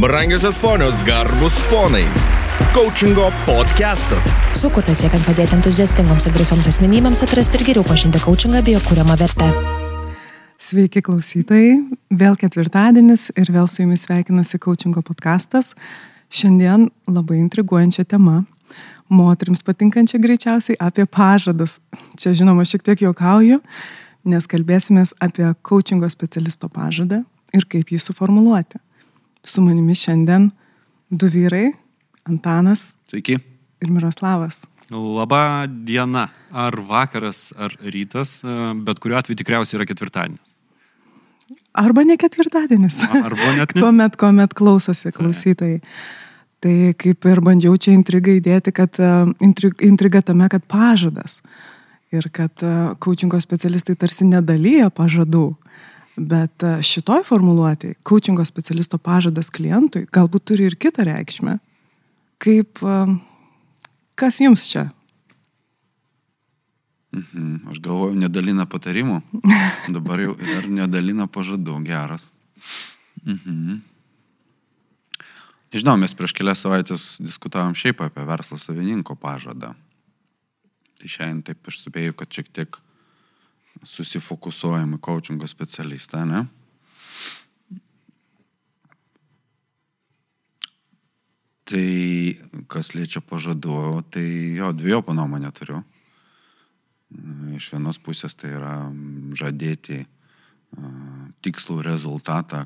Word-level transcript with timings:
Brangiosios 0.00 0.56
ponios, 0.58 1.02
garbus 1.02 1.58
ponai. 1.70 2.04
Coachingo 2.72 3.32
podcastas. 3.42 4.36
Sukurtas 4.54 5.00
siekiant 5.02 5.24
padėti 5.26 5.56
entuziastingoms 5.56 6.28
ir 6.28 6.36
drąsioms 6.36 6.68
asmenybėms 6.70 7.24
atrasti 7.26 7.58
ir 7.58 7.64
geriau 7.66 7.82
pažinti 7.88 8.20
coachingą 8.22 8.60
bei 8.62 8.76
jo 8.76 8.82
kūriamą 8.84 9.16
vertę. 9.18 9.48
Sveiki 10.62 11.02
klausytojai, 11.02 11.74
vėl 12.14 12.38
ketvirtadienis 12.38 13.32
ir 13.34 13.50
vėl 13.50 13.66
su 13.66 13.82
jumis 13.82 14.06
sveikinasi 14.06 14.62
coachingo 14.62 15.02
podcastas. 15.02 15.74
Šiandien 16.30 16.92
labai 17.10 17.42
intriguojančia 17.42 18.06
tema. 18.06 18.44
Moterims 19.10 19.66
patinkančia 19.66 20.22
greičiausiai 20.22 20.78
apie 20.78 21.10
pažadus. 21.10 21.80
Čia 22.14 22.38
žinoma 22.38 22.62
šiek 22.62 22.86
tiek 22.86 23.02
juokauju, 23.08 23.64
nes 24.30 24.46
kalbėsime 24.46 25.08
apie 25.18 25.56
coachingo 25.66 26.06
specialisto 26.06 26.70
pažadą 26.70 27.24
ir 27.50 27.66
kaip 27.66 27.90
jį 27.90 27.98
suformuluoti. 27.98 28.78
Su 29.44 29.62
manimi 29.62 29.94
šiandien 29.94 30.50
du 31.10 31.26
vyrai- 31.26 31.72
Antanas 32.28 32.94
Sveiki. 33.08 33.38
ir 33.80 33.90
Miroslavas. 33.90 34.66
Labą 34.90 35.66
dieną, 35.84 36.28
ar 36.52 36.74
vakaras, 36.80 37.52
ar 37.56 37.76
rytas, 37.84 38.42
e, 38.44 38.74
bet 38.74 38.98
kuriuo 39.00 39.18
atveju 39.18 39.36
tikriausiai 39.36 39.78
yra 39.80 39.86
ketvirtadienis. 39.86 40.54
Arba 41.74 42.04
ne 42.04 42.16
ketvirtadienis. 42.16 43.02
Arba 43.12 43.52
net 43.56 43.74
ne. 43.74 43.80
Tuomet, 43.82 44.16
kuomet 44.16 44.54
klausosi 44.56 45.12
klausytojai. 45.12 45.80
Tai 46.60 46.94
kaip 46.98 47.28
ir 47.30 47.40
bandžiau 47.44 47.76
čia 47.76 47.92
intrigą 47.94 48.34
įdėti, 48.40 48.72
kad 48.72 48.96
e, 48.98 49.10
intri- 49.44 49.76
intriga 49.84 50.22
tame, 50.22 50.48
kad 50.48 50.64
pažadas. 50.64 51.42
Ir 52.10 52.30
kad 52.32 52.56
coachingo 53.04 53.36
specialistai 53.40 53.94
tarsi 53.94 54.24
nedalyja 54.24 54.88
pažadų. 54.88 55.52
Bet 56.18 56.64
e, 56.66 56.78
šitoj 56.82 57.22
formuluotėj, 57.28 57.96
coachingo 58.06 58.42
specialisto 58.46 58.98
pažadas 58.98 59.52
klientui 59.54 60.06
galbūt 60.10 60.48
turi 60.50 60.66
ir 60.66 60.74
kitą 60.80 61.06
reikšmę. 61.06 61.58
Kaip, 62.42 62.82
e, 62.82 62.96
kas 64.18 64.40
jums 64.42 64.66
čia? 64.70 64.88
Mhm. 67.14 67.70
Aš 67.70 67.78
galvoju, 67.84 68.18
nedalina 68.18 68.66
patarimų. 68.68 69.20
Dabar 69.96 70.24
jau 70.26 70.34
ir 70.42 70.66
nedalina 70.72 71.28
pažadų. 71.30 71.78
Geras. 71.86 72.28
Mhm. 73.22 73.78
Žinau, 75.68 75.98
mes 76.00 76.14
prieš 76.16 76.32
kelias 76.32 76.64
savaitės 76.64 77.18
diskutavom 77.20 77.74
šiaip 77.76 78.00
apie 78.00 78.24
verslo 78.24 78.56
savininko 78.60 79.14
pažadą. 79.20 79.74
Tai 80.98 81.10
šiandien 81.12 81.42
taip 81.44 81.68
aš 81.68 81.82
supėjau, 81.84 82.14
kad 82.16 82.32
šiek 82.32 82.48
tiek 82.50 82.78
susifokusuojam 83.86 84.96
į 84.96 85.02
coachingo 85.04 85.48
specialistą, 85.50 86.24
ne? 86.28 86.46
Tai 91.68 91.88
kas 92.72 92.94
liečia 92.96 93.20
pažadu, 93.20 94.00
tai 94.08 94.24
jo, 94.56 94.72
dviejopą 94.72 95.12
nuomonę 95.12 95.50
turiu. 95.52 95.82
Iš 97.56 97.70
vienos 97.74 97.98
pusės 98.00 98.36
tai 98.36 98.54
yra 98.56 98.74
žadėti 99.36 100.00
tikslų 101.44 101.82
rezultatą 101.84 102.64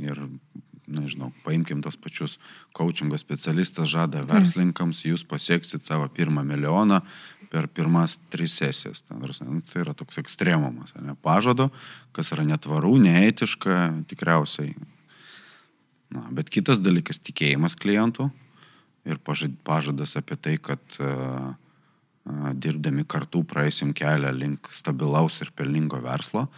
ir, 0.00 0.20
nežinau, 0.88 1.30
paimkim 1.44 1.82
tos 1.84 1.96
pačius 2.00 2.36
coachingo 2.76 3.18
specialistas 3.20 3.90
žada 3.92 4.22
verslininkams, 4.28 5.04
jūs 5.06 5.24
pasieksit 5.28 5.84
savo 5.86 6.08
pirmą 6.12 6.44
milijoną 6.46 7.00
per 7.52 7.68
pirmas 7.72 8.18
tris 8.32 8.56
sesijas. 8.60 9.02
Tai, 9.06 9.20
nu, 9.20 9.60
tai 9.68 9.82
yra 9.84 9.94
toks 9.96 10.20
ekstremumas, 10.22 10.94
ne, 11.00 11.16
pažado, 11.24 11.70
kas 12.16 12.32
yra 12.36 12.46
netvaru, 12.48 12.96
neetiška, 13.02 13.78
tikriausiai. 14.10 14.74
Na, 16.14 16.24
bet 16.32 16.48
kitas 16.52 16.80
dalykas- 16.80 17.20
tikėjimas 17.28 17.76
klientų 17.76 18.30
ir 19.08 19.20
pažadas 19.64 20.16
apie 20.16 20.36
tai, 20.36 20.56
kad 20.56 20.80
uh, 21.00 21.52
dirbdami 22.54 23.04
kartu 23.08 23.42
praeisim 23.44 23.94
kelią 23.96 24.32
link 24.36 24.68
stabilaus 24.74 25.40
ir 25.42 25.52
pelningo 25.56 26.00
verslo, 26.02 26.48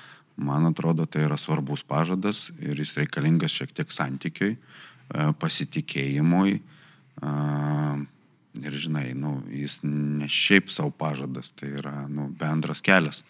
man 0.41 0.71
atrodo, 0.71 1.07
tai 1.07 1.27
yra 1.29 1.37
svarbus 1.41 1.85
pažadas 1.87 2.49
ir 2.59 2.79
jis 2.81 2.97
reikalingas 3.01 3.55
šiek 3.55 3.75
tiek 3.77 3.93
santykiui, 3.93 4.57
pasitikėjimui. 5.41 6.55
Ir 8.61 8.77
žinai, 8.83 9.11
nu, 9.15 9.37
jis 9.55 9.79
ne 9.87 10.27
šiaip 10.31 10.73
savo 10.73 10.91
pažadas, 10.91 11.53
tai 11.55 11.71
yra 11.83 11.95
nu, 12.11 12.29
bendras 12.41 12.83
kelias. 12.85 13.23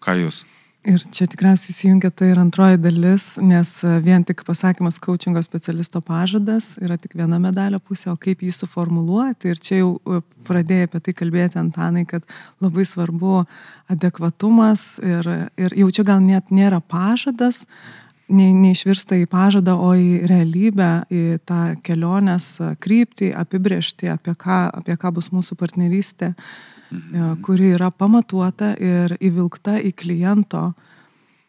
Ką 0.00 0.16
jūs? 0.16 0.44
Ir 0.80 1.02
čia 1.12 1.26
tikriausiai 1.28 1.74
įsijungia 1.74 2.08
tai 2.16 2.30
ir 2.32 2.38
antroji 2.40 2.78
dalis, 2.80 3.24
nes 3.44 3.68
vien 4.00 4.22
tik 4.24 4.40
pasakymas 4.48 4.96
coachingo 5.04 5.42
specialisto 5.44 6.00
pažadas 6.00 6.70
yra 6.80 6.96
tik 6.96 7.18
viena 7.20 7.36
medalio 7.42 7.76
pusė, 7.84 8.08
o 8.08 8.16
kaip 8.16 8.40
jį 8.40 8.54
suformuluoti. 8.56 9.52
Ir 9.52 9.60
čia 9.60 9.82
jau 9.82 10.22
pradėjai 10.48 10.88
apie 10.88 11.02
tai 11.04 11.14
kalbėti 11.18 11.60
Antanai, 11.60 12.06
kad 12.08 12.24
labai 12.64 12.86
svarbu 12.88 13.42
adekvatumas 13.92 14.94
ir, 15.04 15.28
ir 15.60 15.76
jau 15.82 15.90
čia 15.92 16.06
gal 16.14 16.24
net 16.24 16.48
nėra 16.48 16.80
pažadas, 16.80 17.66
ne, 18.32 18.48
neišvirsta 18.62 19.20
į 19.20 19.28
pažadą, 19.28 19.76
o 19.76 19.92
į 19.92 20.24
realybę, 20.32 20.90
į 21.12 21.22
tą 21.44 21.62
kelionės 21.84 22.54
kryptį, 22.80 23.34
apibriežti, 23.36 24.08
apie 24.16 24.32
ką, 24.32 24.62
apie 24.80 24.96
ką 24.96 25.12
bus 25.20 25.28
mūsų 25.28 25.60
partnerystė 25.60 26.32
kuri 27.42 27.74
yra 27.76 27.90
pamatuota 27.90 28.72
ir 28.80 29.14
įvilkta 29.22 29.78
į 29.86 29.92
kliento 29.94 30.70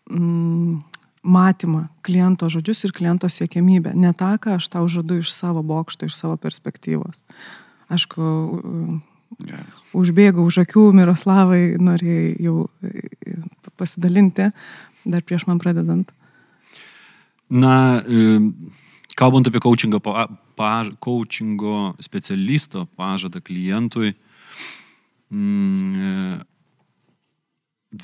mm, 0.10 0.82
matymą, 1.22 1.86
kliento 2.06 2.50
žodžius 2.50 2.86
ir 2.86 2.94
kliento 2.96 3.30
siekiamybę. 3.30 3.94
Ne 3.98 4.14
tą, 4.18 4.36
ką 4.42 4.58
aš 4.58 4.70
tau 4.74 4.88
žadu 4.90 5.22
iš 5.22 5.34
savo 5.34 5.64
bokšto, 5.66 6.10
iš 6.10 6.18
savo 6.18 6.38
perspektyvos. 6.42 7.22
Aišku, 7.92 8.22
Geras. 9.42 9.84
užbėgau 9.98 10.46
už 10.48 10.62
akių, 10.66 10.88
Miroslavai 10.96 11.78
norėjai 11.82 12.36
jau 12.42 12.70
pasidalinti, 13.80 14.50
dar 15.06 15.26
prieš 15.26 15.48
man 15.50 15.62
pradedant. 15.62 16.12
Na, 17.52 18.02
kalbant 19.20 19.48
apie 19.50 19.60
coachingo, 19.60 20.00
pa, 20.00 20.28
paž, 20.56 20.94
coachingo 21.04 21.94
specialisto 22.00 22.86
pažadą 22.96 23.42
klientui, 23.44 24.14
mm, 25.32 26.42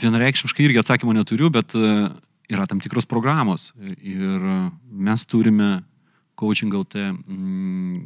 vienareikšmiškai 0.01 0.65
irgi 0.67 0.81
atsakymo 0.81 1.15
neturiu, 1.15 1.51
bet 1.53 1.75
yra 1.75 2.65
tam 2.67 2.79
tikros 2.83 3.07
programos 3.09 3.71
ir 3.99 4.43
mes 4.87 5.25
turime 5.27 5.83
coaching 6.37 6.73
LT 6.73 7.07
mm, 7.11 8.01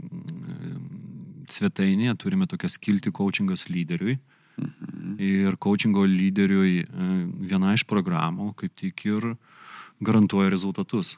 svetainėje, 1.52 2.16
turime 2.20 2.48
tokią 2.50 2.70
skilti 2.72 3.12
coachingas 3.14 3.68
lyderiui. 3.70 4.18
Mhm. 4.62 5.16
Ir 5.22 5.58
coachingo 5.62 6.04
lyderiui 6.06 6.86
viena 7.42 7.74
iš 7.76 7.86
programų 7.90 8.54
kaip 8.60 8.74
tik 8.78 9.06
ir 9.10 9.34
garantuoja 10.02 10.52
rezultatus. 10.54 11.16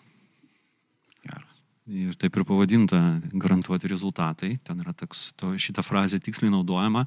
Ir 1.84 2.16
taip 2.16 2.38
ir 2.40 2.46
pavadinta 2.48 2.98
garantuoti 3.36 3.90
rezultatai. 3.92 4.54
Ten 4.64 4.80
yra 4.80 4.94
toks, 4.96 5.34
to, 5.36 5.52
šita 5.60 5.84
frazė 5.84 6.22
tiksliai 6.24 6.54
naudojama. 6.54 7.04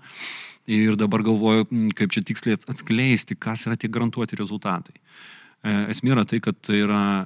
Ir 0.69 0.99
dabar 1.01 1.25
galvoju, 1.25 1.65
kaip 1.97 2.13
čia 2.13 2.21
tiksliai 2.27 2.59
atskleisti, 2.59 3.39
kas 3.41 3.65
yra 3.67 3.79
tie 3.81 3.89
garantuoti 3.89 4.37
rezultatai. 4.37 4.99
Esmė 5.65 6.13
yra 6.13 6.27
tai, 6.29 6.43
kad 6.45 6.59
tai 6.61 6.83
yra 6.85 7.25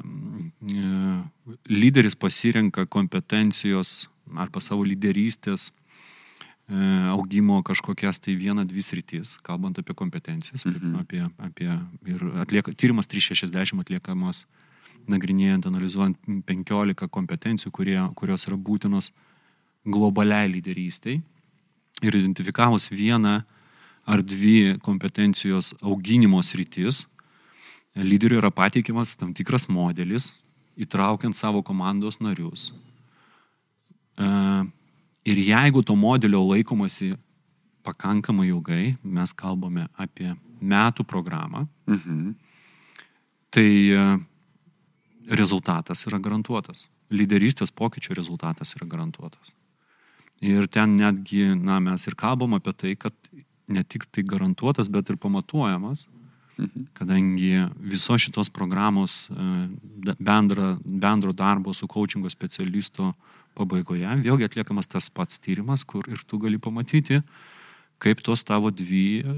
lyderis 1.67 2.15
pasirenka 2.15 2.87
kompetencijos 2.87 4.07
arba 4.39 4.63
savo 4.63 4.87
lyderystės 4.87 5.73
augimo 7.11 7.59
kažkokias 7.67 8.21
tai 8.23 8.37
vieną, 8.39 8.63
dvi 8.71 8.83
sritis, 8.83 9.35
kalbant 9.43 9.79
apie 9.83 9.95
kompetencijas, 9.95 10.63
Mhm. 10.65 11.01
apie, 11.01 11.27
apie 11.39 11.71
ir 12.07 12.21
atlieka, 12.39 12.71
tyrimas 12.73 13.09
360 13.11 13.81
atliekamas 13.83 14.47
nagrinėjant, 15.11 15.67
analizuojant 15.67 16.17
15 16.47 17.09
kompetencijų, 17.11 17.73
kurie, 17.75 17.99
kurios 18.19 18.47
yra 18.49 18.57
būtinos 18.57 19.11
globaliai 19.85 20.49
lyderystiai 20.53 21.21
ir 22.03 22.17
identifikavus 22.17 22.89
vieną 22.93 23.41
ar 24.11 24.23
dvi 24.23 24.79
kompetencijos 24.83 25.75
auginimo 25.83 26.41
sritis, 26.43 27.05
lyderiui 27.97 28.39
yra 28.41 28.51
pateikiamas 28.51 29.17
tam 29.19 29.35
tikras 29.37 29.69
modelis, 29.69 30.31
įtraukiant 30.81 31.37
savo 31.37 31.63
komandos 31.67 32.21
narius. 32.23 32.71
Ir 34.21 35.37
jeigu 35.45 35.83
to 35.85 35.97
modelio 35.97 36.41
laikomasi 36.49 37.15
pakankamai 37.85 38.49
ilgai, 38.49 38.97
mes 39.05 39.33
kalbame 39.33 39.87
apie 39.99 40.35
metų 40.61 41.05
programą, 41.05 41.67
Mhm. 41.87 42.35
tai 43.51 44.29
rezultatas 45.31 46.05
yra 46.09 46.19
garantuotas. 46.23 46.87
Lyderystės 47.11 47.73
pokyčių 47.75 48.17
rezultatas 48.19 48.75
yra 48.77 48.87
garantuotas. 48.91 49.53
Ir 50.41 50.67
ten 50.73 50.97
netgi, 50.97 51.51
na, 51.59 51.79
mes 51.85 52.07
ir 52.09 52.17
kalbam 52.17 52.57
apie 52.57 52.73
tai, 52.73 52.95
kad 52.97 53.15
ne 53.71 53.83
tik 53.85 54.07
tai 54.11 54.25
garantuotas, 54.27 54.89
bet 54.89 55.11
ir 55.11 55.21
pamatuojamas. 55.21 56.07
Kadangi 56.97 57.69
visos 57.81 58.21
šitos 58.21 58.51
programos 58.53 59.31
e, 59.33 59.45
bendra, 60.19 60.75
bendro 60.85 61.33
darbo 61.33 61.73
su 61.73 61.89
coachingo 61.89 62.29
specialisto 62.29 63.15
pabaigoje 63.57 64.19
vėlgi 64.25 64.47
atliekamas 64.47 64.91
tas 64.91 65.09
pats 65.11 65.41
tyrimas, 65.41 65.85
kur 65.85 66.05
ir 66.11 66.21
tu 66.29 66.39
gali 66.43 66.61
pamatyti, 66.61 67.23
kaip 68.01 68.23
tos 68.25 68.43
tavo 68.47 68.71
dvi 68.73 69.21
e, 69.21 69.35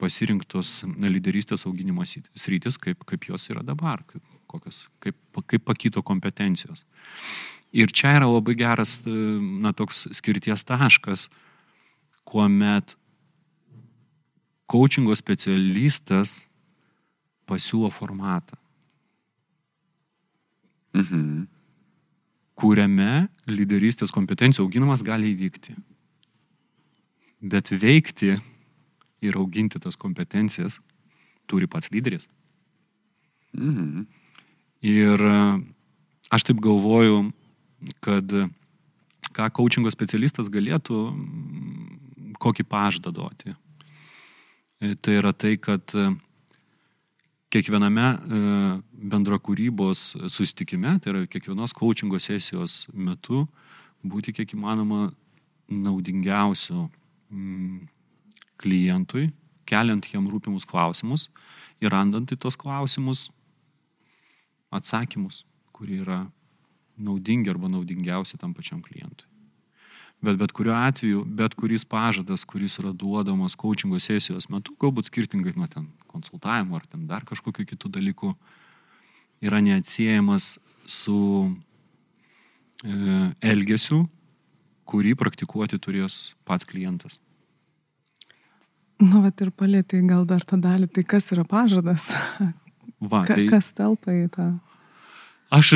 pasirinktos 0.00 0.82
lyderystės 0.98 1.66
auginimo 1.68 2.04
sritis, 2.06 2.78
kaip, 2.80 3.04
kaip 3.06 3.28
jos 3.30 3.46
yra 3.52 3.62
dabar, 3.66 4.02
kaip, 4.10 4.24
kokios, 4.50 4.84
kaip, 5.04 5.16
kaip 5.46 5.64
pakito 5.66 6.02
kompetencijos. 6.02 6.84
Ir 7.74 7.90
čia 7.94 8.16
yra 8.18 8.26
labai 8.30 8.56
geras, 8.58 9.00
e, 9.06 9.14
na, 9.62 9.72
toks 9.72 10.08
skirties 10.18 10.66
taškas, 10.66 11.28
kuomet 12.26 12.96
coachingo 14.70 15.14
specialistas 15.18 16.42
pasiūlo 17.46 17.90
formatą, 17.92 18.58
Mhm. 20.94 21.48
kuriame 22.54 23.26
lyderystės 23.50 24.12
kompetencijų 24.14 24.62
auginimas 24.62 25.02
gali 25.02 25.32
įvykti. 25.34 25.74
Bet 27.44 27.68
veikti 27.76 28.38
ir 29.24 29.36
auginti 29.36 29.80
tas 29.80 29.98
kompetencijas 30.00 30.78
turi 31.46 31.68
pats 31.68 31.90
lyderis. 31.92 32.24
Mhm. 33.54 34.04
Ir 34.84 35.20
e, 35.20 35.36
aš 36.34 36.44
taip 36.48 36.60
galvoju, 36.64 37.30
kad 38.04 38.32
ką 39.34 39.48
coachingo 39.56 39.92
specialistas 39.92 40.50
galėtų, 40.52 40.98
mm, 41.12 42.34
kokį 42.40 42.66
pažadą 42.68 43.14
duoti. 43.14 43.54
E, 44.80 44.94
Tai 45.00 45.14
yra 45.16 45.32
tai, 45.32 45.54
kad 45.56 45.94
e, 45.96 46.10
kiekviename 47.54 48.08
bendro 48.92 49.38
kūrybos 49.38 50.16
susitikime, 50.28 50.98
tai 51.00 51.12
yra 51.12 51.22
kiekvienos 51.30 51.72
coachingo 51.76 52.18
sesijos 52.18 52.88
metu, 52.92 53.46
būti 54.04 54.34
kiek 54.34 54.56
įmanoma 54.56 55.12
naudingiausiu 55.70 56.88
mm, 57.34 57.88
klientui, 58.62 59.28
keliant 59.66 60.06
jam 60.12 60.28
rūpimus 60.30 60.66
klausimus 60.68 61.28
ir 61.82 61.92
randant 61.92 62.30
į 62.30 62.38
tos 62.40 62.56
klausimus 62.60 63.28
atsakymus, 64.74 65.42
kurie 65.74 66.00
yra 66.02 66.24
naudingi 66.96 67.50
arba 67.50 67.70
naudingiausi 67.70 68.38
tam 68.38 68.54
pačiam 68.54 68.82
klientui. 68.82 69.26
Bet 70.24 70.38
bet 70.40 70.54
kuriuo 70.56 70.76
atveju, 70.78 71.24
bet 71.26 71.54
kuris 71.58 71.84
pažadas, 71.84 72.46
kuris 72.48 72.78
yra 72.80 72.94
duodamas 72.96 73.56
coachingo 73.60 73.98
sesijos 74.00 74.48
metu, 74.48 74.72
galbūt 74.80 75.10
skirtingai 75.10 75.52
nuo 75.58 75.68
ten 75.68 75.90
konsultavimo 76.08 76.78
ar 76.78 76.86
ten 76.88 77.04
dar 77.10 77.26
kažkokiu 77.28 77.66
kitų 77.74 77.90
dalykų, 77.98 78.30
yra 79.44 79.60
neatsiejamas 79.60 80.54
su 80.88 81.18
e, 82.84 82.94
elgesiu, 83.52 84.04
kurį 84.88 85.12
praktikuoti 85.18 85.80
turės 85.82 86.34
pats 86.48 86.64
klientas. 86.68 87.18
Nu, 89.02 89.22
bet 89.24 89.42
ir 89.42 89.50
palėtai 89.50 90.04
gal 90.06 90.22
dar 90.28 90.44
tą 90.46 90.58
dalį, 90.62 90.88
tai 90.94 91.02
kas 91.08 91.32
yra 91.34 91.46
pažadas? 91.48 92.10
Va, 93.04 93.24
Ka, 93.26 93.34
tai, 93.34 93.48
kas 93.50 93.72
telpa 93.76 94.14
į 94.14 94.28
tą? 94.32 94.52
Aš, 95.54 95.74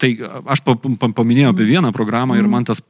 tai, 0.00 0.14
aš 0.50 0.62
pa, 0.64 0.74
pa, 0.78 1.10
paminėjau 1.14 1.52
apie 1.52 1.66
vieną 1.68 1.90
programą 1.94 2.38
ir 2.38 2.48
man 2.50 2.64
tas 2.66 2.80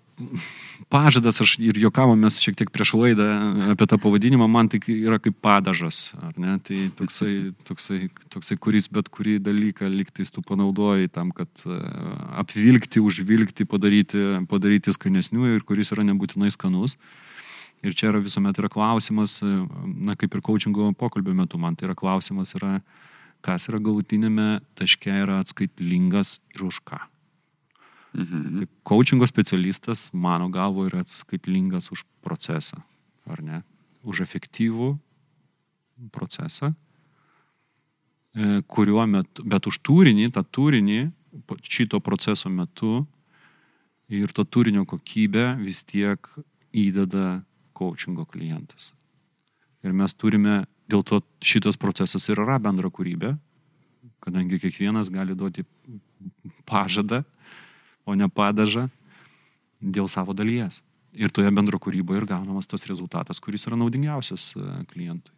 pažadas, 0.93 1.41
aš 1.43 1.57
ir 1.63 1.77
juokavom 1.83 2.21
mes 2.25 2.37
šiek 2.41 2.57
tiek 2.59 2.71
prieš 2.73 2.95
laidą 2.97 3.27
apie 3.75 3.89
tą 3.91 3.99
pavadinimą, 4.01 4.47
man 4.51 4.71
tai 4.73 4.81
yra 4.95 5.19
kaip 5.23 5.37
padažas, 5.45 6.13
ar 6.23 6.37
ne? 6.41 6.57
Tai 6.65 6.79
toksai, 7.01 7.35
toksai, 7.67 8.01
toksai 8.33 8.59
kuris 8.61 8.89
bet 8.93 9.11
kurį 9.13 9.39
dalyką 9.45 9.91
liktais 9.91 10.33
tu 10.35 10.45
panaudoji 10.47 11.11
tam, 11.13 11.35
kad 11.35 11.65
apvilkti, 12.45 13.03
užvilkti, 13.03 13.67
padaryti, 13.69 14.25
padaryti 14.51 14.95
skanesnių 14.95 15.57
ir 15.57 15.67
kuris 15.67 15.93
yra 15.97 16.07
nebūtinai 16.07 16.53
skanus. 16.55 16.99
Ir 17.85 17.93
čia 17.93 18.09
yra 18.09 18.21
visuomet 18.25 18.59
yra 18.61 18.71
klausimas, 18.73 19.39
e, 19.45 19.51
na 19.85 20.17
kaip 20.17 20.35
ir 20.35 20.43
coachingo 20.45 20.93
pokalbio 20.97 21.35
metu, 21.37 21.61
man 21.61 21.77
tai 21.77 21.91
yra 21.91 21.97
klausimas, 21.99 22.55
yra, 22.57 22.79
kas 23.45 23.69
yra 23.69 23.81
galutinėme 23.85 24.63
taške 24.79 25.13
yra 25.13 25.41
atskaitlingas 25.45 26.39
ir 26.57 26.65
už 26.65 26.81
ką. 26.89 27.03
Mhm. 28.15 28.59
Tai 28.59 28.69
coachingo 28.89 29.29
specialistas, 29.29 30.09
mano 30.15 30.49
galvo, 30.49 30.87
yra 30.89 31.03
atskaitlingas 31.05 31.91
už 31.93 32.07
procesą, 32.25 32.81
ar 33.29 33.43
ne? 33.43 33.63
Už 34.05 34.23
efektyvų 34.25 34.95
procesą, 36.13 36.73
e, 38.35 38.63
kuriuo 38.67 39.05
metu, 39.07 39.45
bet 39.45 39.67
už 39.67 39.79
turinį, 39.85 40.31
tą 40.33 40.45
turinį 40.45 41.13
šito 41.63 42.01
proceso 42.01 42.49
metu 42.49 43.07
ir 44.09 44.33
to 44.33 44.45
turinio 44.45 44.85
kokybę 44.87 45.57
vis 45.61 45.83
tiek 45.85 46.21
įdeda 46.73 47.43
coachingo 47.77 48.27
klientas. 48.31 48.93
Ir 49.85 49.93
mes 49.93 50.15
turime, 50.17 50.63
dėl 50.89 51.05
to 51.05 51.21
šitas 51.45 51.77
procesas 51.81 52.29
ir 52.31 52.41
yra 52.41 52.57
bendra 52.63 52.89
kūrybė, 52.93 53.35
kadangi 54.25 54.61
kiekvienas 54.63 55.11
gali 55.13 55.37
duoti 55.37 55.67
pažadą, 56.69 57.23
o 58.05 58.17
ne 58.17 58.29
padažą 58.29 58.89
dėl 59.81 60.09
savo 60.09 60.37
dalies. 60.37 60.81
Ir 61.15 61.31
toje 61.31 61.51
bendro 61.55 61.79
kūryboje 61.79 62.23
ir 62.23 62.27
gaunamas 62.27 62.67
tas 62.67 62.87
rezultatas, 62.89 63.39
kuris 63.41 63.69
yra 63.69 63.79
naudingiausias 63.79 64.51
e, 64.59 64.71
klientui. 64.91 65.35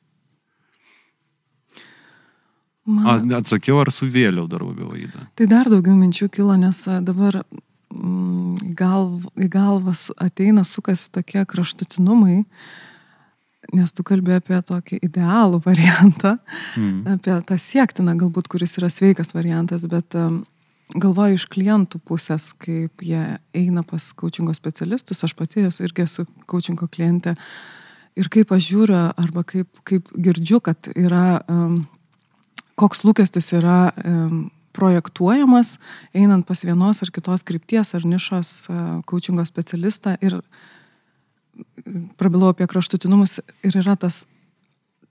Man, 2.86 3.32
atsakiau, 3.34 3.80
ar 3.82 3.90
suvėliau 3.90 4.46
dar 4.48 4.62
labiau 4.62 4.94
įdą? 4.94 5.26
tai 5.34 5.48
dar 5.50 5.66
daugiau 5.66 5.96
minčių 5.98 6.28
kilo, 6.30 6.54
nes 6.54 6.78
a, 6.86 7.00
dabar 7.02 7.40
mm, 7.94 8.74
gal, 8.78 9.20
į 9.36 9.48
galvą 9.52 9.94
ateina, 10.22 10.64
sukasi 10.64 11.10
tokie 11.14 11.44
kraštutinumai, 11.48 12.44
nes 13.74 13.92
tu 13.92 14.04
kalbė 14.06 14.38
apie 14.38 14.58
tokį 14.62 15.00
idealų 15.02 15.62
variantą, 15.64 16.36
Mm. 16.76 17.16
apie 17.16 17.34
tą 17.48 17.56
siektiną 17.58 18.14
galbūt, 18.18 18.48
kuris 18.48 18.76
yra 18.78 18.90
sveikas 18.92 19.34
variantas, 19.34 19.86
bet 19.90 20.14
galvoju 20.94 21.34
iš 21.34 21.46
klientų 21.50 21.98
pusės, 22.06 22.52
kaip 22.62 23.02
jie 23.02 23.38
eina 23.54 23.82
pas 23.82 24.12
coachingo 24.12 24.54
specialistus, 24.54 25.24
aš 25.24 25.34
pati 25.34 25.66
esu 25.66 25.82
irgi 25.82 26.04
esu 26.04 26.26
coachingo 26.46 26.86
klientė, 26.86 27.34
ir 28.16 28.28
kaip 28.32 28.52
aš 28.54 28.70
žiūriu 28.70 29.00
arba 29.16 29.42
kaip, 29.42 29.68
kaip 29.84 30.12
girdžiu, 30.14 30.60
kad 30.60 30.88
yra, 30.94 31.42
um, 31.50 31.86
koks 32.78 33.02
lūkestis 33.02 33.50
yra 33.56 33.90
um, 34.04 34.46
projektuojamas, 34.76 35.76
einant 36.14 36.46
pas 36.46 36.64
vienos 36.66 37.02
ar 37.02 37.12
kitos 37.14 37.44
krypties 37.48 37.94
ar 37.96 38.06
nišos 38.06 38.54
uh, 38.68 38.78
coachingo 39.08 39.44
specialistą 39.48 40.16
ir 40.20 40.38
prabilau 42.20 42.52
apie 42.52 42.68
kraštutinumus 42.68 43.38
ir 43.64 43.78
yra 43.80 43.96
tas 43.96 44.24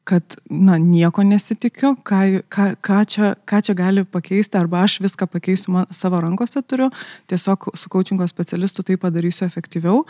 kad, 0.05 0.37
na, 0.49 0.77
nieko 0.77 1.23
nesitikiu, 1.25 1.95
ką, 2.05 2.19
ką, 2.53 2.65
ką, 2.85 2.97
čia, 3.09 3.31
ką 3.49 3.61
čia 3.65 3.73
gali 3.77 4.03
pakeisti, 4.05 4.57
arba 4.59 4.83
aš 4.85 4.99
viską 5.01 5.25
pakeisiu 5.33 5.73
man, 5.73 5.87
savo 5.89 6.19
rankose 6.21 6.61
turiu, 6.61 6.91
tiesiog 7.31 7.71
su 7.73 7.89
coachingo 7.89 8.27
specialistu 8.29 8.85
tai 8.85 8.99
padarysiu 9.01 9.47
efektyviau. 9.49 10.03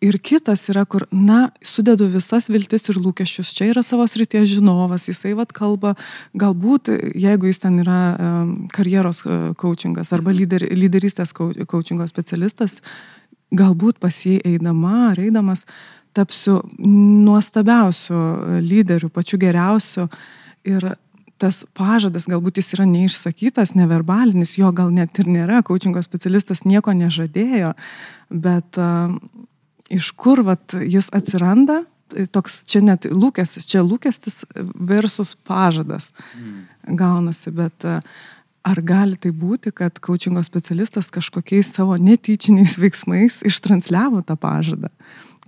Ir 0.00 0.16
kitas 0.24 0.62
yra, 0.72 0.86
kur, 0.88 1.04
na, 1.12 1.50
sudedu 1.60 2.06
visas 2.08 2.46
viltis 2.48 2.86
ir 2.88 2.96
lūkesčius. 2.96 3.50
Čia 3.52 3.66
yra 3.74 3.82
savo 3.84 4.06
srities 4.08 4.46
žinovas, 4.48 5.04
jisai 5.10 5.34
vad 5.36 5.52
kalba, 5.52 5.92
galbūt, 6.40 6.88
jeigu 7.20 7.50
jis 7.50 7.60
ten 7.60 7.76
yra 7.82 7.98
um, 8.14 8.54
karjeros 8.72 9.20
uh, 9.26 9.50
coachingas 9.60 10.14
arba 10.16 10.32
lyder, 10.32 10.64
lyderystės 10.72 11.34
coachingo 11.36 12.06
specialistas, 12.08 12.78
galbūt 13.52 14.00
pas 14.00 14.22
jį 14.24 14.38
eidama 14.54 15.10
ar 15.10 15.20
eidamas 15.20 15.66
tapsiu 16.16 16.62
nuostabiausiu 16.80 18.22
lyderiu, 18.64 19.12
pačiu 19.12 19.36
geriausiu. 19.42 20.08
Ir 20.64 20.94
tas 21.40 21.60
pažadas, 21.76 22.24
galbūt 22.28 22.56
jis 22.60 22.72
yra 22.78 22.88
neišsakytas, 22.88 23.76
neverbalinis, 23.76 24.56
jo 24.56 24.72
gal 24.76 24.88
net 24.96 25.20
ir 25.20 25.28
nėra, 25.28 25.60
coachingo 25.64 26.00
specialistas 26.04 26.64
nieko 26.64 26.96
nežadėjo, 26.96 27.74
bet 28.32 28.80
uh, 28.80 29.12
iš 29.90 30.10
kur 30.18 30.42
vat, 30.46 30.74
jis 30.80 31.10
atsiranda, 31.16 31.82
tai 32.10 32.26
toks 32.30 32.62
čia 32.70 32.82
net 32.84 33.06
lūkestis, 33.10 33.68
čia 33.70 33.82
lūkestis 33.86 34.42
versus 34.74 35.36
pažadas 35.46 36.10
gaunasi, 36.86 37.52
bet 37.54 37.86
uh, 37.86 38.00
ar 38.66 38.80
gali 38.86 39.18
tai 39.20 39.32
būti, 39.36 39.72
kad 39.74 40.00
coachingo 40.02 40.42
specialistas 40.46 41.10
kažkokiais 41.14 41.72
savo 41.74 41.96
netyčiniais 42.00 42.78
veiksmais 42.82 43.40
ištransliavo 43.46 44.24
tą 44.26 44.38
pažadą 44.40 44.90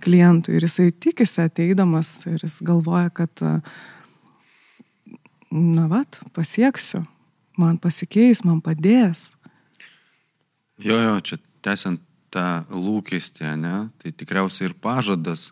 klientui 0.03 0.57
ir 0.57 0.65
jisai 0.67 0.89
tikisi 0.91 1.39
ateidamas 1.45 2.25
ir 2.27 2.41
jis 2.43 2.57
galvoja, 2.65 3.09
kad 3.15 3.43
uh, 3.43 3.59
na 5.53 5.87
vat, 5.87 6.19
pasieksiu, 6.35 7.03
man 7.59 7.77
pasikeis, 7.79 8.43
man 8.47 8.59
padės. 8.65 9.33
Jo, 10.81 10.97
jo, 10.97 11.13
čia 11.21 11.37
tęsiant 11.63 12.01
tą 12.33 12.47
lūkestį, 12.73 13.53
ne, 13.61 13.75
tai 14.01 14.11
tikriausiai 14.17 14.71
ir 14.71 14.77
pažadas 14.81 15.51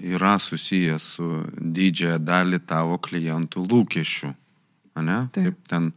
yra 0.00 0.36
susijęs 0.38 1.04
su 1.16 1.28
didžiąją 1.58 2.18
dalį 2.22 2.60
tavo 2.68 2.98
klientų 3.02 3.64
lūkesčių. 3.70 4.32
Ane? 4.94 5.16
Taip. 5.34 5.44
Kaip 5.44 5.70
ten 5.70 5.88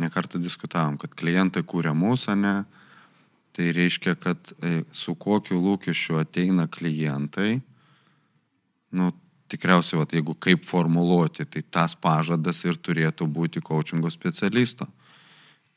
nekartą 0.00 0.40
diskutavom, 0.42 0.96
kad 0.98 1.14
klientai 1.14 1.62
kūrė 1.62 1.94
mūsų, 1.94 2.34
ne? 2.40 2.54
Tai 3.54 3.68
reiškia, 3.70 4.16
kad 4.18 4.50
e, 4.58 4.80
su 4.90 5.14
kokiu 5.14 5.60
lūkesčiu 5.62 6.18
ateina 6.18 6.66
klientai, 6.66 7.60
nu, 8.98 9.12
tikriausiai, 9.52 10.00
vat, 10.00 10.16
jeigu 10.16 10.34
kaip 10.34 10.64
formuluoti, 10.66 11.46
tai 11.46 11.62
tas 11.62 11.94
pažadas 11.94 12.64
ir 12.64 12.80
turėtų 12.82 13.28
būti 13.30 13.62
coachingo 13.62 14.10
specialisto. 14.10 14.88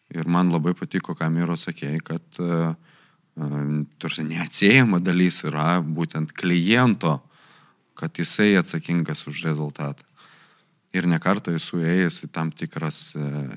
Ir 0.09 0.25
man 0.25 0.49
labai 0.49 0.73
patiko, 0.73 1.13
ką 1.13 1.29
Miro 1.29 1.57
sakėjai, 1.59 2.01
kad 2.07 2.41
uh, 2.41 2.73
tarsi 4.01 4.25
neatsiejama 4.25 4.99
dalis 5.03 5.43
yra 5.45 5.77
būtent 5.81 6.33
kliento, 6.33 7.19
kad 7.97 8.17
jisai 8.17 8.55
atsakingas 8.57 9.25
už 9.29 9.43
rezultatą. 9.45 10.05
Ir 10.95 11.05
nekartą 11.09 11.53
esu 11.57 11.81
ėjęs 11.83 12.23
į 12.25 12.29
tam 12.33 12.51
tikras 12.55 13.11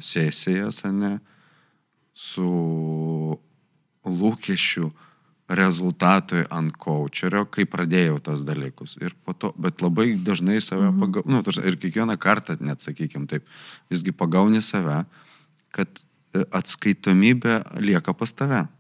sesijas, 0.04 0.82
ne, 0.84 1.18
su 2.12 2.48
lūkesčiu 4.04 4.90
rezultatui 5.50 6.44
ant 6.52 6.74
coacherio, 6.78 7.44
kai 7.50 7.66
pradėjau 7.66 8.20
tas 8.22 8.44
dalykus. 8.46 8.96
Ir 9.02 9.16
po 9.24 9.34
to, 9.34 9.50
bet 9.58 9.82
labai 9.82 10.12
dažnai 10.14 10.60
save 10.62 10.90
mhm. 10.90 11.00
pagaunu, 11.02 11.36
nu, 11.36 11.42
tarsi, 11.46 11.64
ir 11.66 11.78
kiekvieną 11.80 12.16
kartą, 12.20 12.58
net 12.60 12.84
sakykim 12.84 13.26
taip, 13.30 13.48
visgi 13.90 14.14
pagauni 14.14 14.62
save, 14.62 15.02
kad 15.74 16.04
atskaitomybė 16.30 17.80
lieka 17.82 18.14
pas 18.14 18.32
tave. 18.36 18.62
Mhm. 18.66 18.79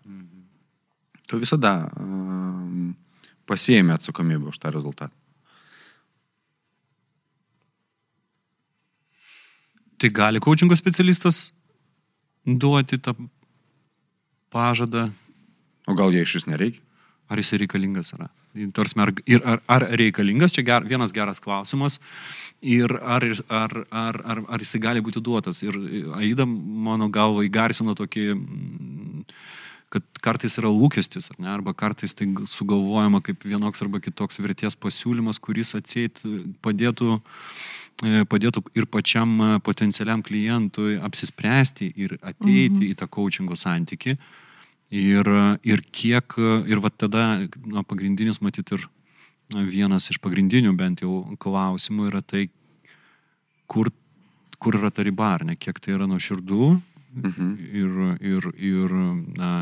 Tu 1.30 1.38
visada 1.38 1.86
um, 1.94 2.90
pasiemi 3.46 3.94
atsakomybę 3.94 4.50
už 4.50 4.58
tą 4.58 4.70
rezultatą. 4.74 5.14
Tai 10.00 10.10
gali 10.10 10.40
coachingo 10.40 10.76
specialistas 10.76 11.52
duoti 12.46 12.98
tą 12.98 13.14
pažadą. 14.50 15.10
O 15.86 15.94
gal 15.94 16.10
jie 16.10 16.22
iš 16.26 16.34
vis 16.40 16.46
nereikia? 16.50 16.82
Ar 17.30 17.38
jis 17.38 17.52
reikalingas 17.62 18.10
yra? 18.16 18.26
Tarsi, 18.74 18.96
ar, 18.98 19.12
ir, 19.22 19.44
ar, 19.46 19.60
ar 19.70 19.86
reikalingas, 20.00 20.50
čia 20.56 20.64
ger, 20.66 20.82
vienas 20.88 21.12
geras 21.14 21.38
klausimas. 21.38 22.00
Ir 22.58 22.90
ar, 22.98 23.22
ar, 23.46 23.76
ar, 23.90 24.18
ar, 24.24 24.42
ar 24.50 24.64
jisai 24.64 24.80
gali 24.82 25.04
būti 25.04 25.22
duotas. 25.22 25.62
Ir 25.62 25.78
Aida, 26.18 26.46
mano 26.48 27.06
galva, 27.12 27.44
įgarsino 27.46 27.94
tokį, 27.94 28.26
kad 29.90 30.06
kartais 30.22 30.54
yra 30.60 30.70
lūkestis, 30.70 31.32
ar 31.32 31.40
ne, 31.42 31.50
arba 31.50 31.74
kartais 31.74 32.14
tai 32.14 32.28
sugalvojama 32.46 33.22
kaip 33.26 33.42
vienoks 33.42 33.82
arba 33.82 33.98
kitoks 34.02 34.38
vertės 34.38 34.78
pasiūlymas, 34.78 35.42
kuris 35.42 35.74
atseit 35.78 36.22
padėtų 36.62 37.16
uh, 37.16 37.44
E, 38.00 38.22
padėtų 38.24 38.62
ir 38.78 38.86
pačiam 38.88 39.32
e, 39.44 39.48
potencialiam 39.60 40.22
klientui 40.24 40.94
apsispręsti 41.04 41.90
ir 42.00 42.14
ateiti 42.22 42.78
mhm. 42.78 42.86
į 42.88 42.94
tą 42.96 43.08
coachingo 43.12 43.58
santyki. 43.60 44.16
Ir, 44.90 45.28
ir 45.62 45.82
kiek, 45.94 46.34
ir 46.66 46.80
va 46.82 46.90
tada, 46.90 47.44
na, 47.62 47.84
pagrindinis, 47.86 48.40
matyt, 48.42 48.72
ir 48.74 48.88
vienas 49.70 50.08
iš 50.10 50.18
pagrindinių 50.18 50.72
bent 50.74 51.04
jau 51.04 51.20
klausimų 51.38 52.08
yra 52.08 52.22
tai, 52.26 52.48
kur, 53.70 53.92
kur 54.58 54.80
yra 54.80 54.90
ta 54.90 55.04
riba, 55.06 55.28
ar 55.36 55.44
ne, 55.46 55.54
kiek 55.54 55.78
tai 55.78 55.94
yra 55.94 56.08
nuoširdų 56.10 56.72
mhm. 56.72 57.52
ir, 57.70 58.00
ir, 58.32 58.50
ir, 58.72 58.96
na, 59.38 59.52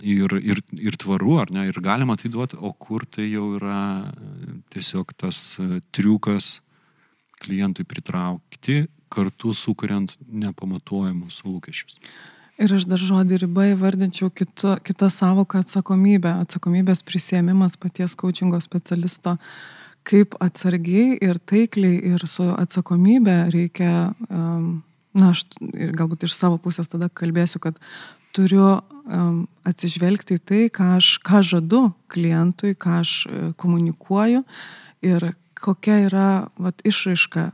ir, 0.00 0.34
ir, 0.42 0.62
ir 0.76 0.96
tvaru, 1.00 1.38
ar 1.42 1.52
ne, 1.54 1.68
ir 1.70 1.80
galima 1.84 2.16
tai 2.20 2.30
duoti, 2.32 2.58
o 2.60 2.72
kur 2.72 3.06
tai 3.06 3.28
jau 3.30 3.54
yra 3.58 3.80
tiesiog 4.74 5.14
tas 5.16 5.58
triukas 5.94 6.58
klientui 7.42 7.86
pritraukti, 7.88 8.86
kartu 9.08 9.54
sukuriant 9.56 10.16
nepamatuojamus 10.28 11.40
lūkesčius. 11.46 11.96
Ir 12.58 12.72
aš 12.74 12.88
dar 12.90 12.98
žodį 12.98 13.36
riba 13.44 13.68
įvardinčiau 13.70 14.32
kito, 14.34 14.74
kitą 14.82 15.06
savoką 15.14 15.60
atsakomybę. 15.62 16.32
Atsakomybės 16.42 17.04
prisėmimas 17.06 17.78
paties 17.78 18.16
coachingo 18.18 18.58
specialisto, 18.60 19.36
kaip 20.08 20.34
atsargiai 20.42 21.14
ir 21.22 21.38
taikliai 21.38 22.00
ir 22.10 22.26
su 22.26 22.48
atsakomybė 22.50 23.36
reikia, 23.54 23.92
um, 24.26 24.82
na, 25.14 25.30
aš 25.30 25.44
ir 25.70 25.94
galbūt 25.94 26.26
iš 26.26 26.34
savo 26.34 26.58
pusės 26.58 26.90
tada 26.90 27.06
kalbėsiu, 27.06 27.62
kad 27.62 27.78
turiu 28.36 28.78
atsižvelgti 29.68 30.36
į 30.36 30.42
tai, 30.44 30.62
ką 30.72 30.90
aš 30.98 31.14
ką 31.24 31.40
žadu 31.46 31.86
klientui, 32.12 32.74
ką 32.76 32.98
aš 33.00 33.12
uh, 33.24 33.50
komunikuoju 33.56 34.42
ir 35.06 35.30
kokia 35.58 36.02
yra 36.06 36.28
vat, 36.60 36.82
išraiška 36.86 37.50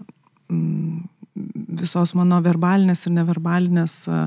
visos 1.80 2.14
mano 2.18 2.40
verbalinės 2.44 3.06
ir 3.06 3.14
neverbalinės 3.16 3.94
a, 4.08 4.26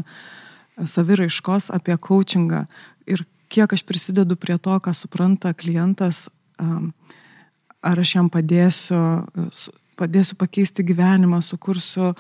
saviraiškos 0.78 1.72
apie 1.74 1.96
coachingą 1.98 2.66
ir 3.10 3.24
kiek 3.54 3.74
aš 3.74 3.84
prisidedu 3.88 4.36
prie 4.36 4.58
to, 4.60 4.76
ką 4.84 4.94
supranta 4.94 5.54
klientas, 5.58 6.28
ar 6.60 8.02
aš 8.04 8.16
jam 8.18 8.28
padėsiu, 8.34 9.00
padėsiu 9.98 10.38
pakeisti 10.40 10.86
gyvenimą, 10.88 11.42
sukursiu 11.46 12.12
a, 12.14 12.16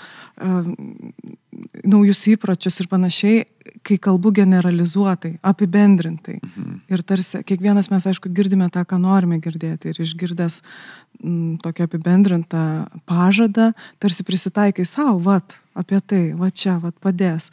naujus 1.88 2.24
įpročius 2.34 2.82
ir 2.82 2.90
panašiai, 2.92 3.46
kai 3.86 3.98
kalbu 4.02 4.32
generalizuotai, 4.36 5.38
apibendrintai. 5.46 6.38
Mhm. 6.42 6.78
Ir 6.92 7.04
tarsi 7.08 7.42
kiekvienas 7.48 7.90
mes, 7.92 8.08
aišku, 8.10 8.32
girdime 8.34 8.70
tą, 8.74 8.84
ką 8.88 9.00
norime 9.02 9.40
girdėti. 9.44 9.92
Ir 9.92 10.02
išgirdęs 10.04 10.60
m, 11.24 11.58
tokią 11.64 11.88
apibendrintą 11.88 12.64
pažadą, 13.10 13.72
tarsi 14.00 14.26
prisitaikai 14.28 14.86
savo, 14.88 15.18
vat, 15.24 15.58
apie 15.78 16.00
tai, 16.00 16.24
va 16.38 16.50
čia, 16.52 16.78
vat 16.84 16.98
padės. 17.04 17.52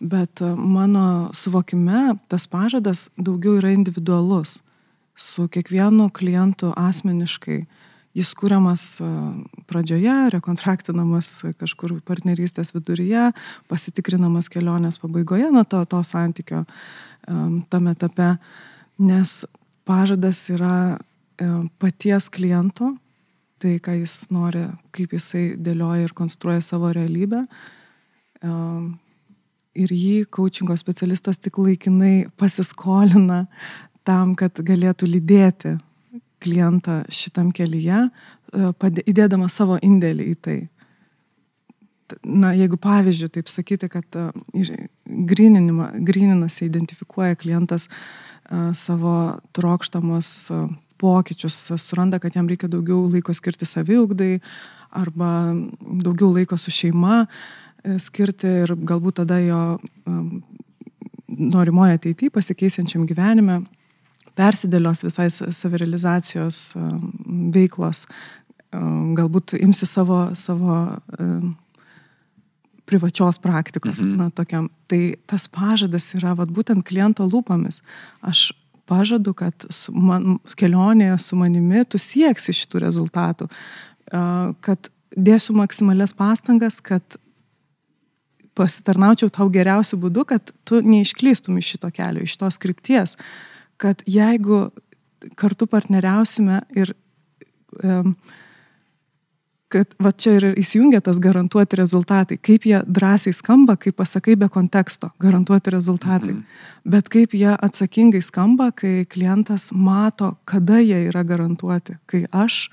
Bet 0.00 0.42
e, 0.44 0.52
mano 0.54 1.32
suvokime 1.36 2.16
tas 2.28 2.48
pažadas 2.50 3.08
daugiau 3.16 3.56
yra 3.60 3.72
individualus. 3.74 4.60
Su 5.16 5.46
kiekvienu 5.48 6.10
klientu 6.12 6.74
asmeniškai 6.76 7.62
jis 8.16 8.32
kūriamas 8.38 8.84
e, 9.04 9.08
pradžioje, 9.68 10.16
rekontraktinamas 10.34 11.30
kažkur 11.60 11.98
partnerystės 12.06 12.72
viduryje, 12.76 13.30
pasitikrinamas 13.70 14.50
kelionės 14.52 15.00
pabaigoje 15.02 15.50
nuo 15.52 15.64
to, 15.68 15.82
to 15.84 16.02
santykio 16.06 16.64
tame 17.72 17.92
etape, 17.96 18.36
nes 19.02 19.30
pažadas 19.82 20.44
yra 20.54 20.96
paties 21.82 22.28
kliento, 22.30 22.92
tai 23.58 23.76
ką 23.82 23.96
jis 24.00 24.28
nori, 24.30 24.66
kaip 24.94 25.16
jisai 25.16 25.56
dėlioja 25.58 26.06
ir 26.06 26.14
konstruoja 26.16 26.62
savo 26.64 26.92
realybę. 26.94 27.42
Ir 29.76 29.92
jį 29.92 30.28
coachingo 30.32 30.76
specialistas 30.78 31.40
tik 31.40 31.58
laikinai 31.60 32.28
pasiskolina 32.38 33.46
tam, 34.06 34.36
kad 34.38 34.60
galėtų 34.62 35.08
lydėti 35.10 35.74
klientą 36.42 37.02
šitam 37.12 37.50
kelyje, 37.54 38.06
e, 38.06 38.72
įdėdama 39.06 39.48
savo 39.52 39.78
indėlį 39.82 40.30
į 40.32 40.38
tai. 40.42 40.56
Na, 42.22 42.52
jeigu 42.54 42.78
pavyzdžiui, 42.78 43.32
taip 43.34 43.50
sakyti, 43.50 43.88
kad 43.90 44.18
e, 44.18 44.28
grininasi, 45.26 46.68
identifikuoja 46.68 47.38
klientas 47.40 47.88
e, 47.88 48.70
savo 48.78 49.36
trokštamos 49.56 50.32
pokyčius, 51.00 51.58
suranda, 51.82 52.20
kad 52.22 52.36
jam 52.36 52.48
reikia 52.48 52.70
daugiau 52.72 53.04
laiko 53.10 53.34
skirti 53.36 53.68
saviugdai 53.68 54.38
arba 54.96 55.52
daugiau 56.04 56.30
laiko 56.32 56.56
su 56.56 56.72
šeima 56.72 57.26
skirti 58.00 58.48
ir 58.64 58.72
galbūt 58.88 59.20
tada 59.20 59.36
jo 59.42 59.58
norimoje 61.26 61.98
ateityje 61.98 62.32
pasikeisiančiam 62.32 63.04
gyvenime 63.06 63.60
persidėlios 64.36 65.04
visai 65.06 65.28
savirealizacijos 65.30 66.60
um, 66.76 66.98
veiklos, 67.54 68.04
um, 68.74 69.14
galbūt 69.16 69.56
imsi 69.58 69.88
savo, 69.88 70.26
savo 70.36 70.76
um, 71.18 71.54
privačios 72.86 73.40
praktikos, 73.42 74.02
mhm. 74.04 74.16
na, 74.20 74.30
tokiam. 74.30 74.70
Tai 74.90 75.00
tas 75.26 75.48
pažadas 75.50 76.12
yra, 76.18 76.36
vad, 76.38 76.52
būtent 76.54 76.86
kliento 76.86 77.26
lūpomis. 77.26 77.80
Aš 78.26 78.52
pažadu, 78.86 79.34
kad 79.34 79.66
su 79.74 79.90
man, 79.90 80.36
kelionėje 80.58 81.16
su 81.24 81.38
manimi 81.38 81.82
tu 81.90 81.98
sieksi 81.98 82.54
šitų 82.54 82.84
rezultatų, 82.84 83.48
kad 84.62 84.90
dėsiu 85.10 85.56
maksimalias 85.58 86.14
pastangas, 86.14 86.78
kad 86.78 87.18
pasitarnaučiau 88.54 89.26
tau 89.34 89.48
geriausiu 89.50 89.98
būdu, 90.00 90.22
kad 90.30 90.54
tu 90.62 90.78
neišklystum 90.86 91.58
iš 91.58 91.74
šito 91.74 91.90
kelio, 91.90 92.22
iš 92.22 92.36
tos 92.38 92.60
krypties. 92.62 93.16
Uh, 93.18 93.55
kad 93.76 94.02
jeigu 94.06 94.70
kartu 95.36 95.66
partneriausime 95.66 96.60
ir 96.76 96.92
um, 97.82 98.14
kad 99.68 99.94
va 99.98 100.12
čia 100.14 100.36
ir 100.38 100.46
įsijungia 100.60 101.00
tas 101.04 101.18
garantuoti 101.22 101.78
rezultatai, 101.80 102.38
kaip 102.38 102.68
jie 102.68 102.78
drąsiai 102.86 103.34
skamba, 103.34 103.74
kaip 103.80 103.96
pasakai 103.98 104.36
be 104.38 104.48
konteksto, 104.52 105.10
garantuoti 105.20 105.74
rezultatai. 105.74 106.32
Mhm. 106.36 106.42
Bet 106.86 107.10
kaip 107.12 107.34
jie 107.34 107.50
atsakingai 107.50 108.22
skamba, 108.22 108.70
kai 108.72 109.04
klientas 109.10 109.72
mato, 109.72 110.36
kada 110.44 110.78
jie 110.80 111.08
yra 111.10 111.24
garantuoti, 111.26 111.98
kai 112.06 112.24
aš 112.30 112.68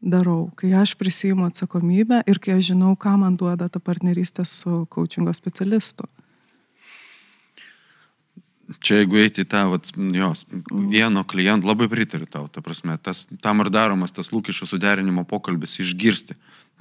darau, 0.00 0.50
kai 0.56 0.72
aš 0.76 0.94
prisijimu 1.00 1.48
atsakomybę 1.48 2.22
ir 2.28 2.38
kai 2.40 2.58
aš 2.58 2.72
žinau, 2.72 2.94
ką 2.96 3.16
man 3.20 3.36
duoda 3.36 3.68
ta 3.68 3.80
partnerystė 3.80 4.44
su 4.48 4.84
coachingo 4.88 5.32
specialistu 5.36 6.08
čia 8.78 9.00
jeigu 9.00 9.18
eiti 9.20 9.44
tą, 9.48 9.64
vat, 9.72 9.90
jos, 10.14 10.44
vieno 10.70 11.24
kliento, 11.26 11.68
labai 11.68 11.88
pritariu 11.90 12.28
tau, 12.30 12.46
ta 12.52 12.62
prasme, 12.64 12.96
tas, 13.02 13.24
tam 13.42 13.64
ir 13.64 13.70
daromas 13.72 14.14
tas 14.14 14.30
lūkesčių 14.34 14.68
suderinimo 14.70 15.24
pokalbis, 15.28 15.80
išgirsti, 15.82 16.36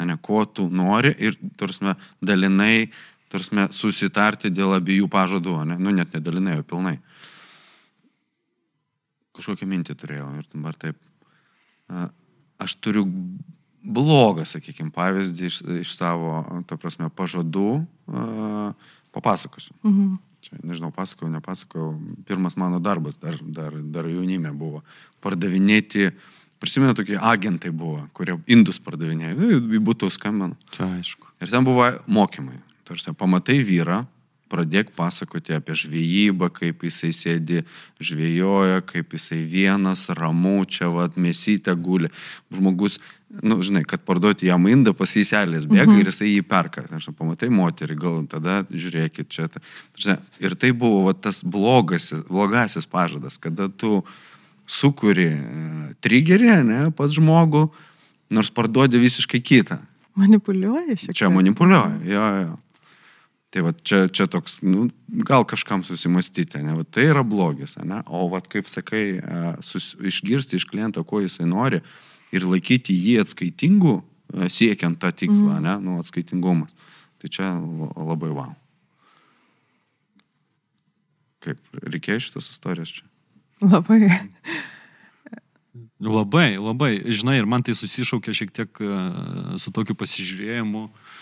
ne, 0.05 0.17
ko 0.21 0.43
tu 0.45 0.67
nori 0.69 1.15
ir, 1.17 1.37
tarsi, 1.59 1.95
dalinai, 2.21 2.89
tarsi, 3.31 3.67
susitarti 3.75 4.53
dėl 4.53 4.77
abiejų 4.77 5.09
pažadų, 5.11 5.57
ne, 5.71 5.79
nu 5.81 5.93
net 5.95 6.13
nedalinai, 6.15 6.59
o 6.61 6.67
pilnai. 6.67 6.97
Kažkokią 9.39 9.69
mintį 9.71 9.95
turėjau 9.97 10.29
ir 10.41 10.47
dabar 10.51 10.75
taip. 10.75 10.99
Aš 12.59 12.75
turiu 12.83 13.05
blogą, 13.79 14.43
sakykime, 14.45 14.91
pavyzdį 14.93 15.45
iš, 15.47 15.61
iš 15.85 15.93
savo, 15.95 16.41
ta 16.67 16.75
prasme, 16.77 17.07
pažadų, 17.15 17.85
papasakosiu. 19.15 19.73
Mhm. 19.81 20.17
Čia, 20.39 20.59
nežinau, 20.63 20.91
pasakojau, 20.95 21.31
nepasakojau. 21.33 21.93
Pirmas 22.27 22.55
mano 22.59 22.79
darbas 22.79 23.19
dar, 23.19 23.35
dar, 23.43 23.75
dar 23.75 24.07
jaunime 24.07 24.51
buvo. 24.55 24.83
Pardavinėti, 25.23 26.13
prisimenu, 26.63 26.95
tokie 26.95 27.17
agentai 27.19 27.73
buvo, 27.75 28.05
kurie 28.15 28.37
indus 28.47 28.79
pardavinėjo. 28.83 29.35
Nu, 29.35 29.59
į 29.75 29.81
būtų 29.83 30.11
skambinu. 30.15 30.55
Čia 30.75 30.87
aišku. 30.99 31.27
Ir 31.43 31.51
ten 31.51 31.67
buvo 31.67 31.89
mokymai. 32.07 32.61
Tarsi, 32.87 33.11
pamatai 33.13 33.59
vyrą, 33.67 34.05
pradėk 34.49 34.93
pasakoti 34.97 35.53
apie 35.53 35.75
žvejybą, 35.77 36.49
kaip 36.55 36.87
jisai 36.87 37.11
sėdi 37.13 37.61
žvejoja, 38.01 38.81
kaip 38.87 39.13
jisai 39.13 39.43
vienas, 39.45 40.07
ramu, 40.15 40.63
čia 40.65 40.89
vad 40.93 41.19
mėsytę 41.19 41.75
guli. 41.77 42.09
Žmogus, 42.53 42.97
nu, 43.29 43.59
žinai, 43.61 43.83
kad 43.85 44.01
parduoti 44.05 44.47
jam 44.49 44.65
indą 44.69 44.93
pasiselės 44.97 45.67
bėga 45.69 45.91
mhm. 45.91 45.99
ir 46.01 46.09
jisai 46.09 46.31
jį 46.31 46.45
perka. 46.49 46.83
Aš 46.97 47.11
pamatai 47.17 47.51
moterį, 47.53 47.97
gal 47.99 48.23
tada 48.29 48.61
žiūrėkit 48.69 49.29
čia. 49.29 49.45
Ta, 49.51 50.17
ir 50.41 50.55
tai 50.59 50.71
buvo 50.73 51.05
va, 51.07 51.13
tas 51.13 51.43
blogasis, 51.45 52.23
blogasis 52.29 52.89
pažadas, 52.89 53.37
kada 53.41 53.69
tu 53.69 54.01
sukuri 54.69 55.29
e, 55.33 55.67
trigerį, 56.01 56.49
ne, 56.65 56.81
pas 56.95 57.13
žmogų, 57.13 57.67
nors 58.33 58.49
parduodi 58.53 59.01
visiškai 59.01 59.41
kitą. 59.41 59.79
Manipuliuoja 60.19 60.97
šiek 60.97 61.09
tiek. 61.09 61.21
Čia 61.21 61.29
manipuliuoja, 61.33 62.01
jo, 62.09 62.25
jo. 62.43 62.57
Tai 63.49 63.63
va 63.65 63.71
čia, 63.73 64.03
čia 64.13 64.27
toks, 64.29 64.59
nu, 64.61 64.91
gal 65.25 65.41
kažkam 65.49 65.81
susimastyti, 65.85 66.61
ne, 66.61 66.75
va, 66.77 66.85
tai 66.85 67.07
yra 67.09 67.23
blogis, 67.25 67.79
ne, 67.81 68.03
o 68.05 68.27
va 68.29 68.43
kaip 68.45 68.69
sakai, 68.69 69.05
e, 69.17 69.39
sus, 69.65 69.95
išgirsti 70.01 70.57
iš 70.57 70.69
kliento, 70.69 71.05
ko 71.05 71.21
jisai 71.23 71.49
nori 71.49 71.81
ir 72.35 72.45
laikyti 72.47 72.95
jį 72.95 73.19
atskaitingu, 73.23 73.99
e, 74.33 74.49
siekiant 74.53 74.99
tą 75.01 75.11
tikslą, 75.11 75.57
mm. 75.57 75.65
ne, 75.65 75.75
nu, 75.85 75.99
atskaitingumas. 76.03 76.73
Tai 77.19 77.31
čia 77.31 77.51
labai 77.59 78.31
wow. 78.31 78.51
Kaip, 81.43 81.59
reikėjo 81.83 82.25
šitas 82.27 82.51
istorijas 82.51 82.99
čia? 82.99 83.07
Labai. 83.63 84.03
Labai, 85.99 86.53
labai. 86.55 86.93
Žinai, 87.11 87.41
ir 87.41 87.47
man 87.47 87.59
tai 87.63 87.73
susišaukia 87.75 88.31
šiek 88.35 88.53
tiek 88.55 88.79
e, 88.79 88.99
su 89.59 89.71
tokiu 89.75 89.97
pasižiūrėjimu. 89.99 90.85
Uh, 90.87 91.17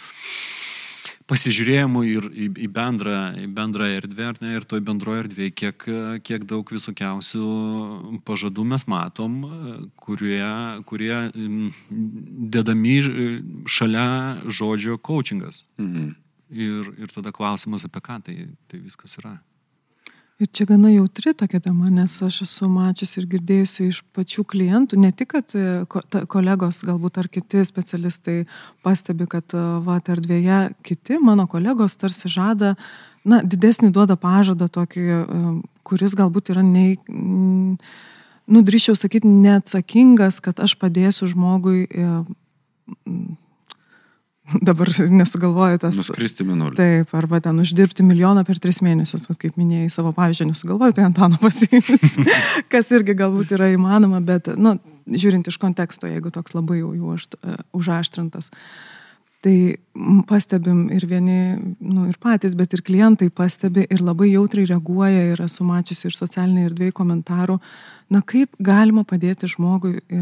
pasižiūrėjimų 1.28 2.04
ir 2.08 2.28
į, 2.32 2.48
į, 2.66 2.68
bendrą, 2.74 3.18
į 3.44 3.48
bendrą 3.56 3.90
erdvę, 3.98 4.30
ne, 4.44 4.54
ir 4.58 4.68
toj 4.70 4.84
bendroje 4.88 5.26
erdvėje, 5.26 5.54
kiek, 5.62 5.88
kiek 6.28 6.46
daug 6.48 6.72
visokiausių 6.72 7.48
pažadų 8.28 8.68
mes 8.72 8.88
matom, 8.88 9.42
kurie, 10.00 10.48
kurie 10.88 11.20
dedami 12.56 12.96
šalia 13.68 14.08
žodžio 14.48 15.00
coachingas. 15.04 15.66
Mhm. 15.82 16.16
Ir, 16.48 16.94
ir 16.96 17.12
tada 17.12 17.34
klausimas 17.36 17.84
apie 17.84 18.00
ką 18.00 18.22
tai, 18.24 18.36
tai 18.72 18.80
viskas 18.80 19.18
yra. 19.20 19.36
Ir 20.38 20.46
čia 20.54 20.68
gana 20.70 20.92
jautri 20.94 21.32
tokia 21.34 21.58
tema, 21.66 21.88
nes 21.90 22.12
aš 22.22 22.44
esu 22.44 22.68
mačiusi 22.70 23.16
ir 23.18 23.26
girdėjusi 23.32 23.88
iš 23.90 24.04
pačių 24.14 24.44
klientų, 24.46 25.00
ne 25.02 25.10
tik, 25.10 25.32
kad 25.34 25.56
e, 25.58 25.64
kolegos 26.30 26.84
galbūt 26.86 27.18
ar 27.18 27.30
kiti 27.34 27.64
specialistai 27.66 28.36
pastebi, 28.86 29.26
kad 29.32 29.56
e, 29.58 29.64
va, 29.82 29.96
erdvėje 29.98 30.60
kiti 30.86 31.18
mano 31.18 31.48
kolegos 31.50 31.98
tarsi 31.98 32.30
žada, 32.30 32.76
na, 33.26 33.42
didesnį 33.42 33.90
duoda 33.96 34.14
pažadą 34.14 34.70
tokį, 34.78 35.08
e, 35.10 35.50
kuris 35.90 36.14
galbūt 36.20 36.54
yra 36.54 36.62
nei, 36.62 37.00
nu, 37.10 38.62
drįšiau 38.70 38.94
sakyti, 38.94 39.34
neatsakingas, 39.42 40.38
kad 40.46 40.62
aš 40.62 40.78
padėsiu 40.78 41.32
žmogui 41.34 41.88
dabar 44.70 44.90
nesugalvoju 45.10 45.82
tas. 45.82 45.98
Nuskristi 45.98 46.46
minulį. 46.48 46.78
Taip, 46.80 47.14
arba 47.18 47.40
ten 47.44 47.60
uždirbti 47.64 48.06
milijoną 48.08 48.44
per 48.48 48.60
tris 48.64 48.80
mėnesius, 48.86 49.28
vat, 49.30 49.40
kaip 49.42 49.58
minėjai 49.60 49.90
savo 49.94 50.14
pavyzdžių, 50.16 50.50
nesugalvoju, 50.52 50.98
tai 50.98 51.08
Antano 51.08 51.40
pasiimti, 51.44 52.28
kas 52.72 52.92
irgi 52.96 53.18
galbūt 53.18 53.56
yra 53.58 53.72
įmanoma, 53.76 54.22
bet, 54.26 54.52
nu, 54.56 54.78
žiūrint 55.08 55.48
iš 55.52 55.60
konteksto, 55.62 56.10
jeigu 56.10 56.32
toks 56.34 56.56
labai 56.58 56.82
jau, 56.82 56.94
jau 56.96 57.16
aš, 57.18 57.28
uh, 57.40 57.60
užaštrintas. 57.78 58.52
Tai 59.46 59.78
pastebim 60.26 60.88
ir 60.90 61.04
vieni, 61.06 61.76
nu, 61.78 62.08
ir 62.10 62.16
patys, 62.18 62.56
bet 62.58 62.72
ir 62.74 62.82
klientai 62.82 63.28
pastebi 63.30 63.84
ir 63.86 64.02
labai 64.02 64.32
jautriai 64.32 64.66
reaguoja 64.72 65.28
ir 65.30 65.44
esu 65.46 65.66
mačiusi 65.68 66.08
ir 66.10 66.16
socialiniai 66.16 66.66
ir 66.66 66.74
dviejų 66.74 66.96
komentarų, 66.98 67.60
na 68.10 68.24
kaip 68.26 68.58
galima 68.58 69.04
padėti 69.06 69.46
žmogui 69.52 70.00
e, 70.00 70.22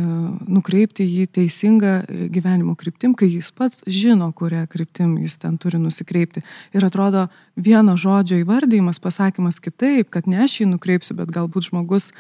nukreipti 0.51 1.08
jį 1.08 1.30
teisingą 1.38 1.93
e, 2.01 2.28
gyvenimo 2.34 2.75
kryptim, 2.75 3.13
kai 3.15 3.30
jis 3.32 3.54
pats 3.56 3.86
žino, 3.88 4.28
kurią 4.36 4.65
kryptim 4.67 5.15
jis 5.23 5.38
ten 5.39 5.56
turi 5.63 5.80
nusikreipti. 5.80 6.43
Ir 6.75 6.84
atrodo, 6.84 7.30
vieno 7.56 7.95
žodžio 7.95 8.41
įvardymas, 8.43 8.99
pasakymas 8.99 9.63
kitaip, 9.63 10.12
kad 10.12 10.28
ne 10.28 10.43
aš 10.43 10.60
jį 10.60 10.73
nukreipsiu, 10.73 11.15
bet 11.15 11.32
galbūt 11.32 11.69
žmogus 11.71 12.12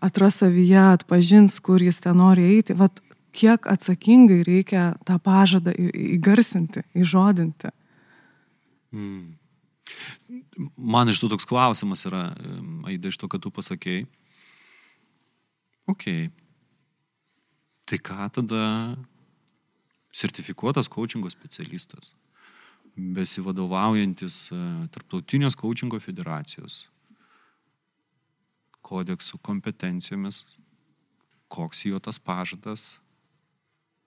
atras 0.00 0.40
savyje, 0.40 0.80
atpažins, 0.96 1.60
kur 1.60 1.84
jis 1.84 2.00
ten 2.00 2.16
nori 2.16 2.48
eiti. 2.56 2.72
Vat 2.80 3.02
kiek 3.32 3.66
atsakingai 3.70 4.42
reikia 4.46 4.94
tą 5.06 5.18
pažadą 5.22 5.74
įgarsinti, 5.76 6.84
įžodinti. 6.98 7.70
Hmm. 8.90 9.36
Man 10.76 11.10
iš 11.10 11.20
to 11.22 11.30
toks 11.30 11.46
klausimas 11.48 12.04
yra, 12.06 12.30
Aida, 12.86 13.10
iš 13.10 13.18
to, 13.18 13.28
kad 13.30 13.42
tu 13.42 13.50
pasakėjai 13.54 14.06
Ok. 15.90 16.30
Tai 17.84 17.98
ką 17.98 18.28
tada 18.30 18.62
sertifikuotas 20.14 20.88
coachingo 20.88 21.30
specialistas, 21.30 22.12
besivadovaujantis 22.94 24.36
e, 24.54 24.58
Tarptautinės 24.94 25.56
coachingo 25.58 25.98
federacijos 26.02 26.84
kodeksų 28.86 29.38
kompetencijomis, 29.46 30.44
koks 31.50 31.84
jo 31.86 31.98
tas 32.02 32.18
pažadas 32.18 33.00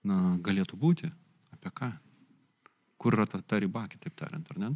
na, 0.07 0.37
galėtų 0.43 0.79
būti, 0.79 1.11
apie 1.55 1.71
ką. 1.73 1.91
Kur 3.01 3.17
yra 3.17 3.27
ta, 3.29 3.41
ta 3.41 3.59
riba, 3.59 3.85
kitaip 3.91 4.15
tariant, 4.19 4.47
ar 4.53 4.61
ne? 4.61 4.73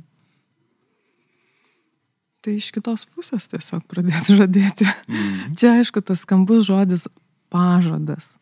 Tai 2.43 2.53
iš 2.55 2.69
kitos 2.71 3.03
pusės 3.11 3.49
tiesiog 3.51 3.85
pradėti 3.91 4.35
žadėti. 4.39 4.87
Mhm. 5.07 5.55
Čia 5.59 5.77
aišku, 5.79 6.03
tas 6.05 6.23
skambus 6.25 6.67
žodis 6.69 7.07
pažadas. 7.53 8.35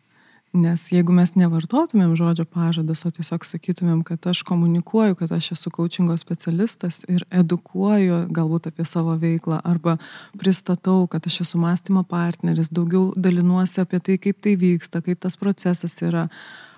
Nes 0.56 0.86
jeigu 0.88 1.12
mes 1.12 1.34
nevartotumėm 1.36 2.14
žodžio 2.16 2.46
pažadas, 2.48 3.02
o 3.04 3.10
tiesiog 3.12 3.44
sakytumėm, 3.44 4.06
kad 4.08 4.24
aš 4.32 4.40
komunikuoju, 4.48 5.18
kad 5.20 5.34
aš 5.36 5.50
esu 5.58 5.72
coachingo 5.74 6.16
specialistas 6.16 7.02
ir 7.12 7.26
edukuoju 7.28 8.22
galbūt 8.32 8.70
apie 8.72 8.86
savo 8.88 9.18
veiklą 9.20 9.60
arba 9.68 9.98
pristatau, 10.40 11.10
kad 11.12 11.28
aš 11.28 11.42
esu 11.44 11.60
mąstymo 11.60 12.06
partneris, 12.08 12.72
daugiau 12.72 13.10
dalinuosi 13.20 13.82
apie 13.84 14.00
tai, 14.00 14.16
kaip 14.22 14.40
tai 14.40 14.56
vyksta, 14.62 15.04
kaip 15.04 15.20
tas 15.26 15.36
procesas 15.42 15.98
yra, 16.06 16.30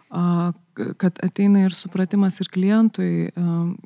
kad 0.09 1.19
ateina 1.25 1.65
ir 1.65 1.75
supratimas 1.75 2.39
ir 2.41 2.49
klientui 2.53 3.11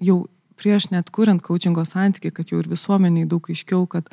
jau 0.03 0.19
prieš 0.61 0.91
net 0.93 1.09
kuriant 1.13 1.41
coachingo 1.41 1.83
santykį, 1.87 2.31
kad 2.37 2.53
jau 2.53 2.61
ir 2.61 2.69
visuomeniai 2.69 3.27
daug 3.29 3.47
aiškiau, 3.49 3.87
kad 3.89 4.09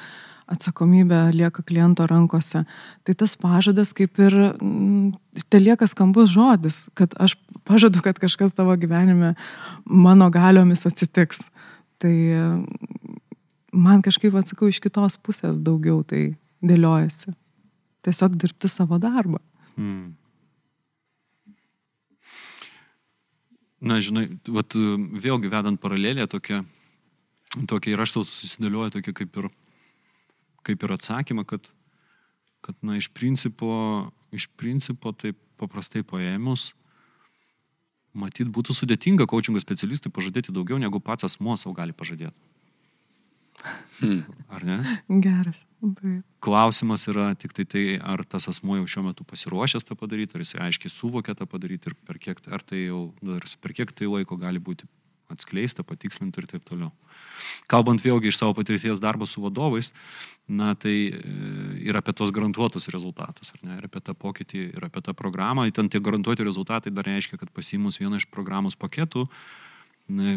atsakomybė 0.48 1.28
lieka 1.36 1.62
kliento 1.68 2.06
rankose. 2.08 2.62
Tai 3.04 3.14
tas 3.20 3.34
pažadas 3.36 3.92
kaip 3.96 4.16
ir, 4.24 4.36
tai 5.52 5.60
lieka 5.60 5.88
skambus 5.90 6.32
žodis, 6.32 6.86
kad 6.96 7.12
aš 7.20 7.36
pažadu, 7.68 8.00
kad 8.04 8.20
kažkas 8.20 8.56
tavo 8.56 8.76
gyvenime 8.80 9.34
mano 9.84 10.30
galiomis 10.32 10.86
atsitiks. 10.88 11.50
Tai 12.00 12.14
man 13.72 14.00
kažkaip 14.06 14.36
atsakau 14.38 14.70
iš 14.70 14.80
kitos 14.80 15.18
pusės 15.20 15.60
daugiau 15.60 16.00
tai 16.06 16.30
dėliojasi. 16.64 17.34
Tiesiog 18.06 18.38
dirbti 18.40 18.70
savo 18.72 18.96
darbą. 19.02 19.42
Hmm. 19.76 20.14
Na, 23.80 24.00
žinai, 24.02 24.26
vat, 24.50 24.74
vėlgi 25.24 25.50
vedant 25.52 25.80
paralelę 25.80 26.26
tokia, 26.30 26.62
tokia 27.70 27.94
ir 27.94 28.02
aš 28.02 28.16
savo 28.16 28.28
susidėlioju 28.28 28.96
tokia 28.98 29.14
kaip 29.22 29.38
ir, 29.42 29.50
kaip 30.66 30.82
ir 30.84 30.94
atsakymą, 30.96 31.46
kad, 31.48 31.70
kad, 32.64 32.78
na, 32.82 32.98
iš 32.98 33.10
principo, 33.14 33.70
iš 34.34 34.48
principo 34.58 35.14
taip 35.14 35.38
paprastai 35.58 36.04
paėmus, 36.06 36.72
matyt, 38.18 38.50
būtų 38.50 38.74
sudėtinga 38.74 39.26
coachingo 39.30 39.62
specialistui 39.62 40.12
pažadėti 40.14 40.54
daugiau, 40.54 40.78
negu 40.82 41.00
pats 41.02 41.26
asmo 41.28 41.56
savo 41.56 41.74
gali 41.76 41.94
pažadėti. 41.94 42.36
Hmm. 43.98 44.22
Ar 44.48 44.64
ne? 44.64 44.78
Geras. 45.22 45.64
Taip. 45.80 46.22
Klausimas 46.42 47.06
yra 47.10 47.32
tik 47.38 47.54
tai 47.56 47.64
tai, 47.66 47.84
ar 47.98 48.22
tas 48.26 48.48
asmo 48.50 48.78
jau 48.78 48.86
šiuo 48.86 49.08
metu 49.08 49.26
pasiruošęs 49.26 49.86
tą 49.88 49.96
padaryti, 49.98 50.36
ar 50.36 50.44
jis 50.44 50.54
aiškiai 50.68 50.92
suvokia 50.92 51.34
tą 51.38 51.48
padaryti 51.50 51.90
ir 51.90 51.98
per 52.06 52.20
kiek, 52.22 52.40
ar 52.50 52.62
tai 52.62 52.86
jau, 52.86 53.08
dar 53.22 53.44
per 53.62 53.74
kiek 53.74 53.92
tai 53.94 54.10
laiko 54.10 54.38
gali 54.38 54.62
būti 54.62 54.86
atskleista, 55.28 55.84
patikslinta 55.84 56.40
ir 56.40 56.48
taip 56.48 56.64
toliau. 56.64 56.90
Kalbant 57.68 58.00
vėlgi 58.00 58.30
iš 58.30 58.38
savo 58.40 58.54
patirties 58.56 59.02
darbo 59.02 59.26
su 59.28 59.42
vadovais, 59.44 59.92
na 60.48 60.72
tai 60.78 60.96
e, 61.12 61.20
ir 61.84 61.98
apie 61.98 62.14
tos 62.16 62.32
garantuotus 62.34 62.88
rezultatus, 62.94 63.52
ar 63.52 63.60
ne, 63.66 63.76
ir 63.76 63.88
apie 63.90 64.00
tą 64.04 64.16
pokytį, 64.16 64.62
ir 64.78 64.88
apie 64.88 65.04
tą 65.04 65.12
programą. 65.18 65.66
Ten 65.74 65.90
tie 65.92 66.00
garantuoti 66.00 66.46
rezultatai 66.48 66.94
dar 66.94 67.06
reiškia, 67.10 67.36
kad 67.42 67.52
pasimus 67.52 68.00
vieną 68.00 68.22
iš 68.22 68.28
programos 68.32 68.78
paketų, 68.80 69.28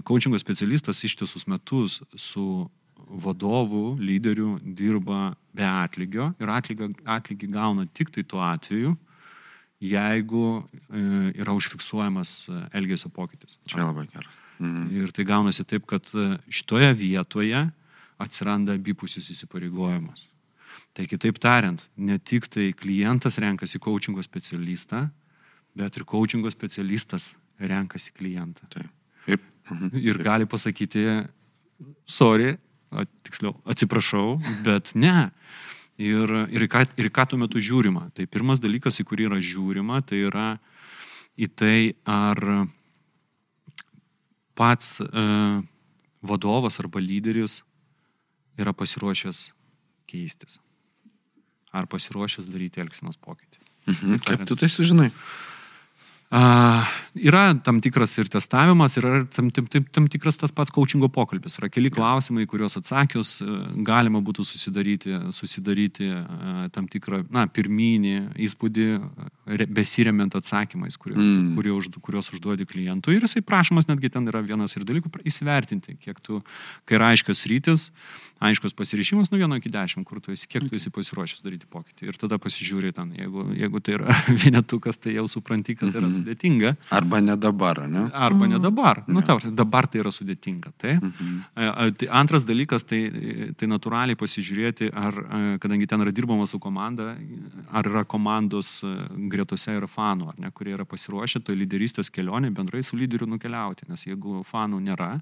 coachingo 0.03 0.39
specialistas 0.39 0.99
ištisus 1.07 1.47
metus 1.47 2.01
su 2.19 2.67
vadovų, 3.11 3.97
lyderių 3.99 4.55
dirba 4.77 5.33
be 5.55 5.67
atlygio 5.67 6.31
ir 6.39 6.51
atlygį, 6.51 6.91
atlygį 7.05 7.49
gauna 7.51 7.87
tik 7.91 8.11
tai 8.13 8.23
tuo 8.23 8.41
atveju, 8.45 8.95
jeigu 9.81 10.45
e, 10.61 11.01
yra 11.41 11.55
užfiksuojamas 11.57 12.35
e, 12.47 12.57
elgesio 12.77 13.09
pokytis. 13.13 13.57
Čia 13.69 13.83
labai 13.87 14.07
geras. 14.11 14.37
Mhm. 14.61 14.89
Ir 15.01 15.13
tai 15.15 15.25
gaunasi 15.27 15.65
taip, 15.67 15.87
kad 15.89 16.05
e, 16.13 16.35
šitoje 16.53 16.91
vietoje 16.97 17.65
atsiranda 18.21 18.77
abipusis 18.77 19.31
įsipareigojimas. 19.33 20.27
Tai 20.95 21.07
kitaip 21.09 21.39
tariant, 21.41 21.81
ne 21.97 22.19
tik 22.19 22.47
tai 22.51 22.69
klientas 22.77 23.39
renkasi 23.41 23.79
coachingo 23.81 24.21
specialistą, 24.23 25.07
bet 25.75 25.97
ir 25.97 26.05
coachingo 26.07 26.51
specialistas 26.51 27.31
renkasi 27.59 28.13
klientą. 28.13 28.67
Taip. 28.69 28.91
Taip. 29.25 29.47
Mhm. 29.71 29.97
Ir 29.97 30.19
gali 30.21 30.45
pasakyti, 30.49 31.05
sorry, 32.05 32.57
tiksliau, 33.25 33.55
atsiprašau, 33.69 34.35
bet 34.65 34.93
ne. 34.95 35.31
Ir, 36.01 36.31
ir, 36.49 36.65
ką, 36.71 36.85
ir 36.97 37.11
ką 37.13 37.27
tuo 37.29 37.37
metu 37.37 37.61
žiūrima? 37.61 38.07
Tai 38.17 38.25
pirmas 38.31 38.61
dalykas, 38.63 38.97
į 39.03 39.05
kurį 39.05 39.27
yra 39.29 39.41
žiūrima, 39.43 39.99
tai 40.07 40.23
yra 40.25 40.47
į 41.37 41.49
tai, 41.53 41.77
ar 42.09 42.39
pats 44.57 44.97
e, 45.01 45.25
vadovas 46.25 46.79
arba 46.81 47.01
lyderis 47.01 47.61
yra 48.59 48.73
pasiruošęs 48.77 49.51
keistis. 50.09 50.59
Ar 51.71 51.87
pasiruošęs 51.91 52.49
daryti 52.51 52.81
elgsenos 52.83 53.19
pokytį. 53.21 53.61
Mhm. 53.91 54.21
Kaip 54.25 54.43
tu 54.49 54.57
tai 54.59 54.69
sužinai? 54.69 55.09
Uh, 56.31 56.87
yra 57.27 57.49
tam 57.59 57.81
tikras 57.83 58.13
ir 58.21 58.29
testavimas, 58.31 58.93
yra 58.95 59.25
tam, 59.35 59.49
tam, 59.51 59.65
tam, 59.67 59.83
tam 59.83 60.05
tikras 60.07 60.37
tas 60.39 60.53
pats 60.55 60.71
coachingo 60.71 61.09
pokalbis. 61.11 61.57
Yra 61.59 61.67
keli 61.67 61.91
klausimai, 61.91 62.45
kuriuos 62.47 62.77
atsakius 62.79 63.33
galima 63.83 64.21
būtų 64.23 64.45
susidaryti, 64.47 65.17
susidaryti 65.35 66.07
uh, 66.15 66.61
tam 66.71 66.87
tikrą, 66.87 67.25
na, 67.35 67.43
pirminį 67.51 68.15
įspūdį, 68.47 68.87
besiremiant 69.75 70.39
atsakymais, 70.39 70.95
kurio, 70.95 71.19
mm. 71.19 71.51
kurio 71.59 71.75
už, 71.81 71.91
kuriuos 71.99 72.31
užduodi 72.31 72.69
klientui. 72.69 73.17
Ir 73.17 73.27
jisai 73.27 73.43
prašomas 73.43 73.91
netgi 73.91 74.13
ten 74.15 74.31
yra 74.31 74.39
vienas 74.45 74.77
ir 74.79 74.87
dalykų 74.87 75.11
įsivertinti, 75.27 75.99
kiek 75.99 76.23
tu, 76.23 76.39
kai 76.87 76.95
yra 76.95 77.11
aiškios 77.11 77.43
rytis, 77.51 77.89
aiškus 78.41 78.73
pasirišimas 78.77 79.29
nuo 79.31 79.39
1 79.41 79.59
iki 79.59 79.69
10, 79.69 80.07
kur 80.07 80.23
tu 80.23 80.31
esi, 80.33 80.47
kiek 80.49 80.65
tu 80.69 80.79
esi 80.79 80.89
pasiruošęs 80.93 81.43
daryti 81.45 81.67
pokytį. 81.69 82.07
Ir 82.09 82.17
tada 82.21 82.39
pasižiūrė 82.41 82.93
ten, 82.95 83.11
jeigu, 83.19 83.45
jeigu 83.57 83.81
tai 83.83 83.99
yra 83.99 84.15
vienetukas, 84.45 84.97
tai 84.97 85.17
jau 85.19 85.27
supranti, 85.29 85.75
kad 85.77 85.91
yra 85.91 86.07
mhm. 86.07 86.20
Sudėtinga. 86.21 86.75
Arba 86.93 87.19
ne 87.21 87.35
dabar, 87.37 87.83
ne? 87.89 88.05
Arba 88.13 88.47
ne 88.47 88.59
dabar. 88.61 89.03
Nu, 89.07 89.23
ta, 89.25 89.37
dabar 89.51 89.87
tai 89.87 90.01
yra 90.03 90.11
sudėtinga. 90.13 90.71
Tai. 90.77 90.95
Mhm. 91.01 91.41
tai 91.99 92.09
antras 92.21 92.45
dalykas, 92.47 92.85
tai, 92.87 93.01
tai 93.57 93.69
natūraliai 93.71 94.17
pasižiūrėti, 94.19 94.91
ar, 94.93 95.19
kadangi 95.61 95.89
ten 95.89 96.05
yra 96.05 96.13
dirbama 96.15 96.47
su 96.49 96.59
komanda, 96.61 97.15
ar 97.71 97.89
yra 97.89 98.05
komandos 98.05 98.79
gretose 99.31 99.75
yra 99.77 99.89
fanų, 99.89 100.31
ar 100.31 100.41
ne, 100.41 100.51
kurie 100.55 100.75
yra 100.77 100.87
pasiruošę 100.87 101.43
toj 101.45 101.59
lyderystės 101.63 102.11
kelionė 102.13 102.53
bendrai 102.55 102.83
su 102.85 102.99
lyderiu 102.99 103.29
nukeliauti. 103.29 103.89
Nes 103.89 104.05
jeigu 104.07 104.41
fanų 104.47 104.81
nėra, 104.87 105.13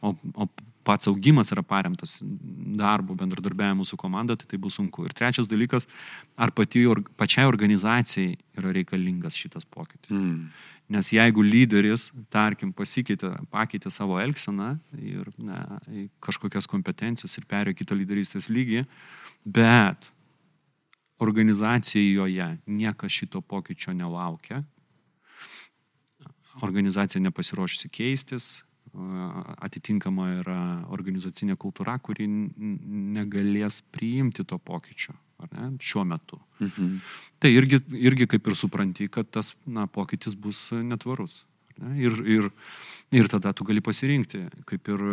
o, 0.00 0.14
o 0.34 0.48
pats 0.84 1.08
augimas 1.10 1.52
yra 1.52 1.62
paremtas 1.62 2.18
darbu, 2.80 3.14
bendradarbiavimu 3.18 3.84
su 3.84 3.96
komanda, 4.00 4.36
tai 4.36 4.48
tai 4.48 4.58
bus 4.58 4.78
sunku. 4.78 5.04
Ir 5.06 5.14
trečias 5.16 5.48
dalykas, 5.50 5.86
ar 6.36 6.52
pati, 6.56 6.86
pačiai 7.20 7.48
organizacijai 7.48 8.36
yra 8.58 8.72
reikalingas 8.76 9.36
šitas 9.36 9.66
pokytis. 9.68 10.12
Mm. 10.14 10.50
Nes 10.90 11.12
jeigu 11.14 11.44
lyderis, 11.46 12.08
tarkim, 12.34 12.72
pasikeitė, 12.74 13.30
pakeitė 13.52 13.92
savo 13.94 14.16
elgseną 14.18 14.72
ir 14.98 15.28
ne, 15.38 15.60
kažkokias 16.24 16.66
kompetencijas 16.70 17.38
ir 17.38 17.46
perėjo 17.50 17.78
kitą 17.78 17.98
lyderystės 17.98 18.48
lygį, 18.50 18.82
bet 19.46 20.10
organizacijoje 21.22 22.48
niekas 22.66 23.12
šito 23.12 23.42
pokyčio 23.44 23.94
nelaukia, 23.94 24.64
organizacija 26.64 27.22
nepasiruošusi 27.22 27.92
keistis, 27.92 28.50
atitinkama 28.90 30.28
yra 30.40 30.60
organizacinė 30.90 31.54
kultūra, 31.60 31.98
kuri 32.02 32.26
negalės 32.26 33.80
priimti 33.94 34.44
to 34.44 34.58
pokyčio 34.58 35.14
ne, 35.52 35.70
šiuo 35.80 36.04
metu. 36.04 36.38
Mhm. 36.60 36.96
Tai 37.38 37.50
irgi, 37.54 37.80
irgi 37.96 38.26
kaip 38.30 38.50
ir 38.50 38.56
supranti, 38.58 39.08
kad 39.08 39.30
tas 39.30 39.54
na, 39.66 39.86
pokytis 39.86 40.34
bus 40.34 40.68
netvarus. 40.72 41.44
Ne, 41.80 41.94
ir, 42.02 42.16
ir, 42.28 42.48
ir 43.16 43.30
tada 43.32 43.52
tu 43.56 43.64
gali 43.64 43.80
pasirinkti, 43.80 44.42
kaip 44.68 44.90
ir 44.92 45.04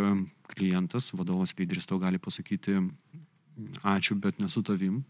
klientas, 0.51 1.11
vadovas, 1.15 1.55
lyderis 1.59 1.87
tau 1.87 1.99
gali 2.01 2.19
pasakyti, 2.19 2.81
ačiū, 3.83 4.17
bet 4.21 4.41
nesu 4.41 4.63
tavim. 4.65 5.03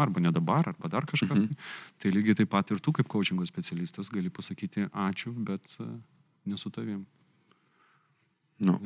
Arba 0.00 0.22
ne 0.24 0.30
dabar, 0.32 0.70
arba 0.70 0.88
dar 0.88 1.04
kažkas. 1.04 1.42
Mhm. 1.42 1.56
Tai 2.00 2.12
lygiai 2.14 2.38
taip 2.38 2.52
pat 2.52 2.70
ir 2.70 2.80
tu 2.80 2.92
kaip 2.92 3.08
coachingo 3.08 3.44
specialistas 3.48 4.08
gali 4.12 4.30
pasakyti 4.30 4.88
ačiū, 4.88 5.34
bet 5.36 5.76
nesu 6.46 6.70
tavim. 6.70 7.04
Nu, 8.62 8.78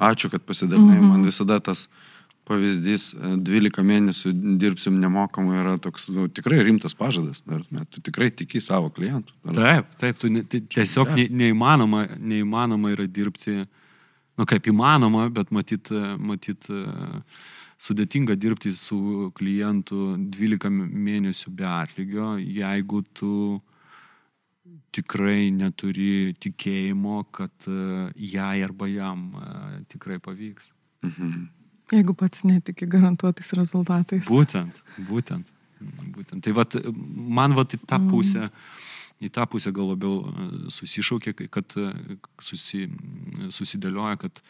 ačiū, 0.00 0.30
kad 0.30 0.44
pasidalinai. 0.46 0.98
Mm 0.98 1.04
-hmm. 1.04 1.12
Man 1.16 1.28
visada 1.28 1.60
tas 1.60 1.88
pavyzdys, 2.50 3.12
12 3.14 3.78
e, 3.78 3.84
mėnesių 3.86 4.32
dirbsim 4.60 4.98
nemokamai 5.00 5.60
yra 5.60 5.76
toks 5.82 6.08
nu, 6.14 6.26
tikrai 6.28 6.62
rimtas 6.66 6.96
pažadas. 6.98 7.44
Dar, 7.46 7.62
tu 7.90 8.00
tikrai 8.00 8.30
tiki 8.30 8.60
savo 8.60 8.90
klientų. 8.90 9.32
Dar... 9.44 9.54
Taip, 9.54 9.94
taip, 10.02 10.18
tu 10.18 10.30
ne, 10.32 10.42
tiesiog 10.44 11.14
ne, 11.14 11.28
neįmanoma, 11.44 12.06
neįmanoma 12.18 12.92
yra 12.96 13.06
dirbti, 13.06 13.64
nu 14.38 14.48
kaip 14.50 14.66
įmanoma, 14.72 15.28
bet 15.30 15.50
matyt, 15.54 15.92
matyt 16.18 16.66
sudėtinga 17.80 18.36
dirbti 18.36 18.72
su 18.76 19.30
klientu 19.36 20.16
12 20.18 20.70
mėnesių 21.08 21.54
be 21.56 21.68
atlygio, 21.68 22.34
jeigu 22.40 23.04
tu 23.16 23.34
tikrai 24.94 25.50
neturi 25.54 26.34
tikėjimo, 26.42 27.22
kad 27.34 27.66
e, 27.70 28.10
jai 28.32 28.60
arba 28.66 28.88
jam 28.90 29.30
e, 29.34 29.80
tikrai 29.92 30.18
pavyks. 30.22 30.70
Mhm. 31.06 31.48
Jeigu 31.90 32.14
pats 32.14 32.44
netiki 32.46 32.86
garantuotais 32.86 33.50
rezultatais. 33.58 34.28
Būtent, 34.28 34.76
būtent. 35.08 35.48
būtent. 36.14 36.44
Tai 36.46 36.54
vat, 36.54 36.76
man 37.40 37.56
vat 37.58 37.74
į 37.74 37.80
tą 37.82 37.98
mhm. 37.98 38.10
pusę, 38.12 38.46
mm. 38.46 39.26
į 39.26 39.32
tą 39.34 39.46
pusę 39.50 39.72
gal 39.74 39.90
labiau 39.94 40.20
e, 40.22 40.48
susišaukė, 40.74 41.34
kad 41.50 41.78
susi, 42.46 42.86
susidėlioja, 43.50 44.20
kad 44.26 44.42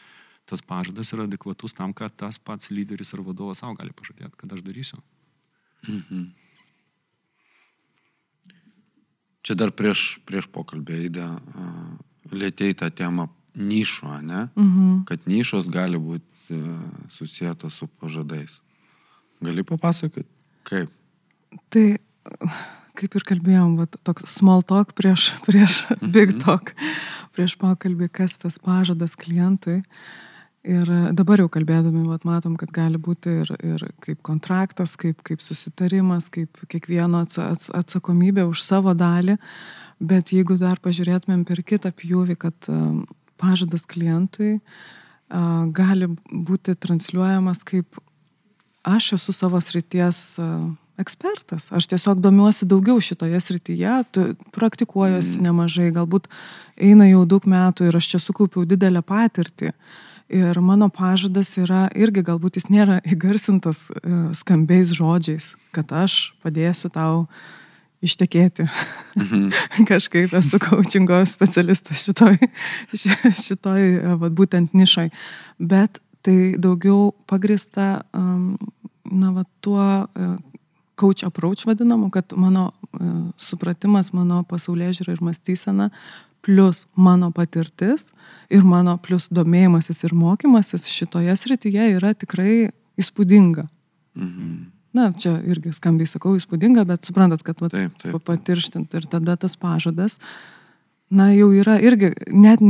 tas 0.51 0.65
pažadas 0.67 1.13
yra 1.15 1.29
adekvatus 1.29 1.77
tam, 1.77 1.95
kad 1.97 2.13
tas 2.19 2.41
pats 2.43 2.73
lyderis 2.75 3.15
ar 3.15 3.23
vadovas 3.25 3.63
savo 3.63 3.77
gali 3.79 3.95
pažadėti, 3.95 4.37
kad 4.41 4.53
aš 4.57 4.65
darysiu. 4.67 5.01
Mhm. 5.89 6.31
Čia 9.47 9.57
dar 9.57 9.73
prieš, 9.73 10.21
prieš 10.29 10.49
pokalbį 10.53 11.05
įdė 11.09 11.27
lėtėjai 12.31 12.77
tą 12.83 12.91
temą 12.93 13.29
nišo, 13.57 14.21
ne? 14.23 14.49
Mhm. 14.55 15.05
Kad 15.09 15.27
nišos 15.29 15.71
gali 15.73 15.99
būti 16.01 16.55
e, 16.55 16.61
susijętos 17.11 17.81
su 17.81 17.89
pažadais. 18.01 18.61
Gali 19.41 19.65
papasakoti, 19.67 20.29
kaip? 20.69 20.93
Tai, 21.73 21.85
kaip 23.01 23.17
ir 23.17 23.27
kalbėjom, 23.33 23.79
va, 23.81 23.89
toks 24.07 24.29
small 24.31 24.63
talk 24.63 24.93
prieš, 24.99 25.33
prieš 25.49 25.83
big 26.01 26.37
mhm. 26.37 26.43
talk, 26.45 26.75
prieš 27.35 27.57
pokalbį, 27.61 28.11
kas 28.21 28.39
tas 28.39 28.61
pažadas 28.63 29.17
klientui. 29.19 29.81
Uh, 29.81 30.30
Ir 30.61 30.89
dabar 31.17 31.41
jau 31.41 31.49
kalbėdami, 31.49 32.03
vat, 32.05 32.27
matom, 32.29 32.53
kad 32.61 32.69
gali 32.77 32.99
būti 33.01 33.33
ir, 33.43 33.53
ir 33.65 33.85
kaip 34.05 34.19
kontraktas, 34.27 34.93
kaip, 35.01 35.23
kaip 35.25 35.41
susitarimas, 35.41 36.29
kaip 36.29 36.61
kiekvieno 36.69 37.23
atsakomybė 37.25 38.45
už 38.45 38.61
savo 38.61 38.93
dalį, 38.93 39.39
Bet 40.01 40.33
jeigu 40.33 40.57
dar 40.57 40.81
pažiūrėtumėm 40.81 41.45
per 41.45 41.61
kitą 41.61 41.93
pjūvį, 41.93 42.39
kad 42.41 42.69
um, 42.73 43.03
pažadas 43.41 43.85
klientui 43.85 44.55
uh, 44.57 45.67
gali 45.77 46.09
būti 46.33 46.73
transliuojamas 46.73 47.61
kaip 47.69 48.01
aš 48.89 49.13
esu 49.19 49.35
savo 49.37 49.61
srities 49.61 50.23
uh, 50.41 50.71
ekspertas, 51.01 51.69
aš 51.77 51.91
tiesiog 51.93 52.23
domiuosi 52.25 52.69
daugiau 52.69 53.01
šitoje 53.01 53.37
srityje, 53.45 53.93
praktikuojuosi 54.57 55.37
mm. 55.37 55.45
nemažai, 55.49 55.91
galbūt 55.97 56.29
eina 56.81 57.09
jau 57.09 57.27
daug 57.29 57.45
metų 57.49 57.89
ir 57.89 58.01
aš 58.01 58.09
čia 58.15 58.21
sukaupiau 58.25 58.65
didelę 58.69 59.05
patirtį. 59.05 59.75
Ir 60.31 60.61
mano 60.63 60.87
pažadas 60.95 61.57
yra 61.59 61.89
irgi, 61.99 62.23
galbūt 62.23 62.61
jis 62.61 62.69
nėra 62.71 63.01
įgarsintas 63.13 63.89
uh, 63.91 64.31
skambiais 64.37 64.93
žodžiais, 64.95 65.55
kad 65.75 65.91
aš 65.91 66.31
padėsiu 66.45 66.93
tau 66.95 67.25
ištekėti. 68.01 68.69
Mhm. 69.19 69.49
Kažkaip 69.91 70.33
esu 70.39 70.61
coachingo 70.63 71.19
specialistas 71.29 72.07
šitoj, 72.07 72.39
šitoj 72.95 73.91
vat, 74.23 74.37
būtent 74.39 74.77
nišoj. 74.77 75.11
Bet 75.59 75.99
tai 76.25 76.55
daugiau 76.61 77.11
pagrista, 77.29 78.05
na, 78.13 79.35
va, 79.35 79.45
tuo 79.65 79.83
uh, 79.83 80.39
coach 81.01 81.25
approach 81.25 81.65
vadinamu, 81.67 82.11
kad 82.13 82.33
mano 82.37 82.71
supratimas, 83.41 84.11
mano 84.13 84.43
pasaulyje 84.45 84.99
žiūra 85.01 85.15
ir 85.15 85.23
mąstysena, 85.25 85.89
plus 86.45 86.87
mano 86.97 87.31
patirtis 87.35 88.11
ir 88.51 88.65
mano 88.67 88.97
plus 88.99 89.29
domėjimasis 89.29 90.05
ir 90.09 90.17
mokymasis 90.17 90.89
šitoje 90.89 91.37
srityje 91.37 91.89
yra 91.99 92.15
tikrai 92.15 92.71
įspūdinga. 93.01 93.69
Mhm 94.19 94.81
na, 94.93 95.11
čia 95.15 95.37
irgi 95.47 95.73
skambiai 95.75 96.09
sakau, 96.11 96.35
įspūdinga, 96.39 96.85
bet 96.89 97.09
suprantat, 97.09 97.45
kad 97.47 97.61
vat, 97.63 97.75
taip, 97.75 97.97
taip. 98.03 98.19
patirštint 98.27 98.95
ir 98.99 99.07
tada 99.11 99.37
tas 99.41 99.57
pažadas, 99.61 100.19
na, 101.11 101.31
jau 101.35 101.51
yra 101.55 101.79
irgi, 101.83 102.13
net 102.31 102.63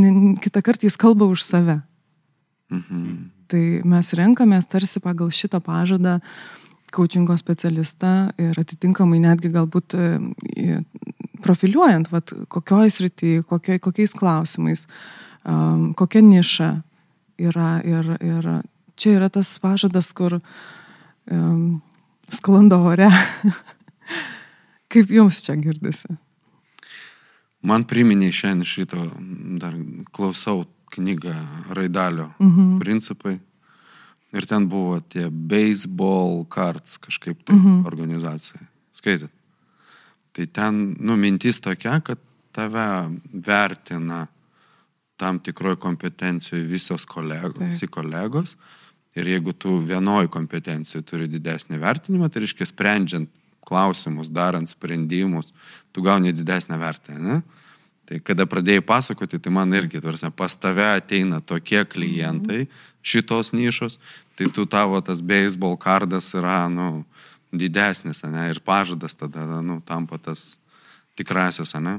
kitą 0.44 0.62
kartą 0.64 0.88
jis 0.88 0.98
kalba 1.00 1.28
už 1.30 1.44
save. 1.44 1.80
Mhm. 2.70 3.04
Tai 3.50 3.64
mes 3.90 4.12
renkamės 4.14 4.68
tarsi 4.70 5.00
pagal 5.02 5.32
šitą 5.34 5.58
pažadą 5.64 6.20
coachingo 6.94 7.34
specialistą 7.38 8.30
ir 8.38 8.58
atitinkamai 8.58 9.18
netgi 9.22 9.50
galbūt 9.50 9.96
e, 9.98 10.78
profiliuojant, 11.42 12.10
vat, 12.12 12.32
kokioj 12.48 12.92
srity, 12.92 13.40
kokioj, 13.48 13.80
kokiais 13.82 14.14
klausimais, 14.16 14.86
um, 15.44 15.90
kokia 15.98 16.22
niša 16.24 16.70
yra. 17.40 17.70
Ir, 17.84 18.14
ir 18.20 18.50
čia 19.00 19.16
yra 19.18 19.30
tas 19.32 19.52
pažadas, 19.62 20.12
kur 20.16 20.38
um, 20.40 21.80
sklando 22.28 22.80
ore. 22.90 23.10
Kaip 24.90 25.12
jums 25.14 25.44
čia 25.46 25.54
girdisi? 25.60 26.10
Man 27.62 27.84
priminė 27.84 28.30
šiandien 28.32 28.66
šito, 28.66 29.04
dar 29.60 29.76
klausau 30.16 30.64
knygą 30.90 31.34
Raidalio 31.76 32.30
mhm. 32.40 32.78
principai. 32.80 33.36
Ir 34.30 34.46
ten 34.46 34.68
buvo 34.70 35.00
tie 35.10 35.26
baseball 35.30 36.44
cards 36.50 36.98
kažkaip 37.02 37.42
tai 37.44 37.56
mhm. 37.56 37.84
organizacija. 37.86 38.60
Skaityt. 38.94 39.32
Tai 40.36 40.46
ten, 40.46 40.82
nu, 41.00 41.16
mintis 41.18 41.60
tokia, 41.60 41.98
kad 42.04 42.20
tave 42.54 43.10
vertina 43.32 44.26
tam 45.20 45.38
tikroje 45.38 45.76
kompetencijoje 45.76 46.64
visos 46.64 47.04
kolegos, 47.04 47.60
visi 47.60 47.88
kolegos. 47.90 48.56
Ir 49.18 49.26
jeigu 49.26 49.52
tu 49.52 49.74
vienoj 49.82 50.30
kompetencijoje 50.32 51.04
turi 51.04 51.26
didesnį 51.28 51.80
vertinimą, 51.82 52.30
tai 52.30 52.44
reiškia 52.44 52.68
sprendžiant 52.70 53.30
klausimus, 53.66 54.30
darant 54.32 54.70
sprendimus, 54.70 55.52
tu 55.92 56.02
gauni 56.02 56.32
didesnę 56.32 56.78
vertę. 56.78 57.18
Ne? 57.18 57.40
Tai 58.08 58.18
kada 58.26 58.46
pradėjai 58.50 58.82
pasakoti, 58.86 59.38
tai 59.38 59.52
man 59.54 59.74
irgi, 59.76 60.00
tarsi, 60.02 60.30
pas 60.34 60.56
tave 60.58 60.86
ateina 60.96 61.38
tokie 61.38 61.84
klientai 61.86 62.64
šitos 63.06 63.52
nišos, 63.54 64.00
tai 64.38 64.48
tu 64.50 64.64
tavo 64.66 64.98
tas 65.04 65.20
baseball 65.22 65.76
kardas 65.78 66.32
yra, 66.34 66.64
nu, 66.72 67.04
didesnis, 67.52 68.22
ne, 68.24 68.48
ir 68.52 68.60
pažadas 68.64 69.16
tada, 69.18 69.46
nu, 69.62 69.80
tampa 69.86 70.18
tas 70.18 70.54
tikrasis, 71.18 71.74
ne. 71.82 71.98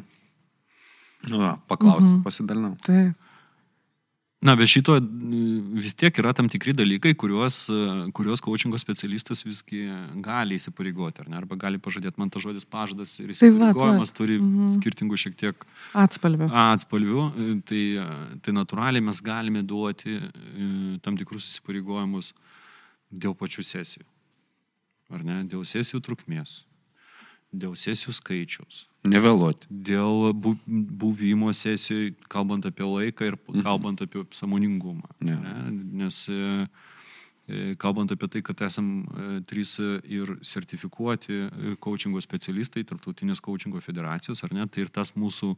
Nu, 1.30 1.44
paklausiu, 1.70 2.16
mhm. 2.18 2.24
pasidalinau. 2.26 2.78
Taip. 2.86 3.18
Na, 4.42 4.56
bet 4.58 4.72
šito 4.72 4.96
vis 5.78 5.94
tiek 5.94 6.16
yra 6.18 6.32
tam 6.34 6.48
tikri 6.50 6.74
dalykai, 6.74 7.12
kuriuos, 7.14 7.60
kuriuos 8.18 8.42
coachingo 8.42 8.80
specialistas 8.82 9.44
visgi 9.46 9.84
gali 10.26 10.58
įsipareigoti, 10.58 11.22
ar 11.22 11.28
ne? 11.30 11.38
Arba 11.38 11.60
gali 11.62 11.78
pažadėti, 11.78 12.18
man 12.18 12.32
tas 12.34 12.42
žodis 12.42 12.66
pažadas 12.66 13.14
ir 13.20 13.30
tai 13.30 13.36
įsipareigojimas 13.36 14.16
turi 14.18 14.40
mhm. 14.40 14.72
skirtingų 14.80 15.20
šiek 15.22 15.38
tiek 15.38 15.68
atspalvių. 15.94 16.48
atspalvių 16.64 17.28
tai, 17.70 17.84
tai 18.42 18.56
natūraliai 18.58 19.06
mes 19.12 19.22
galime 19.22 19.62
duoti 19.62 20.18
e, 20.18 20.24
tam 21.06 21.22
tikrus 21.22 21.46
įsipareigojimus 21.52 22.34
dėl 23.14 23.38
pačių 23.38 23.68
sesijų. 23.76 24.08
Ar 25.12 25.26
ne? 25.28 25.42
Dėl 25.52 25.66
sesijų 25.68 26.02
trukmės, 26.06 26.62
dėl 27.52 27.76
sesijų 27.80 28.16
skaičiaus 28.16 28.86
Nevėluoti. 29.02 29.66
Dėl 29.70 30.30
bu, 30.38 30.54
buvimo 30.68 31.50
sesijoje, 31.58 32.14
kalbant 32.30 32.68
apie 32.70 32.86
laiką 32.86 33.32
ir 33.32 33.38
mhm. 33.40 33.64
kalbant 33.66 34.02
apie 34.06 34.26
samoningumą. 34.38 35.10
Ne. 35.26 35.38
Ne? 35.42 35.56
Nes 36.04 36.20
e, 36.30 36.68
e, 37.50 37.62
kalbant 37.82 38.14
apie 38.14 38.30
tai, 38.30 38.44
kad 38.46 38.62
esam 38.68 38.92
e, 39.02 39.30
trys 39.50 39.80
ir 40.06 40.36
sertifikuoti 40.46 41.40
coachingo 41.82 42.22
specialistai, 42.22 42.86
tarptautinės 42.86 43.42
coachingo 43.42 43.82
federacijos, 43.82 44.44
ar 44.46 44.54
ne, 44.54 44.68
tai 44.70 44.86
ir 44.86 44.94
tas 44.94 45.16
mūsų 45.18 45.56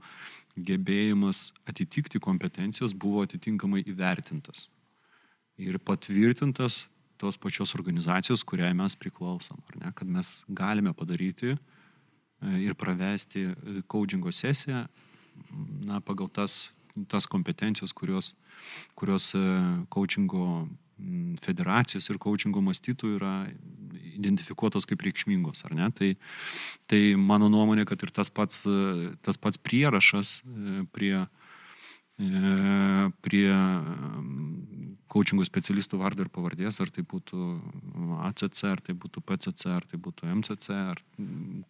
gebėjimas 0.55 1.49
atitikti 1.67 2.23
kompetencijas 2.23 2.95
buvo 2.95 3.25
atitinkamai 3.27 3.83
įvertintas. 3.83 4.69
Ir 5.59 5.75
patvirtintas 5.83 6.85
tos 7.21 7.37
pačios 7.37 7.75
organizacijos, 7.77 8.43
kuriai 8.47 8.73
mes 8.77 8.95
priklausom, 8.99 9.61
ar 9.69 9.79
ne, 9.79 9.93
kad 9.95 10.09
mes 10.09 10.41
galime 10.49 10.93
padaryti 10.97 11.55
E, 12.43 12.59
ir 12.67 12.75
pravesti 12.75 13.47
coachingo 13.87 14.31
sesiją 14.31 14.85
na, 15.87 15.99
pagal 16.03 16.29
tas, 16.29 16.71
tas 17.07 17.27
kompetencijos, 17.29 17.93
kurios, 17.95 18.33
kurios 18.95 19.31
e, 19.35 19.43
coachingo 19.89 20.67
federacijos 21.43 22.07
ir 22.11 22.19
coachingo 22.21 22.61
mąstytų 22.63 23.15
yra 23.17 23.33
identifikuotos 24.13 24.85
kaip 24.87 25.01
reikšmingos, 25.03 25.63
ar 25.67 25.73
ne? 25.75 25.87
Tai, 25.97 26.09
tai 26.87 27.01
mano 27.19 27.49
nuomonė, 27.51 27.83
kad 27.89 28.03
ir 28.05 28.13
tas 28.13 28.29
pats, 28.29 28.63
e, 28.69 29.13
tas 29.25 29.39
pats 29.41 29.59
prierašas 29.59 30.35
prie, 30.43 30.83
prie 30.93 31.15
coachingų 35.13 35.45
specialistų 35.47 35.97
vardo 36.01 36.25
ir 36.25 36.29
pavardės, 36.33 36.79
ar 36.83 36.91
tai 36.93 37.03
būtų 37.09 37.47
ACC, 38.29 38.63
ar 38.69 38.81
tai 38.85 38.95
būtų 38.97 39.23
PCC, 39.25 39.67
ar 39.73 39.85
tai 39.89 39.99
būtų 40.01 40.29
MCC, 40.29 40.69
ar 40.93 41.01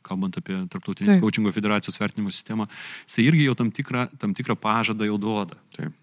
kalbant 0.06 0.40
apie 0.40 0.58
Tarptautinės 0.72 1.22
coachingo 1.24 1.52
federacijos 1.56 2.00
vertinimo 2.00 2.32
sistemą, 2.32 2.68
jisai 3.08 3.28
irgi 3.28 3.48
jau 3.48 3.58
tam 3.60 3.72
tikrą, 3.76 4.08
tam 4.20 4.36
tikrą 4.36 4.58
pažadą 4.60 5.08
jau 5.08 5.20
duoda. 5.22 5.60
Taip. 5.78 6.00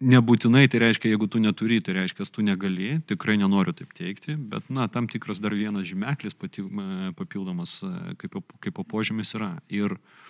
Nebūtinai 0.00 0.64
tai 0.72 0.78
reiškia, 0.80 1.10
jeigu 1.12 1.26
tu 1.28 1.38
neturi, 1.44 1.76
tai 1.84 1.98
reiškia, 1.98 2.24
tu 2.32 2.42
negali, 2.42 2.94
tikrai 3.06 3.36
nenoriu 3.36 3.74
taip 3.76 3.90
teikti, 3.92 4.32
bet, 4.32 4.70
na, 4.72 4.86
tam 4.88 5.10
tikras 5.12 5.42
dar 5.44 5.52
vienas 5.52 5.84
žymeklis 5.90 6.38
papildomas 6.40 7.82
kaip, 8.18 8.40
kaip 8.64 8.80
požymis 8.88 9.34
yra. 9.36 9.58
Ir 9.68 9.98
uh, 9.98 10.29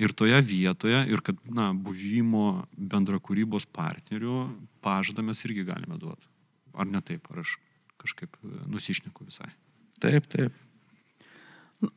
ir 0.00 0.14
toje 0.16 0.40
vietoje, 0.44 1.00
ir 1.12 1.20
kad, 1.24 1.38
na, 1.44 1.70
buvimo 1.76 2.64
bendra 2.72 3.20
kūrybos 3.20 3.66
partnerių 3.68 4.46
pažadą 4.84 5.24
mes 5.26 5.44
irgi 5.44 5.66
galime 5.68 5.98
duoti. 6.00 6.26
Ar 6.74 6.88
ne 6.88 7.02
taip, 7.04 7.28
ar 7.32 7.42
aš 7.44 7.58
kažkaip 8.00 8.36
e, 8.40 8.52
nusišneku 8.72 9.26
visai. 9.28 9.50
Taip, 10.00 10.28
taip. 10.32 10.56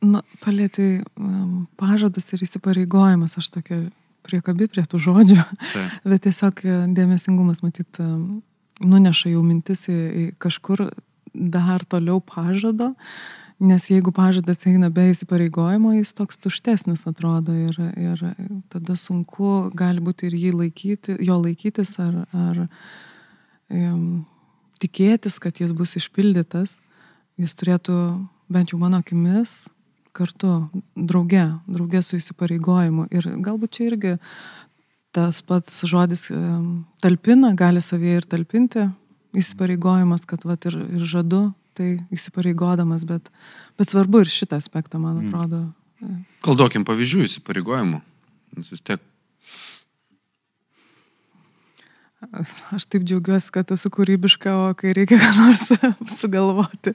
Na, 0.00 0.22
palėtai 0.40 1.04
um, 1.20 1.64
pažadas 1.80 2.30
ir 2.32 2.44
įsipareigojimas, 2.44 3.36
aš 3.40 3.50
tokia 3.58 3.80
priekabi 4.24 4.68
prie 4.72 4.84
tų 4.88 5.00
žodžių, 5.06 5.40
taip. 5.72 5.96
bet 6.12 6.26
tiesiog 6.28 6.64
e, 6.64 6.76
dėmesingumas, 6.96 7.64
matyt, 7.64 8.00
nuneša 8.84 9.32
jau 9.32 9.44
mintis 9.44 9.86
į, 9.92 9.96
į 9.96 10.26
kažkur 10.42 10.88
dar 11.34 11.82
toliau 11.88 12.20
pažado. 12.22 12.92
Uh, 12.92 13.43
Nes 13.62 13.86
jeigu 13.86 14.10
pažadas 14.10 14.58
eina 14.66 14.88
be 14.90 15.06
įsipareigojimo, 15.12 15.92
jis 15.94 16.10
toks 16.18 16.40
tuštesnis 16.42 17.04
atrodo 17.06 17.54
ir, 17.54 17.76
ir 17.94 18.22
tada 18.72 18.96
sunku 18.98 19.70
gali 19.78 20.02
būti 20.02 20.26
ir 20.26 20.34
jį 20.34 20.50
laikyti, 20.58 21.14
jo 21.22 21.38
laikytis 21.38 21.94
ar, 22.02 22.24
ar 22.34 22.64
um, 23.70 24.24
tikėtis, 24.82 25.38
kad 25.38 25.62
jis 25.62 25.70
bus 25.76 25.94
išpildytas. 26.02 26.80
Jis 27.38 27.54
turėtų, 27.58 27.94
bent 28.50 28.74
jau 28.74 28.78
mano 28.82 28.98
akimis, 29.02 29.68
kartu, 30.14 30.66
drauge, 30.94 31.46
drauge 31.70 32.02
su 32.02 32.18
įsipareigojimu. 32.18 33.06
Ir 33.14 33.30
galbūt 33.42 33.78
čia 33.78 33.88
irgi 33.92 34.16
tas 35.14 35.40
pats 35.46 35.84
žodis 35.86 36.26
um, 36.34 36.86
talpina, 37.02 37.54
gali 37.54 37.82
savyje 37.82 38.18
ir 38.18 38.26
talpinti 38.26 38.88
įsipareigojimas, 39.34 40.26
kad 40.26 40.42
vat, 40.46 40.66
ir, 40.66 40.82
ir 40.98 41.06
žadu 41.06 41.52
tai 41.76 41.88
įsipareigodamas, 42.14 43.06
bet, 43.08 43.30
bet 43.80 43.92
svarbu 43.92 44.24
ir 44.24 44.30
šitą 44.32 44.60
aspektą, 44.62 45.02
man 45.02 45.20
mm. 45.20 45.32
atrodo, 45.32 45.64
Gal 46.44 46.58
duokim 46.58 46.84
pavyzdžių 46.84 47.24
įsipareigojimų. 47.24 48.00
Nes 48.58 48.70
vis 48.74 48.82
tiek 48.84 49.02
Aš 52.72 52.86
taip 52.88 53.02
džiaugiuosi, 53.04 53.50
kad 53.52 53.68
esu 53.74 53.90
kūrybiška, 53.92 54.52
o 54.56 54.68
kai 54.78 54.94
reikia 54.96 55.18
ką 55.20 55.30
nors 55.36 55.64
sugalvoti, 56.20 56.94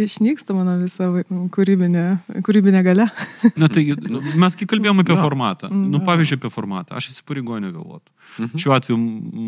išnyksta 0.00 0.56
mano 0.56 0.74
visa 0.80 1.06
kūrybinė, 1.54 2.04
kūrybinė 2.46 2.82
gale. 2.86 3.06
Na 3.60 3.68
tai 3.70 3.86
nu, 3.94 4.22
mes 4.40 4.58
kai 4.58 4.66
kalbėjome 4.70 5.04
apie 5.04 5.14
Jo. 5.14 5.20
formatą, 5.22 5.70
nu 5.70 6.00
pavyzdžiui 6.04 6.40
apie 6.40 6.50
formatą, 6.50 6.98
aš 6.98 7.12
įsipareigoju 7.12 7.66
nevėluoti. 7.68 8.10
Mhm. 8.34 8.62
Šiuo 8.64 8.74
atveju, 8.74 8.98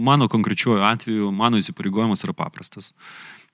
mano 0.07 0.31
konkrečiuoju 0.31 0.87
atveju, 0.87 1.33
mano 1.35 1.59
įsipareigojimas 1.59 2.23
yra 2.27 2.37
paprastas. 2.37 2.93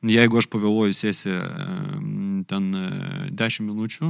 Jeigu 0.03 0.41
aš 0.41 0.49
pavėluoju 0.51 0.97
em, 1.31 2.45
ten 2.51 2.69
e, 2.75 2.87
10 3.39 3.69
minučių, 3.69 4.09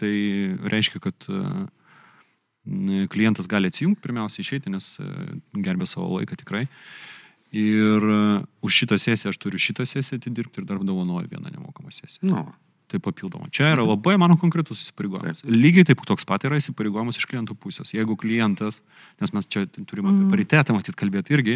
tai 0.00 0.14
reiškia, 0.72 1.00
kad 1.04 1.26
e, 1.28 1.42
klientas 3.12 3.48
gali 3.50 3.68
atsijungti, 3.68 4.02
pirmiausia 4.04 4.40
išeiti, 4.44 4.72
nes 4.72 4.94
e, 5.00 5.08
gerbė 5.64 5.88
savo 5.88 6.08
laiką 6.16 6.38
tikrai. 6.40 6.66
Ir 7.54 8.08
e, 8.10 8.20
už 8.64 8.80
šitą 8.82 8.98
sesiją 9.00 9.34
aš 9.34 9.40
turiu 9.42 9.60
šitą 9.60 9.86
sesiją 9.86 10.18
atidirbti 10.20 10.62
ir 10.62 10.68
dar 10.68 10.80
dovanoju 10.82 11.30
vieną 11.30 11.52
nemokamą 11.52 11.92
sesiją. 11.94 12.30
Nu, 12.30 12.46
Tai 12.84 12.98
papildoma. 13.00 13.48
Čia 13.48 13.70
yra 13.72 13.84
labai 13.86 14.18
mano 14.20 14.36
konkretus 14.36 14.82
įsipareigojimas. 14.82 15.40
Lygiai 15.48 15.86
taip 15.88 16.02
toks 16.04 16.26
pat 16.28 16.44
yra 16.44 16.58
įsipareigojimas 16.60 17.16
iš 17.16 17.24
klientų 17.30 17.56
pusės. 17.56 17.94
Jeigu 17.96 18.12
klientas, 18.20 18.82
nes 19.22 19.32
mes 19.32 19.48
čia 19.48 19.62
turime 19.88 20.12
apie 20.12 20.26
paritetą 20.34 20.76
matyti 20.76 20.98
kalbėti 21.00 21.32
irgi, 21.32 21.54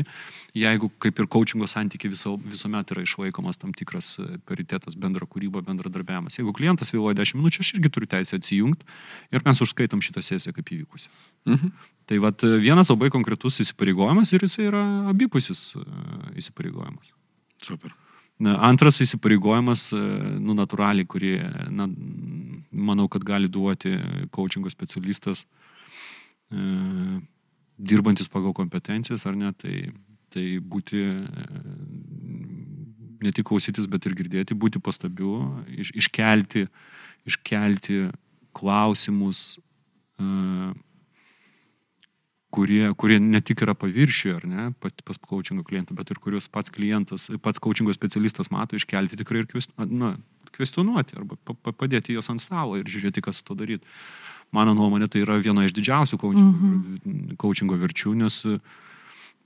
jeigu 0.57 0.89
kaip 1.05 1.21
ir 1.21 1.29
coachingo 1.29 1.69
santykiai 1.69 2.15
viso, 2.15 2.33
visuomet 2.49 2.95
yra 2.97 3.05
išlaikomas 3.05 3.61
tam 3.61 3.77
tikras 3.77 4.15
e, 4.25 4.41
paritetas, 4.49 4.97
bendra 4.97 5.29
kūryba, 5.29 5.61
bendradarbiavimas. 5.69 6.41
Jeigu 6.41 6.57
klientas 6.57 6.95
vėluoja 6.97 7.21
10 7.21 7.43
minučių, 7.43 7.61
aš 7.61 7.75
irgi 7.77 7.93
turiu 7.93 8.09
teisę 8.09 8.41
atsijungti 8.41 8.89
ir 9.37 9.45
mes 9.45 9.65
užskaitom 9.69 10.01
šitą 10.09 10.25
sesiją 10.25 10.57
kaip 10.57 10.75
įvykusi. 10.79 11.13
mhm. 11.53 11.77
Tai 12.09 12.25
vat 12.25 12.41
e, 12.41 12.57
vienas 12.57 12.89
labai 12.89 13.13
konkretus 13.13 13.61
įsipareigojimas 13.61 14.33
ir 14.33 14.49
jis 14.49 14.63
yra 14.65 14.85
abipusis 15.13 15.75
e, 15.77 15.85
įsipareigojimas. 16.41 17.13
super. 17.61 17.93
Antras 18.39 19.01
įsipareigojimas, 19.03 19.89
e, 19.91 20.01
nu, 20.39 20.55
natūraliai, 20.55 21.07
kurį, 21.11 21.33
na, 21.75 21.89
manau, 22.71 23.09
kad 23.11 23.25
gali 23.27 23.49
duoti 23.51 23.97
coachingo 24.31 24.71
specialistas, 24.71 25.43
e, 26.53 27.19
dirbantis 27.79 28.31
pagal 28.31 28.55
kompetencijas, 28.55 29.27
ar 29.27 29.35
ne, 29.39 29.51
tai, 29.59 29.91
tai 30.31 30.47
būti, 30.63 31.03
e, 31.03 31.49
ne 33.27 33.35
tik 33.35 33.49
klausytis, 33.51 33.91
bet 33.91 34.07
ir 34.07 34.15
girdėti, 34.19 34.55
būti 34.55 34.79
pastabiu, 34.79 35.41
iš, 35.75 35.91
iškelti, 35.99 36.69
iškelti 37.27 38.05
klausimus, 38.55 39.59
e, 40.19 40.75
kurie, 42.51 42.95
kurie 42.97 43.19
ne 43.21 43.41
tik 43.45 43.63
yra 43.65 43.75
paviršiuje, 43.77 44.35
ar 44.39 44.47
ne, 44.49 44.67
pas 44.81 45.21
coachingo 45.21 45.65
klientą, 45.67 45.97
bet 45.99 46.11
ir 46.13 46.21
kuriuos 46.23 46.49
pats 46.53 46.73
klientas, 46.73 47.29
pats 47.45 47.61
coachingo 47.61 47.93
specialistas 47.93 48.51
mato, 48.55 48.79
iškelti 48.79 49.19
tikrai 49.21 49.45
ir 49.45 49.51
kvestionuoti 50.57 51.19
arba 51.21 51.37
pa- 51.45 51.55
pa- 51.55 51.77
padėti 51.77 52.17
juos 52.17 52.31
ant 52.33 52.43
stalo 52.43 52.79
ir 52.81 52.89
žiūrėti, 52.89 53.23
kas 53.25 53.41
su 53.41 53.49
to 53.51 53.59
daryti. 53.59 53.85
Mano 54.53 54.73
nuomonė, 54.73 55.11
tai 55.13 55.21
yra 55.27 55.37
viena 55.45 55.67
iš 55.67 55.75
didžiausių 55.77 56.19
coachingo, 56.23 56.71
mhm. 56.71 57.35
coachingo 57.37 57.77
verčių, 57.77 58.15
nes 58.17 58.41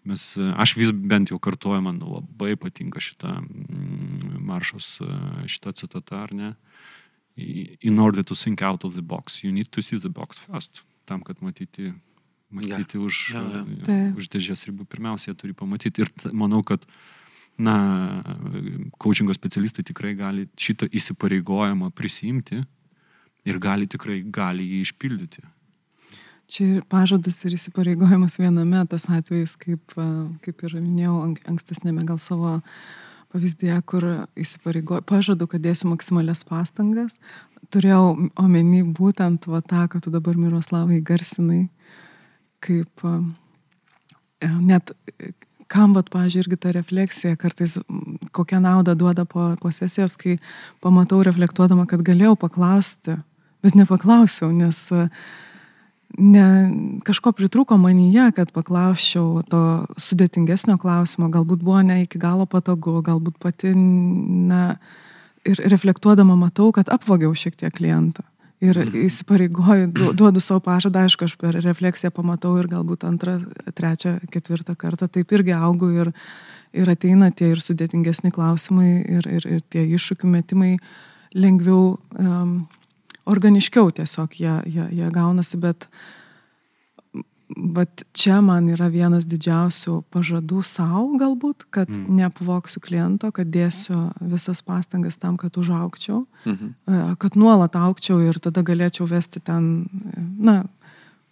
mes, 0.06 0.22
aš 0.38 0.76
vis 0.78 0.92
bent 0.94 1.30
jau 1.30 1.40
kartuoju, 1.42 1.82
man 1.82 1.98
labai 2.02 2.54
patinka 2.58 3.02
šita 3.02 3.34
mm, 3.42 4.38
maršos, 4.46 4.94
šita 5.50 5.74
citata, 5.78 6.22
ar 6.22 6.34
ne? 6.34 6.54
In 7.36 7.98
order 7.98 8.22
to 8.22 8.34
think 8.34 8.62
out 8.62 8.84
of 8.84 8.94
the 8.94 9.02
box, 9.02 9.42
you 9.42 9.50
need 9.50 9.72
to 9.72 9.82
see 9.82 9.98
the 9.98 10.10
box 10.10 10.38
first, 10.38 10.82
tam, 11.06 11.22
kad 11.22 11.40
matyti 11.40 11.94
matyti 12.52 12.98
Jo. 13.00 13.06
už, 13.08 13.16
jo. 13.34 13.40
e, 13.42 13.62
Taip. 13.86 14.18
už 14.20 14.28
dėžės 14.32 14.66
ribų. 14.68 14.86
Pirmiausia, 14.92 15.32
jie 15.32 15.38
turi 15.40 15.54
pamatyti. 15.56 16.04
Ir 16.04 16.12
manau, 16.32 16.62
kad 16.66 16.84
na, 17.58 17.74
coachingo 18.98 19.34
specialistai 19.36 19.84
tikrai 19.84 20.14
gali 20.18 20.46
šitą 20.56 20.88
įsipareigojimą 20.92 21.90
prisimti 21.96 22.62
ir 23.44 23.58
gali 23.58 23.86
tikrai 23.90 24.20
gali 24.22 24.64
jį 24.68 24.80
išpildyti. 24.86 25.42
Čia 26.52 26.66
ir 26.68 26.82
pažadas 26.90 27.38
ir 27.46 27.54
įsipareigojimas 27.56 28.36
viename 28.40 28.82
tas 28.90 29.06
atvejis, 29.08 29.54
kaip, 29.56 29.94
kaip 30.44 30.64
ir 30.68 30.74
minėjau 30.82 31.14
ank- 31.24 31.44
ankstesnėme 31.48 32.04
gal 32.04 32.18
savo 32.20 32.58
pavyzdėje, 33.32 33.78
kur 33.88 34.04
įsipareigoju, 34.36 35.04
pažadu, 35.08 35.46
kad 35.48 35.62
dėsiu 35.64 35.88
maksimalias 35.88 36.42
pastangas. 36.44 37.16
Turėjau 37.72 38.28
omeny 38.36 38.82
būtent 38.84 39.46
va 39.48 39.62
tą, 39.64 39.86
kad 39.88 40.04
tu 40.04 40.10
dabar 40.12 40.36
Miroslavai 40.36 40.98
garsinai, 41.00 41.70
kaip 42.62 43.06
e, 43.06 43.14
net 44.48 44.94
e, 45.18 45.32
kam, 45.72 45.94
vat, 45.96 46.10
pažiūrėjau, 46.12 46.46
irgi 46.46 46.58
ta 46.60 46.72
refleksija 46.76 47.38
kartais 47.40 47.78
kokią 48.36 48.60
naudą 48.62 48.96
duoda 48.98 49.24
po, 49.28 49.52
po 49.60 49.72
sesijos, 49.72 50.18
kai 50.20 50.38
pamatau 50.84 51.22
reflektuodama, 51.24 51.86
kad 51.88 52.04
galėjau 52.04 52.34
paklausti, 52.40 53.16
bet 53.64 53.78
nepaklausiau, 53.78 54.50
nes 54.52 54.82
ne, 56.18 56.46
kažko 57.06 57.32
pritrūko 57.36 57.78
manyje, 57.80 58.28
kad 58.36 58.52
paklausčiau 58.52 59.44
to 59.48 59.62
sudėtingesnio 60.00 60.76
klausimo, 60.82 61.30
galbūt 61.32 61.64
buvo 61.64 61.80
ne 61.86 62.02
iki 62.04 62.20
galo 62.20 62.44
patogu, 62.50 62.98
galbūt 63.06 63.38
pati, 63.40 63.72
na, 63.72 64.74
ir 65.48 65.62
reflektuodama 65.72 66.36
matau, 66.38 66.70
kad 66.74 66.92
apvogiau 66.92 67.32
šiek 67.38 67.56
tiek 67.58 67.74
klientą. 67.74 68.26
Ir 68.62 68.78
įsipareigoju, 68.78 69.88
du- 69.90 70.12
duodu 70.14 70.40
savo 70.40 70.60
pažadą, 70.62 71.02
aišku, 71.02 71.26
aš 71.26 71.34
per 71.40 71.56
refleksiją 71.64 72.12
pamatau 72.14 72.54
ir 72.60 72.68
galbūt 72.70 73.02
antrą, 73.08 73.40
trečią, 73.74 74.20
ketvirtą 74.30 74.76
kartą 74.78 75.08
taip 75.10 75.32
irgi 75.34 75.50
augu 75.56 75.88
ir, 75.90 76.12
ir 76.72 76.92
ateina 76.92 77.32
tie 77.34 77.50
ir 77.56 77.62
sudėtingesni 77.64 78.30
klausimai 78.30 79.02
ir, 79.02 79.26
ir, 79.26 79.48
ir 79.56 79.64
tie 79.66 79.82
iššūkių 79.96 80.30
metimai 80.30 80.76
lengviau, 81.34 81.98
um, 82.20 82.68
organiškiau 83.26 83.90
tiesiog 83.98 84.38
jie, 84.38 84.54
jie, 84.70 84.86
jie 84.94 85.10
gaunasi, 85.10 85.58
bet 85.58 85.88
Bet 87.56 88.04
čia 88.16 88.38
man 88.44 88.68
yra 88.72 88.86
vienas 88.92 89.26
didžiausių 89.28 89.98
pažadų 90.14 90.62
savo 90.64 91.18
galbūt, 91.20 91.66
kad 91.74 91.90
mm. 91.90 92.06
neapvoksiu 92.20 92.80
kliento, 92.80 93.28
kad 93.34 93.50
dėsiu 93.52 94.08
visas 94.20 94.62
pastangas 94.64 95.18
tam, 95.20 95.36
kad 95.36 95.56
užaukčiau, 95.60 96.24
Mhm. 96.46 96.68
e, 96.86 97.14
kad 97.18 97.36
nuolat 97.36 97.76
aukčiau 97.76 98.20
ir 98.24 98.38
tada 98.40 98.62
galėčiau 98.62 99.06
vesti 99.10 99.40
ten, 99.44 99.88
e, 100.16 100.20
na, 100.38 100.64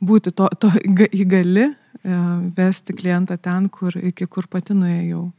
būti 0.02 0.32
to, 0.34 0.48
to 0.60 0.68
įga- 0.88 1.10
įgali, 1.12 1.68
e, 2.04 2.18
vesti 2.56 2.92
klientą 2.92 3.38
ten, 3.40 3.68
kur, 3.68 3.92
iki 3.96 4.26
kur 4.26 4.46
pati 4.46 4.74
nuėjau. 4.74 5.30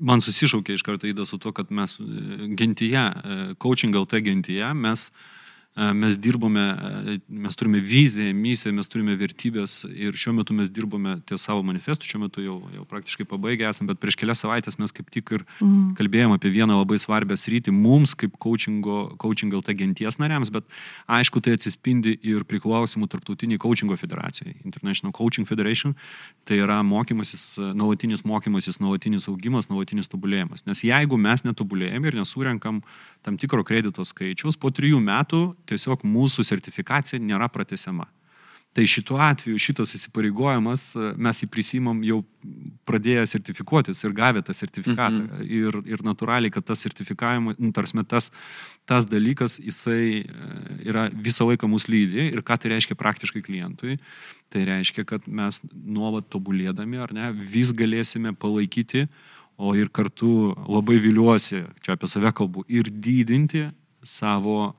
Man 0.00 0.20
susišaukė 0.20 0.74
iš 0.74 0.82
karto 0.82 1.06
įda 1.06 1.24
su 1.26 1.38
to, 1.38 1.52
kad 1.54 1.70
mes 1.70 1.94
gentyje, 2.58 3.04
coaching 3.62 3.94
LT 3.94 4.20
gentyje, 4.26 4.72
mes, 4.74 5.10
mes 5.74 6.14
dirbome, 6.18 6.64
e, 7.14 7.20
mes 7.28 7.56
turime 7.58 7.80
viziją, 7.82 8.30
misiją, 8.34 8.72
mes 8.76 8.88
turime 8.88 9.16
vertybės 9.18 9.80
ir 9.90 10.14
šiuo 10.14 10.36
metu 10.38 10.54
mes 10.54 10.70
dirbome 10.70 11.16
ties 11.26 11.42
savo 11.42 11.64
manifestu, 11.66 12.06
šiuo 12.06 12.20
metu 12.22 12.44
jau, 12.44 12.60
jau 12.70 12.84
praktiškai 12.86 13.26
pabaigę 13.26 13.66
esame, 13.66 13.90
bet 13.90 13.98
prieš 13.98 14.14
kelias 14.20 14.44
savaitės 14.44 14.78
mes 14.78 14.94
kaip 14.94 15.10
tik 15.10 15.32
ir 15.34 15.44
Mm. 15.60 15.94
kalbėjom 15.98 16.34
apie 16.34 16.50
vieną 16.50 16.78
labai 16.78 16.98
svarbę 16.98 17.34
sritį 17.34 17.72
mums 17.74 18.14
kaip 18.14 18.36
coachingo, 18.38 19.16
coaching 19.18 19.52
LT 19.54 19.74
genties 19.74 20.18
nariams, 20.18 20.50
bet 20.50 20.64
aišku, 21.08 21.42
tai 21.42 21.56
atsispindi 21.58 22.18
ir 22.22 22.44
priklausimų 22.44 23.08
tarptautiniai 23.10 23.58
coachingo 23.58 23.96
federacijai, 23.96 24.54
International 24.64 25.12
Coaching 25.12 25.46
Federation, 25.46 25.94
tai 26.44 26.60
yra 26.62 26.82
mokymasis, 26.82 27.56
nuolatinis 27.74 28.24
mokymasis, 28.24 28.78
nuolatinis 28.78 29.28
augimas, 29.28 29.68
nuolatinis 29.70 30.10
tobulėjimas. 30.10 30.66
Nes 30.66 30.84
jeigu 30.86 31.18
mes 31.18 31.42
netobulėjame 31.42 32.10
ir 32.12 32.18
nesurenkam 32.20 32.82
tam 33.22 33.38
tikro 33.40 33.64
kredito 33.64 34.04
skaičiaus, 34.04 34.58
po 34.60 34.70
trijų 34.70 35.00
metų 35.02 35.54
tiesiog 35.70 36.04
mūsų 36.06 36.44
sertifikacija 36.46 37.22
nėra 37.22 37.48
pratesiama. 37.52 38.08
Tai 38.74 38.82
šituo 38.90 39.20
atveju 39.22 39.58
šitas 39.62 39.92
įsipareigojimas 39.94 40.88
e, 40.98 41.10
mes 41.22 41.38
jį 41.44 41.46
prisimam 41.54 42.00
jau 42.02 42.16
pradėję 42.88 43.22
sertifikuotis 43.30 44.02
ir 44.02 44.14
gavę 44.16 44.42
tą 44.42 44.54
sertifikatą. 44.56 45.20
Mhm. 45.28 45.44
Ir, 45.46 45.78
ir 45.94 46.02
natūraliai, 46.02 46.50
kad 46.54 46.66
tas 46.66 46.82
sertifikavimas, 46.82 47.60
nu, 47.62 47.70
tarsi 47.76 48.02
tas, 48.10 48.32
tas 48.90 49.06
dalykas, 49.06 49.60
jisai 49.62 50.24
e, 50.24 50.50
yra 50.90 51.06
visą 51.14 51.46
laiką 51.52 51.70
mūsų 51.70 51.94
lydi. 51.94 52.26
Ir 52.32 52.42
ką 52.42 52.58
tai 52.58 52.74
reiškia 52.74 52.98
praktiškai 52.98 53.44
klientui? 53.46 54.00
Tai 54.50 54.66
reiškia, 54.66 55.06
kad 55.06 55.30
mes 55.30 55.62
nuolat 55.70 56.26
tobulėdami, 56.34 56.98
ar 56.98 57.14
ne, 57.14 57.30
vis 57.30 57.70
galėsime 57.70 58.34
palaikyti, 58.34 59.06
o 59.54 59.76
ir 59.78 59.86
kartu 59.94 60.50
labai 60.66 60.98
viliuosi, 60.98 61.62
čia 61.86 61.94
apie 61.94 62.10
save 62.10 62.34
kalbu, 62.34 62.66
ir 62.66 62.90
didinti 62.90 63.68
savo 64.02 64.74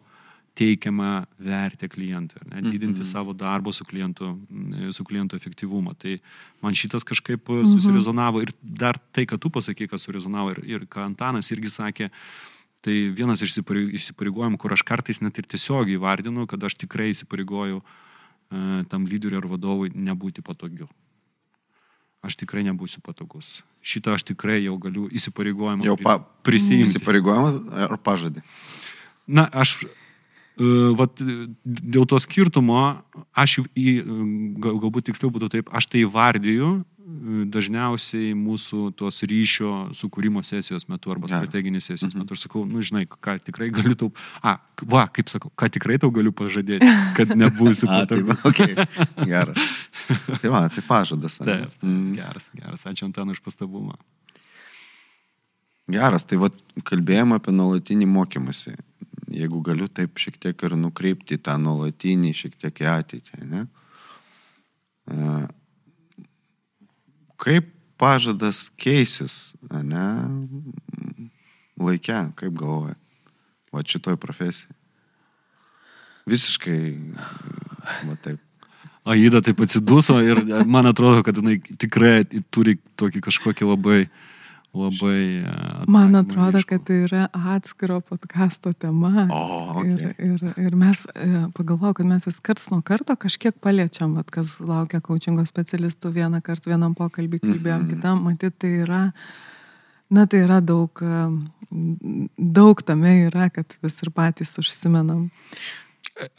teikiamą 0.55 1.25
vertę 1.39 1.89
klientui, 1.91 2.39
ne, 2.49 2.61
didinti 2.61 3.01
Mhm. 3.01 3.03
savo 3.03 3.33
darbo 3.33 3.73
su 3.75 3.83
klientu, 3.85 4.39
mm, 4.49 4.91
su 4.93 5.03
klientu 5.03 5.35
efektyvumą. 5.35 5.95
Tai 5.99 6.17
man 6.63 6.73
šitas 6.73 7.03
kažkaip 7.03 7.43
susirezonavo 7.67 8.41
ir 8.41 8.51
dar 8.63 8.97
tai, 9.11 9.25
kad 9.25 9.39
tu 9.39 9.49
pasakai, 9.49 9.89
kas 9.89 10.05
surezonavo 10.07 10.51
ir, 10.55 10.63
ir 10.65 10.79
ką 10.87 11.05
Antanas 11.05 11.51
irgi 11.51 11.67
sakė, 11.69 12.09
Tai 12.85 12.93
vienas 13.09 13.41
iš 13.41 13.49
įsiparei- 13.49 13.95
įsipareigojimų, 13.97 14.59
kur 14.61 14.69
aš 14.71 14.83
kartais 14.85 15.17
net 15.19 15.35
ir 15.39 15.43
tiesiog 15.49 15.87
įvardinu, 15.97 16.45
kad 16.47 16.61
aš 16.63 16.75
tikrai 16.77 17.09
įsipareigoju 17.09 17.81
e, 18.51 18.83
tam 18.85 19.07
lyderiui 19.07 19.37
ar 19.41 19.47
vadovui 19.49 19.89
nebūti 19.89 20.43
patogiu. 20.45 20.85
Aš 22.21 22.35
tikrai 22.37 22.61
nebūsiu 22.61 23.01
patogus. 23.01 23.63
Šitą 23.81 24.13
aš 24.13 24.23
tikrai 24.29 24.59
jau 24.63 24.77
galiu 24.77 25.07
įsipareigojimą 25.09 25.83
Jau 25.83 25.97
pa, 25.97 26.19
prisimti. 26.45 26.85
Įsipareigojimas 26.85 27.73
ar 27.89 27.97
pažadį? 27.97 28.43
Na, 29.27 29.47
aš, 29.49 29.85
vat, 30.95 31.19
e, 31.21 31.47
dėl 31.65 32.05
to 32.07 32.15
skirtumo, 32.21 33.01
aš 33.35 33.59
į, 33.59 33.63
į, 33.75 33.93
gal- 34.63 34.77
galbūt 34.79 35.09
tiksliau 35.11 35.31
būtų 35.33 35.49
taip, 35.51 35.69
aš 35.75 35.85
tai 35.91 36.03
vardiju 36.07 36.85
dažniausiai 37.53 38.31
mūsų 38.33 38.95
tos 38.97 39.19
ryšio 39.29 39.91
sukūrimo 39.93 40.41
sesijos 40.43 40.87
metu 40.89 41.11
arba 41.13 41.27
strateginės 41.29 41.85
sesijos 41.91 42.15
Mhm. 42.15 42.23
metu. 42.23 42.33
Aš 42.33 42.47
sakau, 42.47 42.63
nu 42.65 42.81
žinai, 42.81 43.05
ką 43.05 43.35
tikrai 43.45 43.69
galiu 43.69 43.93
tau, 43.95 44.09
a, 44.41 44.57
va, 44.81 45.05
kaip 45.07 45.29
sakau, 45.29 45.51
ką 45.55 45.69
tikrai 45.69 45.99
tau 46.01 46.09
galiu 46.11 46.31
pažadėti, 46.33 46.87
kad 47.15 47.29
nebūsiu 47.29 47.85
A, 47.93 48.05
tai, 48.09 48.23
patogus. 48.23 48.45
okay. 48.45 48.73
Geras. 49.27 49.57
Tai 50.41 50.49
va, 50.49 50.67
tai 50.67 50.81
pažadas. 50.87 51.39
ane? 51.41 51.45
Taip, 51.51 51.71
taip, 51.77 51.83
Mm. 51.83 52.15
geras, 52.15 52.49
geras, 52.55 52.83
ačiū 52.89 53.05
Antanui 53.05 53.37
už 53.37 53.41
pastabumą. 53.45 53.95
Geras, 55.87 56.25
tai 56.25 56.37
va, 56.41 56.49
kalbėjom 56.81 57.35
apie 57.37 57.53
nuolatinį 57.53 58.07
mokymasi. 58.09 58.73
Jeigu 59.33 59.61
galiu 59.65 59.87
taip 59.89 60.19
šiek 60.21 60.37
tiek 60.41 60.63
ir 60.67 60.75
nukreipti 60.77 61.39
tą 61.41 61.55
nuolatinį 61.61 62.33
šiek 62.37 62.57
tiek 62.61 62.81
į 62.83 62.89
ateitį. 62.91 63.45
Ne? 63.49 63.63
E, 65.09 65.29
Kaip 67.41 67.67
pažadas 67.99 68.69
keisis, 68.79 69.55
ne? 69.69 70.07
Laikia, 71.75 72.29
kaip 72.39 72.55
galvoja, 72.55 72.95
va 73.75 73.83
šitoj 73.83 74.15
profesijai. 74.19 74.71
Visiškai, 76.25 76.79
va 78.07 78.15
taip. 78.23 78.39
Aida 79.05 79.43
taip 79.45 79.59
atsiduso 79.61 80.15
ir 80.25 80.39
man 80.65 80.89
atrodo, 80.89 81.21
kad 81.27 81.37
jinai 81.37 81.59
tikrai 81.61 82.23
turi 82.49 82.79
tokį 82.97 83.21
kažkokį 83.27 83.67
labai, 83.69 83.99
labai... 84.75 85.21
e, 85.41 85.85
Man 85.91 86.15
atrodo, 86.19 86.59
aiškų. 86.59 86.69
kad 86.69 86.83
tai 86.87 86.97
yra 87.07 87.23
atskiro 87.55 88.01
podkasto 88.05 88.73
tema. 88.73 89.25
O, 89.31 89.83
Ir, 89.85 89.93
okay. 89.93 90.13
ir, 90.29 90.43
ir 90.67 90.75
mes 90.79 91.05
e, 91.15 91.29
pagalvojau, 91.57 91.95
kad 92.01 92.09
mes 92.09 92.27
vis 92.29 92.39
karts 92.43 92.69
nuo 92.73 92.81
karto 92.85 93.15
kažkiek 93.15 93.55
paliečiam, 93.63 94.13
vat, 94.19 94.29
kas 94.33 94.55
laukia 94.59 95.01
coachingo 95.05 95.45
specialistų, 95.47 96.11
vieną 96.15 96.41
kartą 96.45 96.71
vienam 96.73 96.95
pokalbį 96.97 97.39
kalbėjom, 97.45 97.85
Mhm. 97.85 97.89
kitam, 97.95 98.23
matyt, 98.27 98.57
tai 98.59 98.73
yra, 98.83 99.01
na 100.09 100.25
tai 100.27 100.43
yra 100.45 100.61
daug, 100.61 100.91
e, 101.01 101.25
daug 102.37 102.81
tame 102.85 103.15
yra, 103.29 103.49
kad 103.49 103.77
vis 103.83 103.97
ir 104.03 104.11
patys 104.15 104.57
užsimenam. 104.61 105.29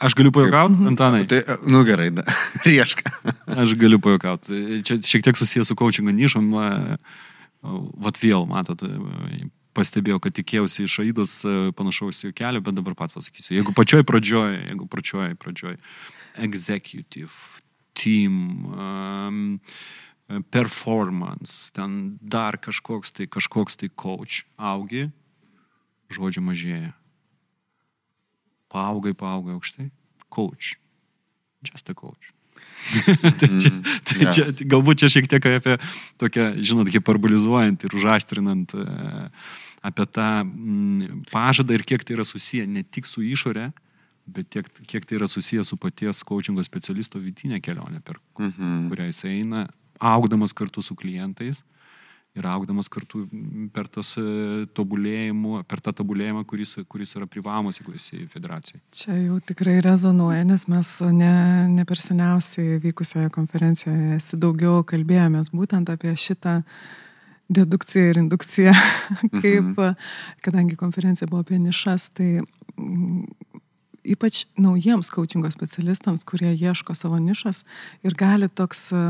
Aš 0.01 0.15
galiu 0.17 0.31
pajokauti, 0.33 0.87
Antanai. 0.89 1.25
Tai, 1.29 1.41
nu 1.69 1.83
gerai, 1.85 2.07
da. 2.15 2.23
rieška. 2.65 3.11
Aš 3.61 3.75
galiu 3.77 3.99
pajokauti. 4.01 4.79
Čia 4.87 4.95
šiek 5.05 5.25
tiek 5.27 5.37
susijęs 5.37 5.69
su 5.69 5.75
coachingo 5.77 6.09
nišom. 6.15 6.47
E, 7.63 7.77
Vat 8.07 8.19
vėl, 8.21 8.47
matot, 8.49 8.83
pastebėjau, 9.77 10.21
kad 10.23 10.35
tikėjausi 10.37 10.85
iš 10.87 10.99
Aidos 11.03 11.33
e, 11.45 11.55
panašaus 11.77 12.23
į 12.27 12.33
kelio, 12.37 12.63
bet 12.65 12.77
dabar 12.77 12.97
pats 12.97 13.15
pasakysiu. 13.15 13.55
Jeigu 13.57 13.73
pačioj 13.77 14.05
pradžioj, 14.07 14.57
jeigu 14.71 14.87
pačioj 14.89 15.35
pradžioj, 15.41 15.77
executive, 16.47 17.61
team, 17.97 18.37
um, 18.73 19.59
performance, 20.53 21.71
ten 21.73 22.17
dar 22.21 22.59
kažkoks 22.61 23.13
tai, 23.15 23.29
kažkoks 23.31 23.79
tai 23.79 23.89
coach, 23.89 24.43
augi, 24.57 25.07
žodžių 26.13 26.43
mažėja. 26.49 26.93
Paaugai, 28.71 29.15
paaugai 29.17 29.55
aukštai, 29.55 29.89
coach. 30.29 30.75
Just 31.65 31.89
a 31.89 31.95
coach. 31.97 32.36
tai 33.39 33.49
čia, 33.61 33.71
tai 34.07 34.17
geras. 34.21 34.35
čia, 34.35 34.45
galbūt 34.73 35.01
čia 35.03 35.09
šiek 35.15 35.27
tiek 35.31 35.47
apie 35.51 35.77
tokią, 36.21 36.45
žinot, 36.63 36.91
hiperbolizuojant 36.93 37.83
ir 37.87 37.95
užaštrinant 37.97 38.75
e, 38.77 38.85
apie 39.87 40.05
tą 40.17 40.27
mm, 40.43 41.23
pažadą 41.31 41.77
ir 41.77 41.83
kiek 41.87 42.03
tai 42.07 42.17
yra 42.17 42.25
susiję 42.27 42.67
ne 42.67 42.83
tik 42.83 43.05
su 43.09 43.21
išorė, 43.25 43.69
bet 44.27 44.49
tiek, 44.51 44.67
kiek 44.89 45.05
tai 45.07 45.19
yra 45.19 45.27
susiję 45.31 45.63
su 45.63 45.77
paties 45.79 46.23
coachingo 46.27 46.63
specialisto 46.65 47.19
vidinė 47.23 47.61
kelionė, 47.63 48.01
per 48.03 48.19
Mhm. 48.39 48.89
kurią 48.91 49.05
jis 49.09 49.23
eina, 49.25 49.67
augdamas 49.99 50.53
kartu 50.53 50.81
su 50.85 50.95
klientais 50.95 51.63
ir 52.37 52.47
augdamas 52.47 52.89
kartu 52.91 53.25
per, 53.73 53.87
tas, 53.91 54.13
e, 54.19 54.65
per 55.67 55.81
tą 55.83 55.93
tobulėjimą, 56.01 56.43
kuris, 56.49 56.75
kuris 56.89 57.15
yra 57.17 57.27
privalomas, 57.29 57.79
jeigu 57.81 57.95
esi 57.97 58.27
federacijai. 58.31 58.81
Čia 58.95 59.17
jau 59.17 59.39
tikrai 59.51 59.79
rezonuoja, 59.85 60.43
nes 60.47 60.67
mes 60.71 60.93
ne, 61.15 61.33
ne 61.73 61.87
per 61.87 62.01
seniausiai 62.01 62.77
vykusioje 62.83 63.31
konferencijoje 63.33 64.17
esi 64.19 64.39
daugiau 64.41 64.85
kalbėjomės 64.87 65.51
būtent 65.55 65.89
apie 65.93 66.13
šitą 66.17 66.61
dedukciją 67.53 68.11
ir 68.11 68.21
indukciją, 68.23 68.73
kaip, 69.41 69.81
kadangi 70.45 70.77
konferencija 70.79 71.29
buvo 71.31 71.45
apie 71.45 71.59
nišas, 71.63 72.09
tai 72.17 72.31
ypač 74.07 74.45
naujiems 74.59 75.09
coachingo 75.13 75.49
specialistams, 75.51 76.25
kurie 76.27 76.53
ieško 76.55 76.95
savo 76.97 77.19
nišas 77.21 77.63
ir 78.07 78.15
gali 78.17 78.49
toks, 78.49 78.91
e, 78.91 79.01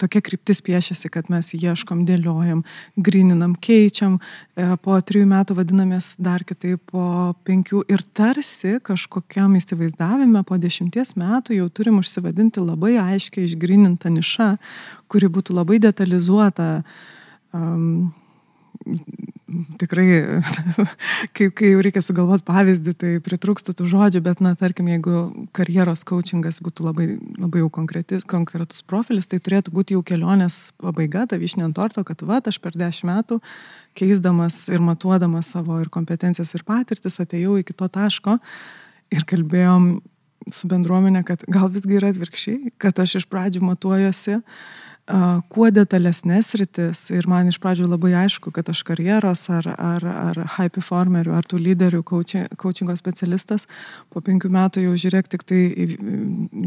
tokia 0.00 0.22
kryptis 0.24 0.62
piešiasi, 0.64 1.10
kad 1.12 1.30
mes 1.32 1.52
ieškom, 1.54 2.04
dėliojam, 2.08 2.64
grininam, 2.96 3.54
keičiam, 3.54 4.18
e, 4.56 4.68
po 4.82 4.98
trijų 4.98 5.28
metų 5.30 5.58
vadinamės 5.60 6.14
dar 6.18 6.44
kitaip, 6.44 6.82
po 6.90 7.34
penkių 7.46 7.84
ir 7.88 8.02
tarsi 8.12 8.78
kažkokiam 8.84 9.56
įsivaizdavime 9.58 10.44
po 10.46 10.58
dešimties 10.60 11.14
metų 11.20 11.60
jau 11.60 11.68
turim 11.70 12.00
užsivadinti 12.02 12.64
labai 12.64 12.96
aiškiai 13.02 13.46
išgrinintą 13.48 14.12
nišą, 14.14 14.50
kuri 15.08 15.30
būtų 15.30 15.56
labai 15.60 15.80
detalizuota. 15.82 16.82
Um, 17.54 18.12
tikrai, 19.80 20.06
kai, 21.36 21.48
kai 21.54 21.72
jau 21.72 21.82
reikia 21.84 22.02
sugalvoti 22.04 22.46
pavyzdį, 22.48 22.94
tai 23.00 23.12
pritrūkstų 23.24 23.74
tų 23.78 23.88
žodžių, 23.92 24.22
bet, 24.24 24.42
na, 24.44 24.54
tarkim, 24.58 24.88
jeigu 24.92 25.24
karjeros 25.56 26.04
coachingas 26.08 26.60
būtų 26.64 26.86
labai, 26.88 27.08
labai 27.40 27.64
jau 27.64 27.70
konkretus 27.72 28.82
profilis, 28.88 29.28
tai 29.30 29.40
turėtų 29.42 29.74
būti 29.74 29.96
jau 29.96 30.04
kelionės 30.06 30.72
pabaiga, 30.82 31.26
ta 31.30 31.40
vyšnė 31.40 31.68
ant 31.68 31.78
torto, 31.78 32.04
kad, 32.06 32.24
va, 32.26 32.40
aš 32.44 32.60
per 32.62 32.76
dešimt 32.78 33.10
metų, 33.10 33.40
keisdamas 33.98 34.64
ir 34.72 34.82
matuodamas 34.84 35.52
savo 35.54 35.78
ir 35.82 35.92
kompetencijas 35.92 36.54
ir 36.56 36.64
patirtis, 36.66 37.20
atėjau 37.22 37.58
iki 37.60 37.76
to 37.76 37.88
taško 37.92 38.38
ir 39.14 39.26
kalbėjom 39.28 39.94
su 40.52 40.68
bendruomenė, 40.68 41.22
kad 41.26 41.44
gal 41.48 41.70
visgi 41.72 41.98
yra 41.98 42.10
atvirkščiai, 42.12 42.74
kad 42.80 42.98
aš 43.00 43.20
iš 43.20 43.28
pradžių 43.30 43.62
matuojuosi 43.64 44.40
kuo 45.52 45.68
detalesnės 45.68 46.54
rytis 46.56 47.02
ir 47.12 47.26
man 47.28 47.50
iš 47.50 47.58
pradžių 47.60 47.90
labai 47.90 48.14
aišku, 48.22 48.48
kad 48.56 48.70
aš 48.72 48.80
karjeros 48.88 49.42
ar, 49.52 49.68
ar, 49.76 50.06
ar 50.08 50.40
high 50.56 50.72
performerių, 50.72 51.34
ar 51.36 51.44
tų 51.44 51.60
lyderių 51.60 52.00
coachi- 52.08 52.46
coachingo 52.56 52.96
specialistas, 52.96 53.68
po 54.08 54.24
penkių 54.24 54.48
metų 54.54 54.86
jau 54.86 54.94
žiūrėk 55.04 55.28
tik 55.28 55.44
tai 55.44 55.62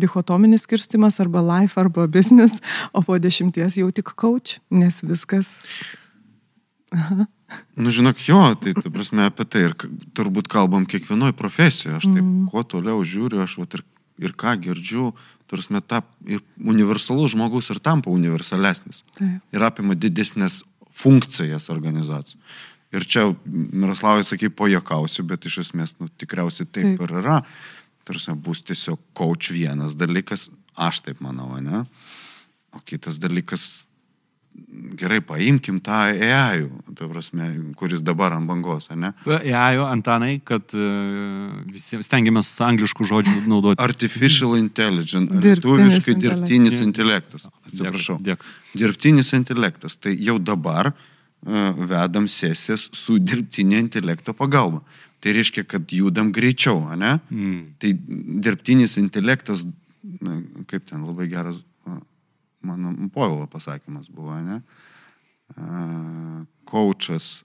dichotominis 0.03 0.67
skirstimas 0.67 1.17
arba 1.23 1.41
life 1.41 1.81
arba 1.81 2.05
business, 2.05 2.61
o 2.93 3.01
po 3.01 3.17
dešimties 3.17 3.79
jau 3.81 3.89
tik 3.89 4.13
coach, 4.13 4.59
nes 4.69 5.01
viskas 5.01 5.55
Nu, 7.75 7.91
žinok, 7.91 8.19
jo, 8.23 8.39
tai, 8.59 8.73
ta 8.75 8.89
prasme, 8.91 9.27
apie 9.27 9.45
tai 9.47 9.65
ir 9.69 9.73
turbūt 10.15 10.49
kalbam 10.51 10.85
kiekvienoje 10.87 11.35
profesijoje. 11.35 11.97
Aš 11.99 12.07
taip, 12.07 12.23
mm. 12.23 12.47
kuo 12.51 12.63
toliau 12.63 13.03
žiūriu, 13.07 13.41
aš 13.43 13.57
vat, 13.61 13.77
ir, 13.77 13.83
ir 14.23 14.33
ką 14.39 14.55
girdžiu, 14.63 15.11
tarsi 15.47 15.81
ta 15.87 16.01
ir 16.27 16.41
universalus 16.59 17.33
žmogus 17.33 17.71
ir 17.71 17.79
tampa 17.83 18.11
universalesnis. 18.11 19.03
Taip. 19.17 19.39
Ir 19.55 19.63
apima 19.63 19.95
didesnės 19.95 20.63
funkcijas 20.97 21.69
organizacijų. 21.73 22.41
Ir 22.95 23.03
čia, 23.03 23.25
Miroslavai, 23.45 24.23
sakai, 24.23 24.49
pojakausiu, 24.53 25.25
bet 25.27 25.45
iš 25.49 25.59
esmės, 25.65 25.97
nu, 25.99 26.07
tikriausiai 26.19 26.67
taip, 26.67 26.83
Taip. 26.83 27.01
taip. 27.01 27.09
ir 27.09 27.19
yra. 27.21 27.41
Tarsi 28.07 28.31
bus 28.39 28.61
tiesiog 28.63 29.01
coach 29.17 29.51
vienas 29.51 29.97
dalykas, 29.99 30.47
aš 30.79 31.01
taip 31.03 31.19
manau, 31.23 31.49
ne? 31.59 31.83
O 32.71 32.79
kitas 32.79 33.19
dalykas, 33.19 33.86
gerai, 34.97 35.19
paimkim 35.21 35.79
tą 35.83 35.97
AI, 36.11 36.67
ta 36.97 37.07
prasme, 37.09 37.49
kuris 37.77 38.01
dabar 38.05 38.35
ant 38.35 38.47
bangos, 38.49 38.89
ne? 38.95 39.13
Jajo, 39.25 39.85
Antanai, 39.89 40.39
kad 40.45 40.73
e, 40.73 40.87
visiems 41.73 42.09
stengiamės 42.09 42.49
angliškų 42.65 43.07
žodžių 43.11 43.35
naudoti. 43.49 43.81
Artificial 43.83 44.57
intelligence, 44.59 45.41
lietuviškai 45.43 46.17
dirbtinis 46.21 46.81
intelektas. 46.85 47.47
Atsiprašau. 47.67 48.17
Dėkui. 48.25 48.55
Dirbtinis 48.77 49.33
intelektas. 49.37 49.97
Tai 50.01 50.13
jau 50.13 50.37
dabar 50.41 50.91
uh, 50.91 51.87
vedam 51.89 52.27
sesijas 52.27 52.89
su 52.93 53.17
dirbtinio 53.19 53.79
intelekto 53.79 54.33
pagalba. 54.37 54.81
Tai 55.19 55.33
reiškia, 55.33 55.63
kad 55.65 55.89
judam 55.91 56.29
greičiau, 56.33 56.83
ne? 56.97 57.17
Mm. 57.33 57.61
Tai 57.81 57.93
dirbtinis 58.45 58.97
intelektas, 59.01 59.65
na, 60.21 60.37
kaip 60.69 60.85
ten 60.89 61.05
labai 61.07 61.25
geras, 61.31 61.63
mano 62.67 62.93
Povilo 63.13 63.47
pasakymas 63.51 64.11
buvo, 64.13 64.35
ne? 64.43 64.61
Kočas, 66.67 67.43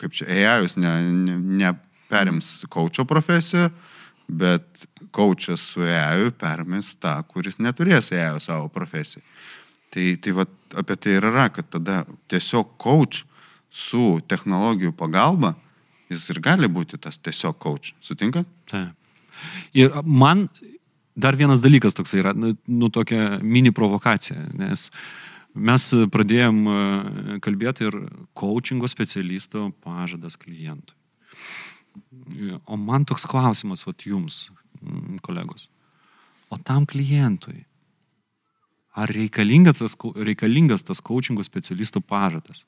kaip 0.00 0.14
čia, 0.16 0.28
EAJus 0.32 0.78
neperims 0.80 1.26
ne, 1.28 1.38
ne 1.60 1.72
perims 2.12 2.52
kočio 2.72 3.04
profesiją, 3.08 3.70
bet 4.28 4.86
kočas 5.12 5.60
su 5.60 5.84
EAJu 5.84 6.32
perimis 6.40 6.94
tą, 7.00 7.18
kuris 7.28 7.58
neturės 7.60 8.12
EAJu 8.12 8.40
savo 8.40 8.68
profesiją. 8.72 9.24
Tai, 9.92 10.06
tai 10.24 10.32
va, 10.36 10.46
apie 10.80 10.96
tai 10.96 11.18
ir 11.18 11.28
yra, 11.28 11.50
kad 11.52 11.68
tada 11.72 12.02
tiesiog 12.32 12.76
coach 12.80 13.26
su 13.72 14.20
technologijų 14.28 14.94
pagalba, 14.96 15.54
jis 16.12 16.28
ir 16.32 16.40
gali 16.44 16.68
būti 16.68 17.00
tas 17.00 17.20
tiesiog 17.20 17.58
coach. 17.60 17.92
Sutinka? 18.00 18.44
Taip. 18.72 18.96
Ir 19.76 19.94
man 20.04 20.46
dar 21.14 21.36
vienas 21.36 21.62
dalykas 21.62 21.96
toks 21.96 22.14
yra, 22.16 22.32
nu, 22.36 22.54
nu 22.66 22.90
tokia 22.92 23.38
mini 23.42 23.72
provokacija, 23.74 24.48
nes 24.56 24.88
mes 25.52 25.84
pradėjom 26.12 26.60
e, 26.64 26.76
kalbėti 27.44 27.88
ir 27.88 27.98
coachingo 28.38 28.88
specialisto 28.88 29.68
pažadas 29.84 30.38
klientui. 30.40 30.96
O 32.64 32.78
man 32.80 33.04
toks 33.04 33.26
klausimas, 33.28 33.84
vat 33.84 34.06
jums, 34.08 34.46
kolegos. 35.24 35.68
O 36.52 36.56
tam 36.56 36.86
klientui, 36.88 37.66
ar 38.96 39.12
reikalingas 39.12 39.82
tas, 39.82 39.96
reikalingas 40.16 40.84
tas 40.88 41.04
coachingo 41.04 41.44
specialisto 41.44 42.00
pažadas? 42.00 42.64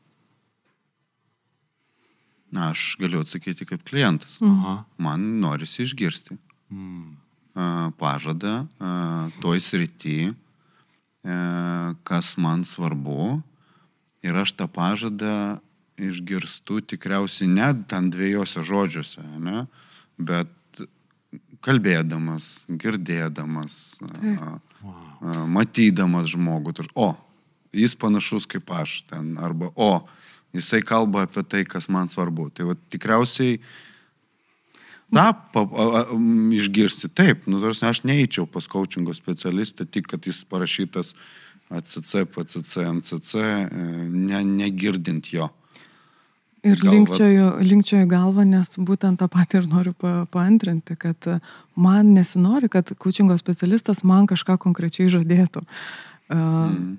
Na, 2.55 2.69
aš 2.71 2.95
galiu 3.01 3.25
atsakyti 3.25 3.67
kaip 3.67 3.83
klientas. 3.89 4.37
Aha. 4.45 4.83
Man 5.03 5.25
norisi 5.43 5.83
išgirsti 5.89 6.37
Mm. 6.75 7.17
Pažadą 7.99 8.65
toj 9.43 9.61
srity, 9.63 10.35
kas 12.05 12.35
man 12.37 12.65
svarbu. 12.67 13.41
Ir 14.25 14.37
aš 14.41 14.55
tą 14.59 14.67
pažadą 14.71 15.61
išgirstu 16.01 16.81
tikriausiai 16.83 17.49
net 17.51 17.87
ten 17.91 18.11
dviejose 18.11 18.65
žodžiuose, 18.67 19.23
ne? 19.39 19.67
bet 20.19 20.51
kalbėdamas, 21.65 22.65
girdėdamas, 22.69 24.01
matydamas 25.49 26.33
žmogų. 26.35 26.75
O, 26.99 27.15
jis 27.75 27.97
panašus 27.97 28.49
kaip 28.51 28.71
aš 28.75 29.03
ten, 29.09 29.35
arba 29.41 29.71
o, 29.75 30.05
jisai 30.55 30.83
kalba 30.87 31.25
apie 31.29 31.45
tai, 31.47 31.65
kas 31.69 31.89
man 31.89 32.11
svarbu. 32.13 32.51
Tai 32.55 32.71
va, 32.71 32.77
tikriausiai 32.93 33.59
tą 35.13 35.27
pa, 35.53 35.61
a, 35.65 35.85
a, 36.01 36.05
išgirsti. 36.57 37.09
Taip, 37.15 37.47
nu, 37.51 37.61
tarsi 37.63 37.85
aš 37.87 38.03
neįčiau 38.09 38.47
pas 38.51 38.67
coachingo 38.71 39.15
specialistą, 39.15 39.85
tik 39.87 40.07
kad 40.11 40.25
jis 40.27 40.45
parašytas 40.45 41.15
ACC, 41.71 42.25
PCC, 42.35 42.85
MCC, 42.93 43.35
ne, 44.13 44.41
negirdint 44.45 45.33
jo. 45.33 45.51
Ir 46.65 46.79
Galva- 46.81 46.95
linkčioju, 46.97 47.49
linkčioju 47.61 48.07
galvą, 48.09 48.45
nes 48.49 48.71
būtent 48.81 49.21
tą 49.21 49.29
patį 49.29 49.59
ir 49.63 49.67
noriu 49.69 49.93
pa, 49.93 50.25
paantrinti, 50.33 50.97
kad 50.97 51.27
man 51.77 52.15
nesinori, 52.17 52.71
kad 52.73 52.89
kučingo 52.97 53.37
specialistas 53.37 54.01
man 54.05 54.25
kažką 54.27 54.57
konkrečiai 54.59 55.11
žadėtų. 55.13 55.61
Uh, 56.31 56.73
Mm. 56.73 56.99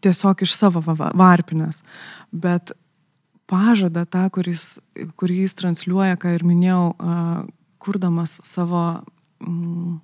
tiesiog 0.00 0.42
iš 0.42 0.54
savo 0.56 0.80
va- 0.80 0.94
va- 0.94 1.12
varpinės. 1.14 1.82
Bet 2.32 2.72
pažadą 3.52 4.06
tą, 4.08 4.24
kuris, 4.32 4.78
kurį 5.20 5.42
jis 5.44 5.58
transliuoja, 5.58 6.16
ką 6.20 6.32
ir 6.36 6.46
minėjau, 6.48 6.86
kurdamas 7.82 8.38
savo, 8.46 9.02
mm, 9.42 9.98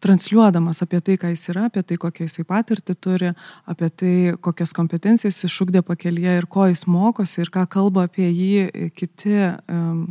transliuodamas 0.00 0.80
apie 0.82 1.00
tai, 1.04 1.18
ką 1.20 1.32
jis 1.34 1.50
yra, 1.52 1.66
apie 1.68 1.82
tai, 1.84 1.98
kokią 2.00 2.26
jisai 2.26 2.46
patirtį 2.48 2.96
turi, 2.96 3.34
apie 3.68 3.90
tai, 3.92 4.14
kokias 4.40 4.72
kompetencijas 4.76 5.42
išūkdė 5.46 5.84
pakelyje 5.86 6.38
ir 6.40 6.48
ko 6.50 6.66
jis 6.70 6.86
mokosi 6.88 7.44
ir 7.44 7.52
ką 7.52 7.66
kalba 7.70 8.08
apie 8.08 8.30
jį 8.30 8.90
kiti 8.96 9.36
um, 9.68 10.08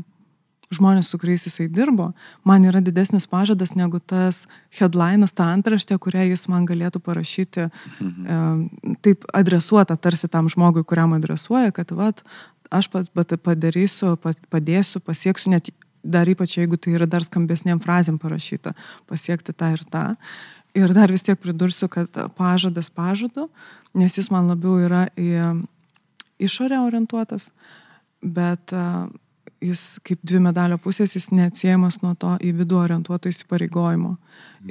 žmonės, 0.69 1.09
su 1.09 1.17
kuriais 1.17 1.47
jisai 1.47 1.65
dirbo, 1.73 2.11
man 2.45 2.65
yra 2.69 2.82
didesnis 2.86 3.25
pažadas 3.30 3.73
negu 3.73 3.97
tas 3.97 4.43
headlinas, 4.77 5.34
ta 5.34 5.49
antraštė, 5.55 5.97
kurią 5.97 6.27
jis 6.30 6.45
man 6.51 6.67
galėtų 6.69 7.01
parašyti, 7.01 7.69
um, 8.05 8.67
taip 9.01 9.25
adresuota 9.34 9.97
tarsi 9.97 10.30
tam 10.30 10.51
žmogui, 10.53 10.86
kuriam 10.86 11.17
adresuoja, 11.17 11.73
kad 11.73 11.95
vat, 11.97 12.21
aš 12.70 12.89
pat, 12.93 13.09
pat 13.13 13.36
padarysiu, 13.43 14.15
pat, 14.22 14.39
padėsiu, 14.51 15.01
pasieksiu, 15.03 15.53
net 15.55 15.72
dar 16.03 16.30
ypač 16.32 16.57
jeigu 16.57 16.78
tai 16.80 16.95
yra 16.95 17.07
dar 17.09 17.26
skambesniem 17.26 17.82
frazėm 17.84 18.20
parašyta, 18.22 18.76
pasiekti 19.09 19.53
tą 19.53 19.74
ir 19.76 19.84
tą. 19.91 20.05
Ir 20.78 20.93
dar 20.93 21.11
vis 21.11 21.26
tiek 21.26 21.39
pridursiu, 21.41 21.89
kad 21.91 22.13
pažadas 22.38 22.91
pažadu, 22.93 23.49
nes 23.97 24.15
jis 24.15 24.30
man 24.32 24.47
labiau 24.47 24.78
yra 24.86 25.07
į 25.17 25.65
išorę 26.39 26.78
orientuotas, 26.86 27.49
bet 28.22 28.72
jis 29.59 29.99
kaip 30.07 30.22
dvi 30.24 30.39
medalio 30.43 30.78
pusės, 30.80 31.15
jis 31.17 31.30
neatsiejamas 31.36 31.99
nuo 32.03 32.13
to 32.20 32.36
į 32.39 32.53
vidų 32.61 32.80
orientuoto 32.80 33.32
įsipareigojimo. 33.32 34.15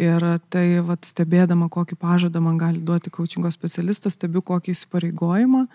Ir 0.01 0.25
tai, 0.53 0.65
vat, 0.85 1.05
stebėdama, 1.09 1.69
kokį 1.73 1.99
pažadą 2.01 2.41
man 2.45 2.59
gali 2.61 2.81
duoti 2.85 3.13
kaučingo 3.13 3.51
specialistas, 3.53 4.17
stebiu 4.17 4.43
kokį 4.45 4.73
įsipareigojimą, 4.75 5.67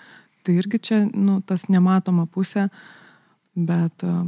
tai 0.43 0.57
irgi 0.61 0.79
čia, 0.89 1.03
nu, 1.07 1.39
tas 1.47 1.67
nematoma 1.71 2.25
pusė, 2.29 2.67
bet 3.55 4.05
a, 4.07 4.23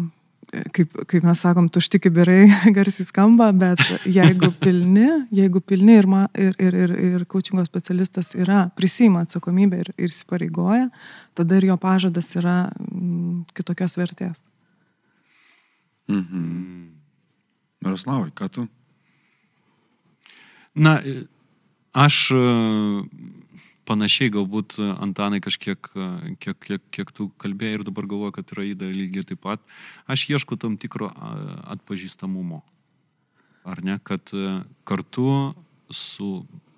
kaip, 0.76 0.93
kaip 1.09 1.26
mes 1.26 1.41
sakom, 1.41 1.68
tušti 1.74 1.99
kibirai 2.03 2.45
garsiai 2.76 3.07
skamba, 3.07 3.49
bet 3.55 3.82
jeigu 4.07 4.51
pilni, 4.61 5.07
jeigu 5.36 5.61
pilni 5.61 5.97
ir, 5.99 6.07
ma, 6.09 6.26
ir, 6.38 6.55
ir, 6.61 6.78
ir, 6.86 6.95
ir 7.09 7.26
coachingo 7.32 7.66
specialistas 7.68 8.34
yra, 8.38 8.66
prisima 8.78 9.26
atsakomybę 9.26 9.82
ir, 9.84 9.91
ir 9.97 10.11
įsipareigoja, 10.13 10.89
tada 11.38 11.59
ir 11.59 11.70
jo 11.72 11.78
pažadas 11.82 12.32
yra 12.39 12.57
mm, 12.80 13.45
kitokios 13.57 13.97
vertės. 13.99 14.45
Mhm. 16.11 16.91
Miroslavai, 17.86 18.32
ką 18.34 18.49
tu? 18.49 18.68
Na, 20.76 20.97
aš 21.93 22.18
panašiai 23.86 24.32
galbūt 24.34 24.78
e, 24.80 24.88
Antanai 25.06 25.42
kažkiek, 25.44 25.90
e, 25.96 26.36
kiek, 26.42 26.58
kiek, 26.62 26.84
kiek 26.94 27.12
tu 27.16 27.30
kalbėjai 27.42 27.80
ir 27.80 27.86
dabar 27.88 28.08
galvoju, 28.10 28.36
kad 28.38 28.54
yra 28.56 28.66
įda 28.72 28.90
lygiai 28.92 29.28
taip 29.30 29.44
pat. 29.46 29.64
Aš 30.12 30.28
ieškau 30.34 30.58
tam 30.62 30.78
tikro 30.82 31.12
atpažįstamumo. 31.76 32.64
Ar 33.66 33.82
ne, 33.86 33.98
kad 34.04 34.34
e, 34.34 34.60
kartu 34.88 35.54
su, 35.94 36.30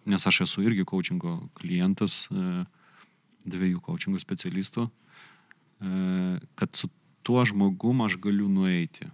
nes 0.07 0.27
aš 0.27 0.43
esu 0.47 0.63
irgi 0.67 0.85
coachingo 0.87 1.39
klientas, 1.59 2.25
dviejų 3.47 3.79
coachingo 3.83 4.19
specialistų, 4.19 4.89
kad 6.59 6.75
su 6.75 6.89
tuo 7.27 7.43
žmogum 7.47 8.01
aš 8.03 8.17
galiu 8.23 8.47
nueiti 8.51 9.07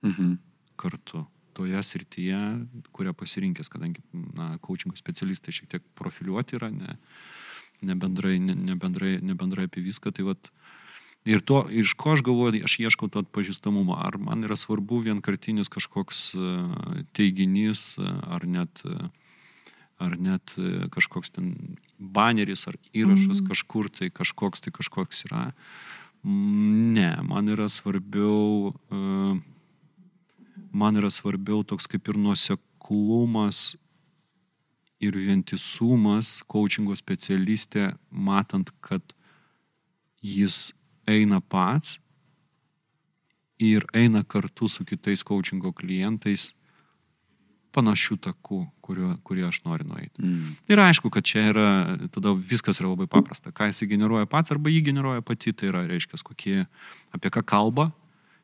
Mhm. 0.00 0.38
kartu 0.80 1.26
toje 1.60 1.82
srityje, 1.84 2.40
kurią 2.96 3.12
pasirinkęs, 3.20 3.68
kadangi, 3.68 4.00
na, 4.34 4.54
coachingo 4.64 4.96
specialistai 4.96 5.52
šiek 5.52 5.68
tiek 5.76 5.84
profiliuoti 5.98 6.56
yra, 6.56 6.70
ne, 6.72 6.96
ne, 7.84 7.96
bendrai, 8.00 8.38
ne, 8.40 8.56
ne, 8.56 8.76
bendrai, 8.80 9.18
ne 9.20 9.36
bendrai 9.36 9.68
apie 9.68 9.84
viską. 9.84 10.12
Tai 10.16 10.24
vat, 10.30 10.48
ir 11.28 11.44
to, 11.44 11.66
iš 11.68 11.92
ko 12.00 12.14
aš 12.16 12.24
galvoju, 12.24 12.62
aš 12.64 12.78
ieškau 12.80 13.10
to 13.12 13.20
atpažįstamumo. 13.26 13.98
Ar 14.00 14.16
man 14.20 14.44
yra 14.48 14.56
svarbu 14.56 15.02
vienkartinis 15.04 15.68
kažkoks 15.72 16.22
e, 16.32 16.48
teiginys, 17.16 17.98
e, 18.00 18.08
ar 18.08 18.48
net, 18.48 18.80
e, 18.88 19.10
ar 20.00 20.16
net 20.16 20.56
kažkoks 20.96 21.34
ten 21.36 21.76
baneris, 22.00 22.64
ar 22.72 22.80
įrašas 22.96 23.42
Mhm. 23.44 23.48
kažkur 23.52 23.92
tai 23.92 24.08
kažkoks 24.08 24.64
tai 24.64 24.72
kažkoks 24.72 25.26
yra. 25.28 25.50
Mm, 26.24 26.92
Ne, 26.96 27.16
man 27.24 27.48
yra 27.48 27.68
svarbiau 27.68 28.72
uh, 28.72 29.36
man 30.72 30.96
yra 30.96 31.10
svarbiau 31.10 31.64
toks 31.66 31.88
kaip 31.90 32.08
ir 32.08 32.18
nuoseklumas 32.18 33.76
ir 35.00 35.16
vientisumas 35.16 36.40
coachingo 36.50 36.94
specialistė, 36.98 37.94
matant, 38.10 38.70
kad 38.84 39.14
jis 40.20 40.70
eina 41.08 41.40
pats 41.40 41.98
ir 43.60 43.84
eina 43.96 44.22
kartu 44.24 44.68
su 44.68 44.84
kitais 44.88 45.24
coachingo 45.26 45.72
klientais 45.76 46.50
panašių 47.74 48.16
takų, 48.24 48.60
kurio, 48.82 49.12
kurį 49.26 49.46
aš 49.46 49.60
noriu 49.66 49.86
nueiti. 49.92 50.18
Mhm. 50.18 50.54
Ir 50.72 50.82
aišku, 50.82 51.10
kad 51.14 51.26
čia 51.26 51.44
yra, 51.52 51.68
tada 52.10 52.32
viskas 52.34 52.80
yra 52.82 52.90
labai 52.90 53.06
paprasta. 53.10 53.52
Ką 53.54 53.68
jis 53.70 53.84
generuoja 53.90 54.26
pats 54.30 54.50
arba 54.50 54.72
jį 54.72 54.82
generuoja 54.90 55.22
pati, 55.22 55.54
tai 55.54 55.70
yra, 55.70 55.84
reiškia, 55.86 56.18
kokie, 56.26 56.64
apie 57.14 57.30
ką 57.30 57.44
kalba 57.46 57.90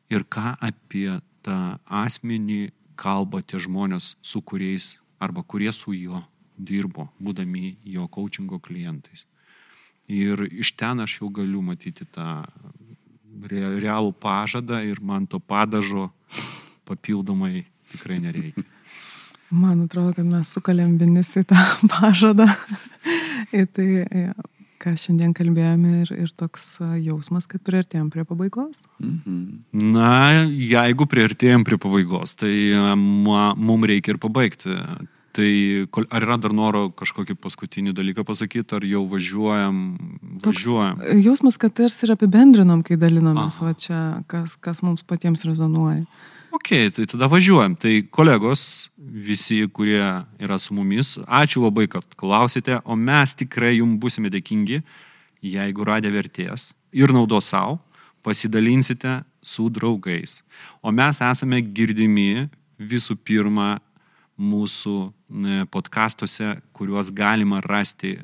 ir 0.09 0.23
ką 0.23 0.55
apie 0.63 1.19
tą 1.47 1.77
asmenį 1.87 2.67
kalba 2.99 3.41
tie 3.45 3.59
žmonės, 3.61 4.15
su 4.21 4.41
kuriais 4.41 4.97
arba 5.21 5.43
kurie 5.43 5.71
su 5.73 5.93
juo 5.95 6.21
dirbo, 6.57 7.07
būdami 7.21 7.77
jo 7.85 8.07
coachingo 8.11 8.59
klientais. 8.59 9.25
Ir 10.07 10.47
iš 10.47 10.73
ten 10.79 11.03
aš 11.03 11.19
jau 11.21 11.29
galiu 11.33 11.61
matyti 11.61 12.07
tą 12.07 12.45
re- 13.51 13.75
realų 13.79 14.13
pažadą 14.17 14.79
ir 14.87 15.01
man 15.03 15.27
to 15.27 15.39
padažo 15.39 16.09
papildomai 16.87 17.65
tikrai 17.91 18.19
nereikia. 18.23 18.63
Man 19.51 19.85
atrodo, 19.85 20.11
kad 20.15 20.27
mes 20.27 20.49
sukalėm 20.51 20.97
vienis 20.99 21.29
į 21.39 21.45
tą 21.47 21.59
pažadą. 21.93 22.47
į 23.55 23.63
tai, 23.71 23.89
e, 24.03 24.23
ką 24.81 24.93
šiandien 24.99 25.33
kalbėjome 25.37 25.93
ir, 26.03 26.13
ir 26.25 26.31
toks 26.37 26.77
jausmas, 27.01 27.47
kad 27.49 27.63
priartėjom 27.65 28.09
prie 28.13 28.25
pabaigos. 28.27 28.83
Mhm. 29.01 29.91
Na, 29.93 30.45
jeigu 30.45 31.07
priartėjom 31.09 31.65
prie 31.67 31.79
pabaigos, 31.81 32.35
tai 32.37 32.53
mums 32.95 33.89
reikia 33.89 34.15
ir 34.15 34.21
pabaigti. 34.23 34.75
Tai 35.37 35.51
ar 36.09 36.23
yra 36.25 36.37
dar 36.41 36.53
noro 36.55 36.87
kažkokį 36.97 37.35
paskutinį 37.37 37.91
dalyką 37.93 38.23
pasakyti, 38.25 38.73
ar 38.73 38.85
jau 38.87 39.03
važiuojam? 39.11 39.75
Toks 40.41 40.63
Važiuojam. 40.63 41.03
a, 41.03 41.17
jausmas, 41.21 41.59
kad 41.61 41.75
tarsi 41.77 42.07
ir 42.07 42.15
apibendrinom, 42.15 42.81
kai 42.85 42.97
dalinomės, 42.97 43.59
Aha. 43.59 43.67
va 43.67 43.77
čia, 43.77 43.99
kas, 44.31 44.55
kas 44.57 44.81
mums 44.81 45.05
patiems 45.05 45.45
rezonuoja. 45.45 46.07
Ok, 46.51 46.69
tai 46.95 47.05
tada 47.09 47.27
važiuojam. 47.27 47.75
Tai 47.75 47.91
kolegos, 48.11 48.89
visi, 48.97 49.59
kurie 49.73 49.99
yra 50.39 50.57
su 50.61 50.75
mumis, 50.75 51.17
ačiū 51.27 51.65
labai, 51.65 51.87
kad 51.91 52.05
klausėte, 52.19 52.79
o 52.87 52.95
mes 52.95 53.35
tikrai 53.35 53.75
jums 53.77 53.99
busime 53.99 54.31
dėkingi, 54.31 54.79
jeigu 55.43 55.87
radę 55.87 56.11
vertės 56.13 56.71
ir 56.95 57.11
naudos 57.11 57.51
savo, 57.51 57.81
pasidalinsite 58.23 59.21
su 59.43 59.67
draugais. 59.69 60.41
O 60.81 60.91
mes 60.91 61.19
esame 61.23 61.59
girdimi 61.61 62.47
visų 62.79 63.17
pirma 63.27 63.77
mūsų 64.37 64.95
ne, 65.29 65.65
podcastuose, 65.73 66.55
kuriuos 66.71 67.11
galima 67.11 67.59
rasti 67.65 68.17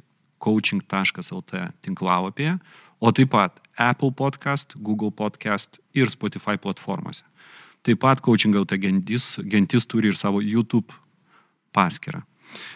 coaching.lt 0.44 1.68
tinklalapyje, 1.84 2.56
o 3.04 3.12
taip 3.12 3.32
pat 3.36 3.60
Apple 3.76 4.14
podcast, 4.16 4.76
Google 4.76 5.12
podcast 5.12 5.80
ir 5.94 6.12
Spotify 6.14 6.56
platformose. 6.58 7.24
Taip 7.84 8.00
pat 8.00 8.22
Coaching 8.24 8.56
LT 8.56 8.80
gentis, 8.80 9.34
gentis 9.44 9.88
turi 9.90 10.14
ir 10.14 10.20
savo 10.20 10.42
YouTube 10.42 10.96
paskyrą. 11.76 12.24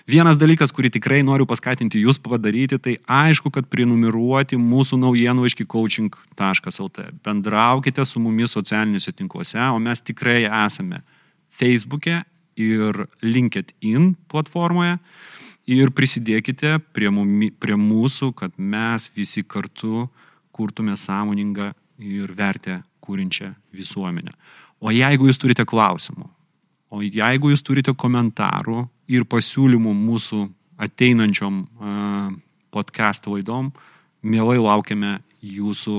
Vienas 0.09 0.39
dalykas, 0.39 0.71
kurį 0.73 0.89
tikrai 0.95 1.19
noriu 1.25 1.45
paskatinti 1.49 2.01
jūs 2.01 2.17
padaryti, 2.23 2.79
tai 2.81 2.95
aišku, 3.05 3.51
kad 3.53 3.67
prenumeruoti 3.69 4.57
mūsų 4.57 4.97
naujienlaiškį 5.03 5.67
coaching.lt. 5.69 7.05
Bendraukite 7.25 8.05
su 8.07 8.21
mumis 8.23 8.55
socialiniuose 8.57 9.13
tinkluose, 9.13 9.61
o 9.69 9.77
mes 9.83 10.01
tikrai 10.01 10.45
esame 10.47 11.03
Facebook'e 11.53 12.23
ir 12.57 13.03
LinkedIn 13.21 14.13
platformoje. 14.31 14.97
Ir 15.67 15.91
prisidėkite 15.91 16.77
prie, 16.95 17.09
mumi, 17.11 17.51
prie 17.51 17.75
mūsų, 17.75 18.31
kad 18.39 18.53
mes 18.57 19.09
visi 19.15 19.43
kartu 19.43 20.07
kurtume 20.55 20.95
sąmoningą 20.97 21.73
ir 21.99 22.31
vertę 22.37 22.79
kūrinčią 23.03 23.51
visuomenę. 23.75 24.31
O 24.79 24.93
jeigu 24.93 25.29
jūs 25.29 25.39
turite 25.41 25.65
klausimų, 25.65 26.27
o 26.93 27.01
jeigu 27.01 27.51
jūs 27.51 27.63
turite 27.65 27.93
komentarų 27.97 28.85
ir 29.09 29.25
pasiūlymų 29.25 29.93
mūsų 29.97 30.43
ateinančiom 30.77 31.63
podcast 32.73 33.25
laidom, 33.31 33.71
mielai 34.21 34.59
laukiame 34.61 35.17
jūsų 35.41 35.97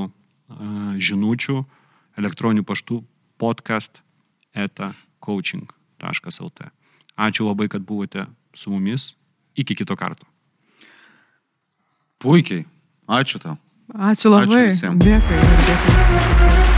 žinučių 1.03 1.59
elektroniniu 2.19 2.65
paštu 2.67 3.03
podcast 3.39 4.03
eta 4.55 4.93
coaching.lt. 5.25 6.71
Ačiū 7.19 7.47
labai, 7.47 7.69
kad 7.69 7.83
buvote 7.83 8.27
su 8.55 8.71
mumis. 8.71 9.15
Iki 9.59 9.75
kito 9.83 9.97
karto. 9.99 10.27
Puikiai. 12.23 12.67
Ačiū 13.11 13.43
tau. 13.43 13.59
Ačiū 13.95 14.31
labai. 14.31 14.69
visiem. 14.71 14.99
Dėkui. 15.03 15.39
ir 15.43 15.63
dėkui. 15.67 16.78